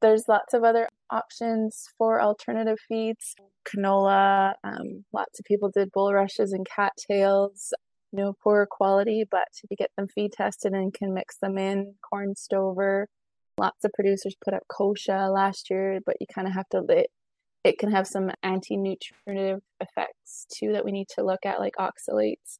There's 0.00 0.28
lots 0.28 0.54
of 0.54 0.64
other 0.64 0.88
options 1.10 1.88
for 1.98 2.20
alternative 2.22 2.78
feeds. 2.88 3.34
Canola, 3.68 4.54
um, 4.64 5.04
lots 5.12 5.38
of 5.38 5.44
people 5.44 5.70
did 5.70 5.92
bulrushes 5.92 6.52
and 6.52 6.66
cattails 6.66 7.72
know, 8.12 8.34
poorer 8.42 8.66
quality, 8.70 9.24
but 9.30 9.48
if 9.62 9.70
you 9.70 9.76
get 9.76 9.90
them 9.96 10.08
feed 10.08 10.32
tested 10.32 10.72
and 10.72 10.92
can 10.92 11.14
mix 11.14 11.36
them 11.36 11.58
in, 11.58 11.94
corn 12.08 12.34
stover. 12.34 13.08
Lots 13.58 13.84
of 13.84 13.92
producers 13.92 14.36
put 14.42 14.54
up 14.54 14.62
kochia 14.70 15.32
last 15.32 15.70
year, 15.70 16.00
but 16.04 16.16
you 16.20 16.26
kind 16.32 16.48
of 16.48 16.54
have 16.54 16.68
to, 16.70 16.84
it, 16.88 17.10
it 17.62 17.78
can 17.78 17.90
have 17.90 18.06
some 18.06 18.30
anti-nutritive 18.42 19.60
effects 19.80 20.46
too 20.52 20.72
that 20.72 20.84
we 20.84 20.92
need 20.92 21.08
to 21.10 21.24
look 21.24 21.44
at, 21.44 21.60
like 21.60 21.74
oxalates. 21.78 22.58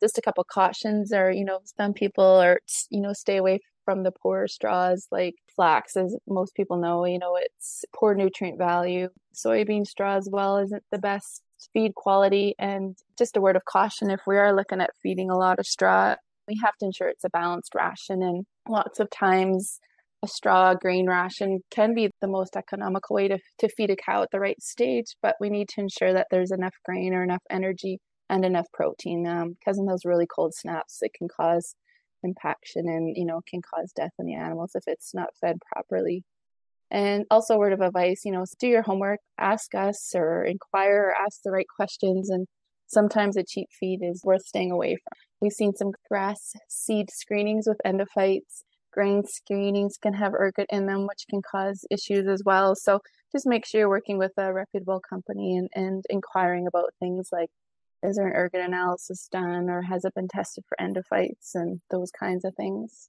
Just 0.00 0.18
a 0.18 0.22
couple 0.22 0.44
cautions 0.44 1.12
or 1.12 1.30
you 1.30 1.44
know, 1.44 1.60
some 1.76 1.92
people 1.94 2.24
are, 2.24 2.58
you 2.90 3.00
know, 3.00 3.12
stay 3.12 3.36
away 3.36 3.60
from 3.84 4.02
the 4.02 4.12
poor 4.12 4.46
straws 4.48 5.06
like 5.10 5.34
flax, 5.54 5.96
as 5.96 6.16
most 6.26 6.54
people 6.54 6.76
know, 6.76 7.04
you 7.04 7.18
know, 7.18 7.36
it's 7.36 7.84
poor 7.94 8.14
nutrient 8.14 8.58
value. 8.58 9.08
Soybean 9.34 9.86
straw 9.86 10.16
as 10.16 10.28
well 10.30 10.58
isn't 10.58 10.84
the 10.90 10.98
best 10.98 11.42
feed 11.72 11.94
quality. 11.94 12.54
And 12.58 12.96
just 13.18 13.36
a 13.36 13.40
word 13.40 13.56
of 13.56 13.64
caution 13.64 14.10
if 14.10 14.20
we 14.26 14.36
are 14.36 14.54
looking 14.54 14.80
at 14.80 14.90
feeding 15.02 15.30
a 15.30 15.36
lot 15.36 15.58
of 15.58 15.66
straw, 15.66 16.16
we 16.48 16.58
have 16.62 16.76
to 16.78 16.86
ensure 16.86 17.08
it's 17.08 17.24
a 17.24 17.30
balanced 17.30 17.74
ration. 17.74 18.22
And 18.22 18.44
lots 18.68 19.00
of 19.00 19.10
times, 19.10 19.80
a 20.22 20.28
straw 20.28 20.74
grain 20.74 21.08
ration 21.08 21.60
can 21.70 21.94
be 21.94 22.10
the 22.20 22.28
most 22.28 22.56
economical 22.56 23.16
way 23.16 23.28
to, 23.28 23.38
to 23.58 23.68
feed 23.68 23.90
a 23.90 23.96
cow 23.96 24.22
at 24.22 24.30
the 24.30 24.38
right 24.38 24.60
stage, 24.62 25.16
but 25.20 25.34
we 25.40 25.50
need 25.50 25.68
to 25.70 25.80
ensure 25.80 26.12
that 26.12 26.28
there's 26.30 26.52
enough 26.52 26.74
grain 26.84 27.12
or 27.12 27.24
enough 27.24 27.42
energy 27.50 27.98
and 28.30 28.44
enough 28.44 28.66
protein 28.72 29.26
um, 29.26 29.56
because 29.58 29.78
in 29.78 29.86
those 29.86 30.04
really 30.04 30.26
cold 30.26 30.54
snaps, 30.54 30.98
it 31.02 31.12
can 31.12 31.28
cause 31.28 31.74
impaction 32.22 32.88
and 32.88 33.16
you 33.16 33.24
know 33.24 33.40
can 33.48 33.60
cause 33.62 33.92
death 33.92 34.12
in 34.18 34.26
the 34.26 34.34
animals 34.34 34.72
if 34.74 34.84
it's 34.86 35.14
not 35.14 35.30
fed 35.40 35.58
properly 35.72 36.24
and 36.92 37.24
also, 37.30 37.56
word 37.56 37.72
of 37.72 37.80
advice, 37.80 38.20
you 38.22 38.32
know, 38.32 38.44
do 38.58 38.66
your 38.66 38.82
homework, 38.82 39.20
ask 39.38 39.74
us 39.74 40.12
or 40.14 40.44
inquire 40.44 41.04
or 41.04 41.14
ask 41.14 41.40
the 41.42 41.50
right 41.50 41.66
questions. 41.66 42.28
And 42.28 42.46
sometimes 42.86 43.38
a 43.38 43.42
cheap 43.42 43.68
feed 43.80 44.00
is 44.02 44.22
worth 44.22 44.44
staying 44.44 44.70
away 44.70 44.96
from. 44.96 45.18
We've 45.40 45.52
seen 45.52 45.74
some 45.74 45.92
grass 46.10 46.52
seed 46.68 47.10
screenings 47.10 47.66
with 47.66 47.80
endophytes. 47.86 48.64
Grain 48.92 49.24
screenings 49.24 49.96
can 49.96 50.12
have 50.12 50.34
ergot 50.34 50.66
in 50.68 50.84
them, 50.84 51.06
which 51.06 51.24
can 51.30 51.40
cause 51.40 51.86
issues 51.90 52.28
as 52.28 52.42
well. 52.44 52.74
So 52.74 53.00
just 53.32 53.46
make 53.46 53.64
sure 53.64 53.80
you're 53.80 53.88
working 53.88 54.18
with 54.18 54.32
a 54.36 54.52
reputable 54.52 55.00
company 55.00 55.56
and, 55.56 55.70
and 55.74 56.04
inquiring 56.10 56.66
about 56.66 56.92
things 57.00 57.30
like 57.32 57.48
is 58.02 58.16
there 58.16 58.26
an 58.26 58.34
ergot 58.34 58.60
analysis 58.60 59.28
done 59.30 59.70
or 59.70 59.82
has 59.82 60.04
it 60.04 60.14
been 60.14 60.28
tested 60.28 60.64
for 60.68 60.76
endophytes 60.80 61.54
and 61.54 61.80
those 61.90 62.10
kinds 62.10 62.44
of 62.44 62.54
things. 62.54 63.08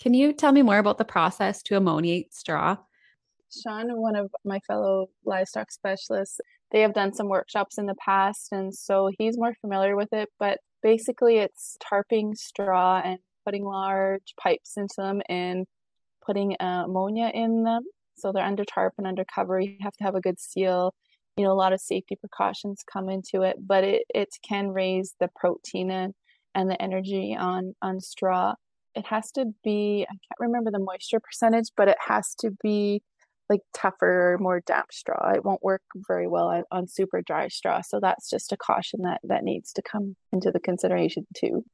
Can 0.00 0.14
you 0.14 0.32
tell 0.32 0.52
me 0.52 0.62
more 0.62 0.78
about 0.78 0.98
the 0.98 1.04
process 1.04 1.62
to 1.64 1.76
ammoniate 1.76 2.34
straw? 2.34 2.76
Sean, 3.50 4.00
one 4.00 4.16
of 4.16 4.30
my 4.44 4.60
fellow 4.60 5.08
livestock 5.24 5.70
specialists, 5.72 6.40
they 6.70 6.80
have 6.80 6.94
done 6.94 7.12
some 7.12 7.28
workshops 7.28 7.78
in 7.78 7.86
the 7.86 7.96
past, 7.96 8.48
and 8.52 8.72
so 8.72 9.10
he's 9.18 9.36
more 9.36 9.54
familiar 9.60 9.96
with 9.96 10.12
it. 10.12 10.28
But 10.38 10.58
basically, 10.82 11.38
it's 11.38 11.76
tarping 11.82 12.36
straw 12.36 13.02
and 13.04 13.18
putting 13.44 13.64
large 13.64 14.34
pipes 14.40 14.76
into 14.76 14.94
them 14.96 15.20
and 15.28 15.66
putting 16.24 16.54
uh, 16.60 16.84
ammonia 16.84 17.30
in 17.34 17.64
them. 17.64 17.82
So 18.16 18.32
they're 18.32 18.44
under 18.44 18.64
tarp 18.64 18.94
and 18.98 19.06
under 19.06 19.24
cover. 19.24 19.58
You 19.58 19.76
have 19.80 19.96
to 19.96 20.04
have 20.04 20.14
a 20.14 20.20
good 20.20 20.38
seal 20.38 20.94
you 21.40 21.46
know 21.46 21.52
a 21.52 21.54
lot 21.54 21.72
of 21.72 21.80
safety 21.80 22.16
precautions 22.16 22.84
come 22.92 23.08
into 23.08 23.40
it 23.40 23.56
but 23.66 23.82
it, 23.82 24.02
it 24.14 24.28
can 24.46 24.68
raise 24.68 25.14
the 25.20 25.30
protein 25.34 25.90
and, 25.90 26.12
and 26.54 26.70
the 26.70 26.80
energy 26.80 27.34
on 27.38 27.74
on 27.80 27.98
straw. 27.98 28.54
It 28.94 29.06
has 29.06 29.32
to 29.32 29.46
be 29.64 30.04
i 30.06 30.12
can't 30.12 30.38
remember 30.38 30.70
the 30.70 30.78
moisture 30.78 31.18
percentage 31.18 31.70
but 31.78 31.88
it 31.88 31.96
has 32.06 32.34
to 32.40 32.50
be 32.62 33.02
like 33.48 33.60
tougher 33.72 34.36
more 34.38 34.60
damp 34.60 34.92
straw. 34.92 35.32
It 35.32 35.44
won't 35.44 35.62
work 35.62 35.82
very 36.06 36.28
well 36.28 36.48
on, 36.48 36.64
on 36.70 36.86
super 36.86 37.22
dry 37.22 37.48
straw 37.48 37.80
so 37.80 38.00
that's 38.00 38.28
just 38.28 38.52
a 38.52 38.58
caution 38.58 39.00
that 39.04 39.20
that 39.24 39.42
needs 39.42 39.72
to 39.72 39.82
come 39.82 40.16
into 40.32 40.50
the 40.50 40.60
consideration 40.60 41.26
too. 41.34 41.64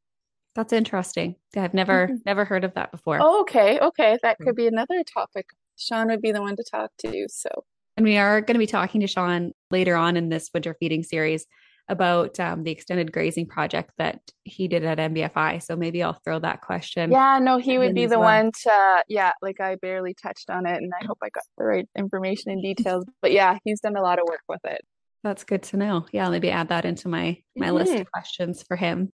That's 0.55 0.73
interesting. 0.73 1.35
I've 1.57 1.75
never 1.75 2.07
mm-hmm. 2.07 2.17
never 2.25 2.45
heard 2.45 2.63
of 2.63 2.75
that 2.75 2.93
before. 2.93 3.19
Oh, 3.21 3.41
okay 3.41 3.81
okay. 3.81 4.17
That 4.23 4.39
could 4.39 4.55
be 4.55 4.69
another 4.69 5.03
topic. 5.03 5.47
Sean 5.77 6.07
would 6.07 6.23
be 6.23 6.31
the 6.31 6.41
one 6.41 6.55
to 6.55 6.63
talk 6.63 6.93
to 6.99 7.27
so. 7.29 7.51
And 7.97 8.05
we 8.05 8.19
are 8.19 8.41
going 8.43 8.55
to 8.55 8.59
be 8.59 8.67
talking 8.67 9.01
to 9.01 9.07
Sean 9.07 9.53
later 9.71 9.97
on 9.97 10.17
in 10.17 10.29
this 10.29 10.51
winter 10.53 10.77
feeding 10.79 11.03
series 11.03 11.47
about 11.89 12.39
um, 12.41 12.65
the 12.65 12.71
extended 12.71 13.13
grazing 13.13 13.47
project 13.47 13.93
that 13.99 14.21
he 14.43 14.67
did 14.67 14.85
at 14.85 14.99
MBFI. 14.99 15.63
So 15.63 15.77
maybe 15.77 16.03
I'll 16.03 16.21
throw 16.25 16.39
that 16.41 16.61
question. 16.61 17.13
Yeah, 17.13 17.39
no, 17.39 17.59
he 17.59 17.79
would 17.79 17.95
be 17.95 18.07
the 18.07 18.19
well. 18.19 18.45
one 18.45 18.53
to, 18.65 19.03
yeah, 19.09 19.33
like 19.41 19.61
I 19.61 19.77
barely 19.77 20.15
touched 20.15 20.51
on 20.51 20.67
it 20.67 20.77
and 20.77 20.93
I 21.01 21.05
hope 21.05 21.19
I 21.23 21.29
got 21.29 21.45
the 21.57 21.65
right 21.65 21.89
information 21.97 22.51
and 22.51 22.63
details. 22.63 23.05
but 23.23 23.31
yeah, 23.33 23.59
he's 23.65 23.81
done 23.81 23.97
a 23.97 24.03
lot 24.03 24.19
of 24.19 24.27
work 24.29 24.43
with 24.49 24.65
it. 24.65 24.81
That's 25.23 25.45
good 25.45 25.63
to 25.65 25.77
know. 25.77 26.07
Yeah, 26.13 26.29
maybe 26.29 26.51
add 26.51 26.69
that 26.69 26.85
into 26.85 27.09
my 27.09 27.39
my 27.57 27.67
mm-hmm. 27.67 27.77
list 27.77 27.95
of 27.95 28.11
questions 28.11 28.63
for 28.63 28.77
him. 28.77 29.11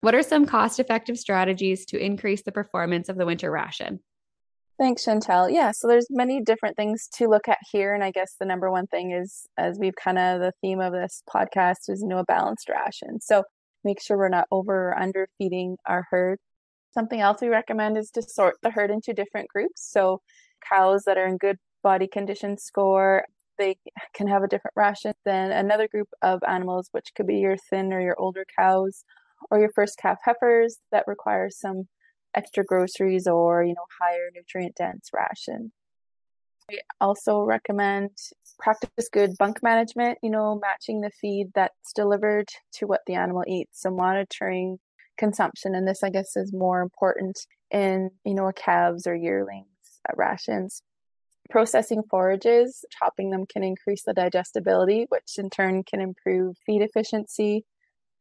What 0.00 0.14
are 0.14 0.22
some 0.22 0.46
cost-effective 0.46 1.18
strategies 1.18 1.86
to 1.86 1.98
increase 1.98 2.42
the 2.42 2.52
performance 2.52 3.08
of 3.08 3.16
the 3.16 3.26
winter 3.26 3.50
ration? 3.50 4.00
Thanks, 4.78 5.06
Chantel. 5.06 5.50
Yeah, 5.50 5.70
so 5.70 5.88
there's 5.88 6.08
many 6.10 6.42
different 6.42 6.76
things 6.76 7.08
to 7.14 7.28
look 7.28 7.48
at 7.48 7.58
here, 7.70 7.94
and 7.94 8.04
I 8.04 8.10
guess 8.10 8.34
the 8.38 8.44
number 8.44 8.70
one 8.70 8.86
thing 8.86 9.10
is, 9.10 9.46
as 9.56 9.78
we've 9.78 9.96
kind 9.96 10.18
of 10.18 10.40
the 10.40 10.52
theme 10.60 10.80
of 10.80 10.92
this 10.92 11.22
podcast 11.32 11.88
is, 11.88 12.02
you 12.02 12.08
know, 12.08 12.18
a 12.18 12.24
balanced 12.24 12.68
ration. 12.68 13.20
So 13.20 13.44
make 13.84 14.02
sure 14.02 14.18
we're 14.18 14.28
not 14.28 14.48
over 14.50 14.90
or 14.90 14.98
under 14.98 15.28
feeding 15.38 15.78
our 15.86 16.06
herd. 16.10 16.38
Something 16.92 17.20
else 17.20 17.40
we 17.40 17.48
recommend 17.48 17.96
is 17.96 18.10
to 18.12 18.22
sort 18.22 18.56
the 18.62 18.70
herd 18.70 18.90
into 18.90 19.14
different 19.14 19.48
groups. 19.48 19.90
So 19.90 20.20
cows 20.68 21.04
that 21.04 21.16
are 21.16 21.26
in 21.26 21.38
good 21.38 21.56
body 21.82 22.06
condition 22.06 22.58
score, 22.58 23.24
they 23.58 23.78
can 24.14 24.26
have 24.28 24.42
a 24.42 24.48
different 24.48 24.74
ration 24.76 25.14
than 25.24 25.52
another 25.52 25.88
group 25.88 26.08
of 26.20 26.40
animals, 26.46 26.88
which 26.92 27.12
could 27.16 27.26
be 27.26 27.36
your 27.38 27.56
thin 27.70 27.94
or 27.94 28.00
your 28.02 28.18
older 28.20 28.44
cows, 28.58 29.04
or 29.50 29.58
your 29.58 29.70
first 29.74 29.96
calf 29.98 30.18
heifers 30.22 30.78
that 30.92 31.06
require 31.06 31.48
some 31.48 31.88
extra 32.36 32.64
groceries 32.64 33.26
or 33.26 33.64
you 33.64 33.74
know 33.74 33.86
higher 34.00 34.30
nutrient 34.34 34.76
dense 34.76 35.10
ration. 35.12 35.72
We 36.68 36.80
also 37.00 37.42
recommend 37.42 38.10
practice 38.58 39.08
good 39.12 39.36
bunk 39.38 39.62
management 39.62 40.18
you 40.22 40.30
know 40.30 40.58
matching 40.60 41.00
the 41.00 41.10
feed 41.20 41.48
that's 41.54 41.92
delivered 41.94 42.48
to 42.74 42.86
what 42.86 43.00
the 43.06 43.14
animal 43.14 43.44
eats. 43.46 43.80
So 43.82 43.90
monitoring 43.90 44.78
consumption 45.18 45.74
and 45.74 45.88
this 45.88 46.02
i 46.02 46.10
guess 46.10 46.36
is 46.36 46.52
more 46.52 46.82
important 46.82 47.46
in 47.70 48.10
you 48.26 48.34
know 48.34 48.52
calves 48.54 49.06
or 49.06 49.14
yearlings 49.14 49.66
uh, 50.08 50.12
rations. 50.16 50.82
Processing 51.48 52.02
forages 52.10 52.84
chopping 52.98 53.30
them 53.30 53.46
can 53.46 53.62
increase 53.62 54.02
the 54.02 54.12
digestibility 54.12 55.06
which 55.08 55.38
in 55.38 55.48
turn 55.48 55.82
can 55.84 56.00
improve 56.00 56.56
feed 56.66 56.82
efficiency 56.82 57.64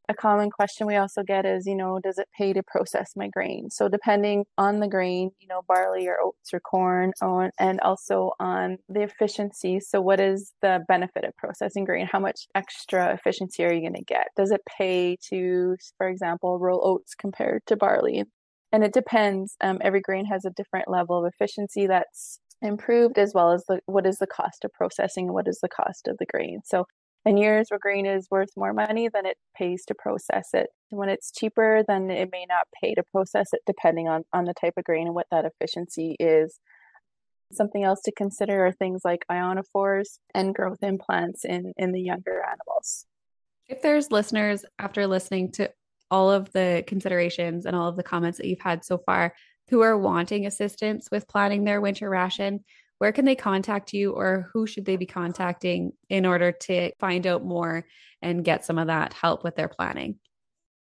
a 0.10 0.14
common 0.14 0.50
question 0.50 0.88
we 0.88 0.96
also 0.96 1.24
get 1.24 1.46
is, 1.46 1.66
you 1.66 1.76
know, 1.76 2.00
does 2.00 2.18
it 2.18 2.28
pay 2.38 2.54
to 2.54 2.64
process 2.64 3.12
my 3.16 3.28
grain? 3.28 3.70
So 3.70 3.88
depending 3.88 4.46
on 4.58 4.80
the 4.80 4.88
grain, 4.88 5.32
you 5.40 5.48
know, 5.48 5.62
barley 5.68 6.08
or 6.08 6.18
oats 6.24 6.54
or 6.54 6.60
corn, 6.60 7.14
on, 7.22 7.52
and 7.60 7.80
also 7.82 8.32
on 8.40 8.78
the 8.90 9.02
efficiency. 9.02 9.80
So 9.80 10.02
what 10.02 10.20
is 10.20 10.54
the 10.62 10.84
benefit 10.88 11.24
of 11.24 11.36
processing 11.38 11.86
grain? 11.86 12.08
How 12.12 12.20
much 12.20 12.48
extra 12.56 13.14
efficiency 13.14 13.64
are 13.64 13.74
you 13.74 13.82
going 13.82 13.94
to 13.96 14.04
get? 14.04 14.28
Does 14.36 14.52
it 14.52 14.62
pay 14.66 15.18
to, 15.30 15.76
for 15.98 16.08
example, 16.08 16.60
roll 16.60 16.82
oats 16.84 17.16
compared 17.16 17.66
to 17.68 17.76
barley? 17.76 18.24
And 18.72 18.84
it 18.84 18.94
depends. 18.94 19.56
Um, 19.62 19.80
every 19.82 20.02
grain 20.02 20.26
has 20.26 20.46
a 20.46 20.50
different 20.52 20.90
level 20.90 21.18
of 21.18 21.32
efficiency 21.34 21.88
that's 21.88 22.40
improved 22.62 23.18
as 23.18 23.34
well 23.34 23.52
as 23.52 23.64
the 23.68 23.80
what 23.86 24.06
is 24.06 24.18
the 24.18 24.28
cost 24.28 24.66
of 24.66 24.74
processing 24.74 25.26
and 25.26 25.34
what 25.34 25.48
is 25.48 25.60
the 25.62 25.70
cost 25.70 26.08
of 26.08 26.18
the 26.18 26.26
grain. 26.26 26.62
So 26.66 26.86
in 27.26 27.38
years 27.38 27.68
where 27.70 27.80
grain 27.80 28.06
is 28.06 28.28
worth 28.30 28.50
more 28.56 28.74
money, 28.74 29.10
than 29.10 29.26
it 29.26 29.38
pays 29.58 29.86
to 29.86 29.96
process 29.96 30.50
it. 30.54 30.68
When 30.90 31.10
it's 31.10 31.32
cheaper, 31.32 31.84
then 31.88 32.12
it 32.12 32.30
may 32.32 32.46
not 32.48 32.68
pay 32.80 32.94
to 32.94 33.04
process 33.12 33.50
it, 33.54 33.62
depending 33.66 34.08
on, 34.08 34.24
on 34.32 34.46
the 34.46 34.54
type 34.54 34.74
of 34.78 34.84
grain 34.84 35.08
and 35.08 35.16
what 35.16 35.28
that 35.32 35.46
efficiency 35.46 36.16
is. 36.20 36.60
Something 37.52 37.84
else 37.84 38.02
to 38.04 38.12
consider 38.12 38.66
are 38.66 38.72
things 38.72 39.02
like 39.04 39.26
ionophores 39.32 40.18
and 40.34 40.54
growth 40.54 40.84
implants 40.84 41.46
in, 41.46 41.74
in 41.78 41.92
the 41.92 42.02
younger 42.02 42.44
animals. 42.44 43.06
If 43.68 43.82
there's 43.82 44.12
listeners 44.12 44.66
after 44.78 45.08
listening 45.08 45.52
to 45.54 45.72
all 46.12 46.32
of 46.32 46.52
the 46.52 46.84
considerations 46.86 47.66
and 47.66 47.76
all 47.76 47.90
of 47.90 47.96
the 47.96 48.04
comments 48.04 48.38
that 48.38 48.48
you've 48.48 48.60
had 48.60 48.86
so 48.86 49.00
far 49.00 49.34
who 49.70 49.82
are 49.82 49.98
wanting 49.98 50.46
assistance 50.46 51.10
with 51.12 51.28
planning 51.28 51.64
their 51.64 51.82
winter 51.82 52.10
ration, 52.10 52.64
where 52.98 53.12
can 53.12 53.26
they 53.26 53.36
contact 53.36 53.94
you 53.94 54.12
or 54.12 54.50
who 54.54 54.66
should 54.66 54.86
they 54.86 54.96
be 54.96 55.06
contacting 55.06 55.92
in 56.10 56.26
order 56.26 56.52
to 56.52 56.92
find 57.00 57.28
out 57.28 57.44
more 57.44 57.86
and 58.22 58.46
get 58.46 58.66
some 58.66 58.78
of 58.78 58.88
that 58.88 59.14
help 59.14 59.44
with 59.44 59.56
their 59.56 59.68
planning? 59.68 60.20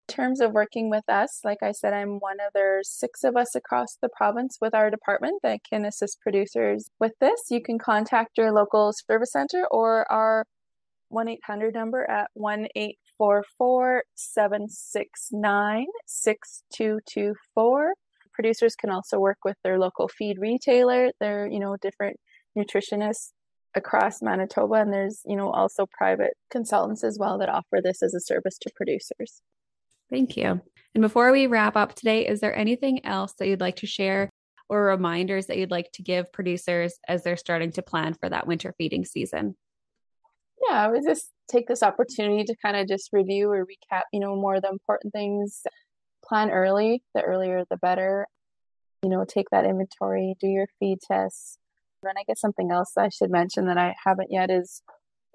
In 0.07 0.16
terms 0.16 0.41
of 0.41 0.53
working 0.53 0.89
with 0.89 1.07
us, 1.07 1.41
like 1.43 1.62
I 1.62 1.72
said, 1.72 1.93
I'm 1.93 2.18
one 2.20 2.38
of 2.39 2.51
there's 2.53 2.89
six 2.89 3.24
of 3.24 3.38
us 3.38 3.53
across 3.53 3.97
the 4.01 4.10
province 4.10 4.57
with 4.60 4.74
our 4.74 4.89
department 4.89 5.43
that 5.43 5.60
can 5.64 5.86
assist 5.86 6.20
producers 6.22 6.89
with 6.99 7.14
this. 7.22 7.43
You 7.51 7.62
can 7.62 7.78
contact 7.78 8.38
your 8.38 8.51
local 8.51 8.91
service 8.91 9.32
center 9.32 9.68
or 9.70 10.12
our 10.12 10.45
1 11.10 11.28
800 11.28 11.74
number 11.76 12.10
at 12.10 12.32
1 12.34 12.68
844 12.76 14.03
769 14.16 15.86
6224 16.07 17.93
producers 18.40 18.74
can 18.74 18.90
also 18.90 19.20
work 19.20 19.40
with 19.44 19.58
their 19.66 19.78
local 19.78 20.08
feed 20.08 20.38
retailer. 20.40 21.12
There, 21.20 21.46
you 21.46 21.60
know, 21.60 21.76
different 21.82 22.16
nutritionists 22.58 23.32
across 23.76 24.22
Manitoba, 24.22 24.76
and 24.76 24.94
there's, 24.94 25.20
you 25.26 25.36
know, 25.36 25.50
also 25.50 25.86
private 25.92 26.36
consultants 26.50 27.04
as 27.04 27.18
well 27.20 27.38
that 27.40 27.50
offer 27.50 27.82
this 27.84 28.02
as 28.02 28.14
a 28.14 28.22
service 28.22 28.58
to 28.60 28.72
producers. 28.78 29.42
Thank 30.10 30.38
you. 30.38 30.62
And 30.96 31.02
before 31.02 31.34
we 31.34 31.48
wrap 31.48 31.76
up 31.76 31.96
today, 31.96 32.26
is 32.26 32.40
there 32.40 32.56
anything 32.56 33.06
else 33.06 33.34
that 33.40 33.48
you'd 33.50 33.60
like 33.60 33.76
to 33.78 33.88
share 33.88 34.30
or 34.70 34.86
reminders 34.86 35.48
that 35.48 35.58
you'd 35.58 35.70
like 35.70 35.92
to 35.96 36.02
give 36.02 36.32
producers 36.32 36.94
as 37.10 37.24
they're 37.24 37.36
starting 37.36 37.74
to 37.74 37.82
plan 37.82 38.14
for 38.14 38.30
that 38.30 38.48
winter 38.48 38.74
feeding 38.78 39.04
season? 39.04 39.58
Yeah, 40.70 40.86
I 40.86 40.88
would 40.88 41.04
just 41.04 41.30
take 41.50 41.68
this 41.68 41.84
opportunity 41.84 42.46
to 42.46 42.56
kind 42.62 42.78
of 42.78 42.88
just 42.88 43.10
review 43.12 43.52
or 43.52 43.66
recap, 43.66 44.04
you 44.14 44.22
know, 44.22 44.38
more 44.38 44.56
of 44.56 44.62
the 44.62 44.70
important 44.70 45.12
things 45.12 45.62
plan 46.30 46.52
early. 46.52 47.04
The 47.16 47.22
earlier, 47.22 47.66
the 47.70 47.78
better. 47.78 48.28
You 49.04 49.10
know, 49.10 49.26
take 49.28 49.50
that 49.52 49.66
inventory, 49.66 50.36
do 50.40 50.48
your 50.48 50.68
feed 50.80 51.00
tests. 51.02 51.58
And 52.04 52.14
I 52.18 52.24
guess 52.28 52.40
something 52.40 52.72
else 52.72 52.94
I 52.98 53.10
should 53.10 53.32
mention 53.32 53.66
that 53.66 53.78
I 53.78 53.96
haven't 54.06 54.32
yet 54.32 54.50
is 54.50 54.82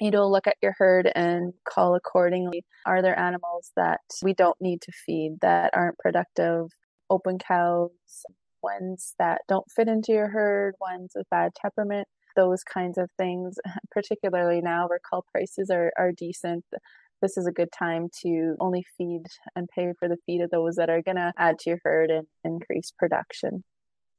you 0.01 0.11
know, 0.11 0.29
look 0.29 0.47
at 0.47 0.57
your 0.63 0.75
herd 0.77 1.11
and 1.15 1.53
call 1.69 1.95
accordingly. 1.95 2.65
Are 2.87 3.03
there 3.03 3.19
animals 3.19 3.71
that 3.77 4.01
we 4.23 4.35
don't 4.35 4.61
need 4.61 4.81
to 4.83 4.93
feed 4.93 5.39
that 5.41 5.71
aren't 5.73 5.99
productive? 5.99 6.67
Open 7.11 7.39
cows, 7.39 7.91
ones 8.63 9.15
that 9.19 9.43
don't 9.49 9.71
fit 9.71 9.89
into 9.89 10.13
your 10.13 10.29
herd, 10.29 10.75
ones 10.81 11.13
with 11.15 11.29
bad 11.31 11.53
temperament, 11.55 12.09
those 12.35 12.65
kinds 12.65 12.99
of 12.99 13.09
things, 13.19 13.57
particularly 13.93 14.61
now 14.61 14.89
where 14.89 15.01
cull 15.09 15.25
prices 15.31 15.71
are, 15.71 15.93
are 15.97 16.13
decent 16.13 16.65
this 17.25 17.39
is 17.39 17.47
a 17.47 17.53
good 17.53 17.73
time 17.73 18.11
to 18.21 18.55
only 18.61 18.85
feed 18.99 19.23
and 19.57 19.67
pay 19.75 19.95
for 19.99 20.09
the 20.09 20.19
feed 20.27 20.43
of 20.43 20.51
those 20.51 20.77
that 20.77 20.91
are 20.91 21.01
going 21.01 21.17
to 21.17 21.33
add 21.39 21.59
to 21.59 21.71
your 21.71 21.79
herd 21.83 22.11
and 22.11 22.27
increase 22.45 22.93
production. 22.99 23.65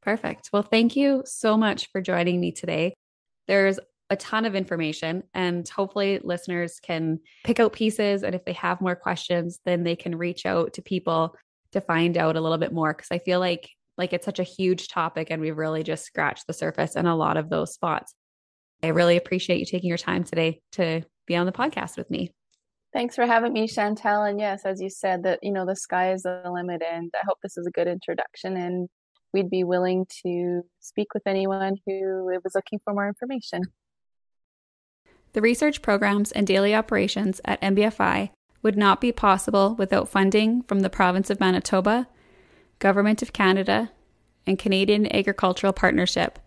Perfect. 0.02 0.50
Well, 0.52 0.64
thank 0.64 0.96
you 0.96 1.22
so 1.24 1.56
much 1.56 1.88
for 1.92 2.02
joining 2.02 2.42
me 2.42 2.52
today. 2.52 2.96
There's 3.48 3.80
a 4.10 4.16
ton 4.16 4.46
of 4.46 4.56
information, 4.56 5.22
and 5.36 5.70
hopefully, 5.70 6.20
listeners 6.24 6.80
can 6.82 7.20
pick 7.44 7.60
out 7.60 7.74
pieces. 7.74 8.24
And 8.24 8.34
if 8.34 8.44
they 8.44 8.54
have 8.54 8.82
more 8.82 8.96
questions, 8.96 9.60
then 9.66 9.84
they 9.84 9.96
can 9.96 10.16
reach 10.16 10.48
out 10.48 10.74
to 10.74 10.82
people 10.82 11.36
to 11.74 11.82
find 11.82 12.18
out 12.18 12.36
a 12.36 12.42
little 12.42 12.58
bit 12.58 12.74
more. 12.74 12.92
Because 12.92 13.12
I 13.12 13.20
feel 13.20 13.40
like 13.40 13.70
like 13.98 14.14
it's 14.14 14.26
such 14.26 14.40
a 14.40 14.44
huge 14.44 14.88
topic, 14.88 15.28
and 15.30 15.42
we've 15.42 15.58
really 15.58 15.84
just 15.84 16.06
scratched 16.06 16.48
the 16.48 16.54
surface 16.54 16.96
in 16.96 17.06
a 17.06 17.16
lot 17.16 17.38
of 17.38 17.50
those 17.50 17.74
spots. 17.74 18.16
I 18.82 18.88
really 18.88 19.18
appreciate 19.18 19.60
you 19.60 19.66
taking 19.66 19.90
your 19.90 19.98
time 19.98 20.24
today 20.24 20.62
to 20.74 21.04
be 21.28 21.36
on 21.36 21.46
the 21.46 21.52
podcast 21.52 21.98
with 21.98 22.10
me. 22.10 22.32
Thanks 22.96 23.16
for 23.16 23.26
having 23.26 23.52
me, 23.52 23.68
Chantel. 23.68 24.30
And 24.30 24.40
yes, 24.40 24.62
as 24.64 24.80
you 24.80 24.90
said, 24.90 25.24
that 25.24 25.40
you 25.42 25.52
know 25.52 25.66
the 25.66 25.76
sky 25.76 26.14
is 26.14 26.24
the 26.24 26.42
limit, 26.50 26.82
and 26.82 27.12
I 27.14 27.26
hope 27.28 27.40
this 27.44 27.58
is 27.58 27.68
a 27.68 27.72
good 27.72 27.90
introduction. 27.90 28.56
And 28.56 28.88
we'd 29.34 29.50
be 29.50 29.66
willing 29.66 30.06
to 30.26 30.62
speak 30.80 31.14
with 31.14 31.24
anyone 31.26 31.76
who 31.86 32.24
was 32.42 32.56
looking 32.56 32.80
for 32.86 32.94
more 32.94 33.06
information. 33.06 33.64
The 35.34 35.42
research 35.42 35.82
programs 35.82 36.32
and 36.32 36.48
daily 36.48 36.74
operations 36.74 37.42
at 37.44 37.62
MBFI 37.62 38.30
would 38.62 38.78
not 38.78 39.02
be 39.02 39.12
possible 39.12 39.76
without 39.78 40.08
funding 40.08 40.62
from 40.62 40.80
the 40.80 40.90
Province 40.90 41.30
of 41.30 41.42
Manitoba, 41.42 42.08
Government 42.80 43.22
of 43.22 43.34
Canada, 43.34 43.92
and 44.48 44.58
Canadian 44.58 45.14
Agricultural 45.14 45.74
Partnership, 45.74 46.40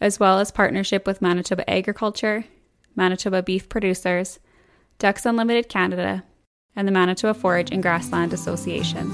as 0.00 0.18
well 0.18 0.38
as 0.38 0.50
partnership 0.50 1.06
with 1.06 1.20
Manitoba 1.20 1.68
Agriculture, 1.68 2.46
Manitoba 2.96 3.42
Beef 3.42 3.68
Producers, 3.68 4.38
Ducks 5.02 5.26
Unlimited 5.26 5.68
Canada, 5.68 6.22
and 6.76 6.86
the 6.86 6.92
Manitoba 6.92 7.34
Forage 7.34 7.72
and 7.72 7.82
Grassland 7.82 8.32
Association. 8.32 9.10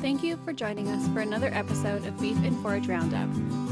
Thank 0.00 0.22
you 0.22 0.38
for 0.38 0.54
joining 0.54 0.88
us 0.88 1.06
for 1.08 1.20
another 1.20 1.50
episode 1.52 2.06
of 2.06 2.18
Beef 2.18 2.38
and 2.44 2.58
Forage 2.62 2.88
Roundup. 2.88 3.28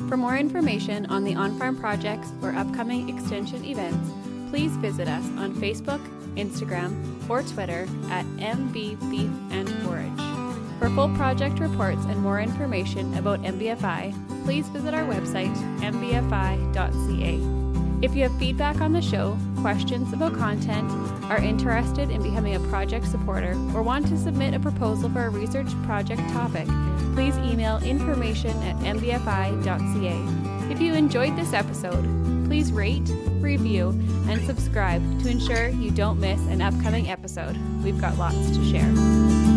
For 0.07 0.19
more 0.19 0.37
information 0.37 1.07
on 1.07 1.25
the 1.25 1.35
on 1.35 1.59
farm 1.59 1.79
projects 1.81 2.31
or 2.43 2.55
upcoming 2.55 3.09
extension 3.09 3.65
events, 3.65 4.11
please 4.51 4.73
visit 4.73 5.09
us 5.09 5.25
on 5.39 5.55
Facebook, 5.55 6.07
Instagram, 6.35 6.93
or 7.31 7.43
Twitter 7.43 7.89
at 8.11 8.27
MB 8.37 8.75
Beef 9.11 9.31
and 9.51 9.67
Forage. 9.83 10.79
For 10.79 10.91
full 10.91 11.09
project 11.17 11.59
reports 11.59 12.05
and 12.05 12.21
more 12.21 12.39
information 12.39 13.17
about 13.17 13.41
MBFI, 13.41 14.45
please 14.45 14.69
visit 14.69 14.93
our 14.93 15.05
website, 15.05 15.57
mbfi.ca. 15.81 17.58
If 18.01 18.15
you 18.15 18.23
have 18.23 18.39
feedback 18.39 18.81
on 18.81 18.93
the 18.93 19.03
show, 19.03 19.37
questions 19.57 20.13
about 20.13 20.35
content, 20.35 20.89
are 21.25 21.43
interested 21.43 22.11
in 22.11 22.23
becoming 22.23 22.55
a 22.55 22.61
project 22.69 23.07
supporter, 23.07 23.55
or 23.75 23.83
want 23.83 24.07
to 24.07 24.17
submit 24.17 24.55
a 24.55 24.61
proposal 24.61 25.11
for 25.11 25.27
a 25.27 25.31
research 25.31 25.69
project 25.83 26.23
topic, 26.31 26.69
please 27.15 27.37
email 27.39 27.79
information 27.79 28.57
at 28.63 28.77
mbfi.ca. 28.77 30.73
If 30.73 30.81
you 30.81 30.95
enjoyed 30.95 31.35
this 31.35 31.53
episode, 31.53 32.05
please 32.47 32.71
rate, 32.71 33.09
review, 33.41 33.89
and 34.29 34.41
subscribe 34.47 35.03
to 35.23 35.29
ensure 35.29 35.69
you 35.69 35.91
don't 35.91 36.21
miss 36.21 36.41
an 36.43 36.63
upcoming 36.63 37.11
episode. 37.11 37.57
We've 37.83 38.01
got 38.01 38.17
lots 38.17 38.51
to 38.57 38.65
share. 38.71 39.48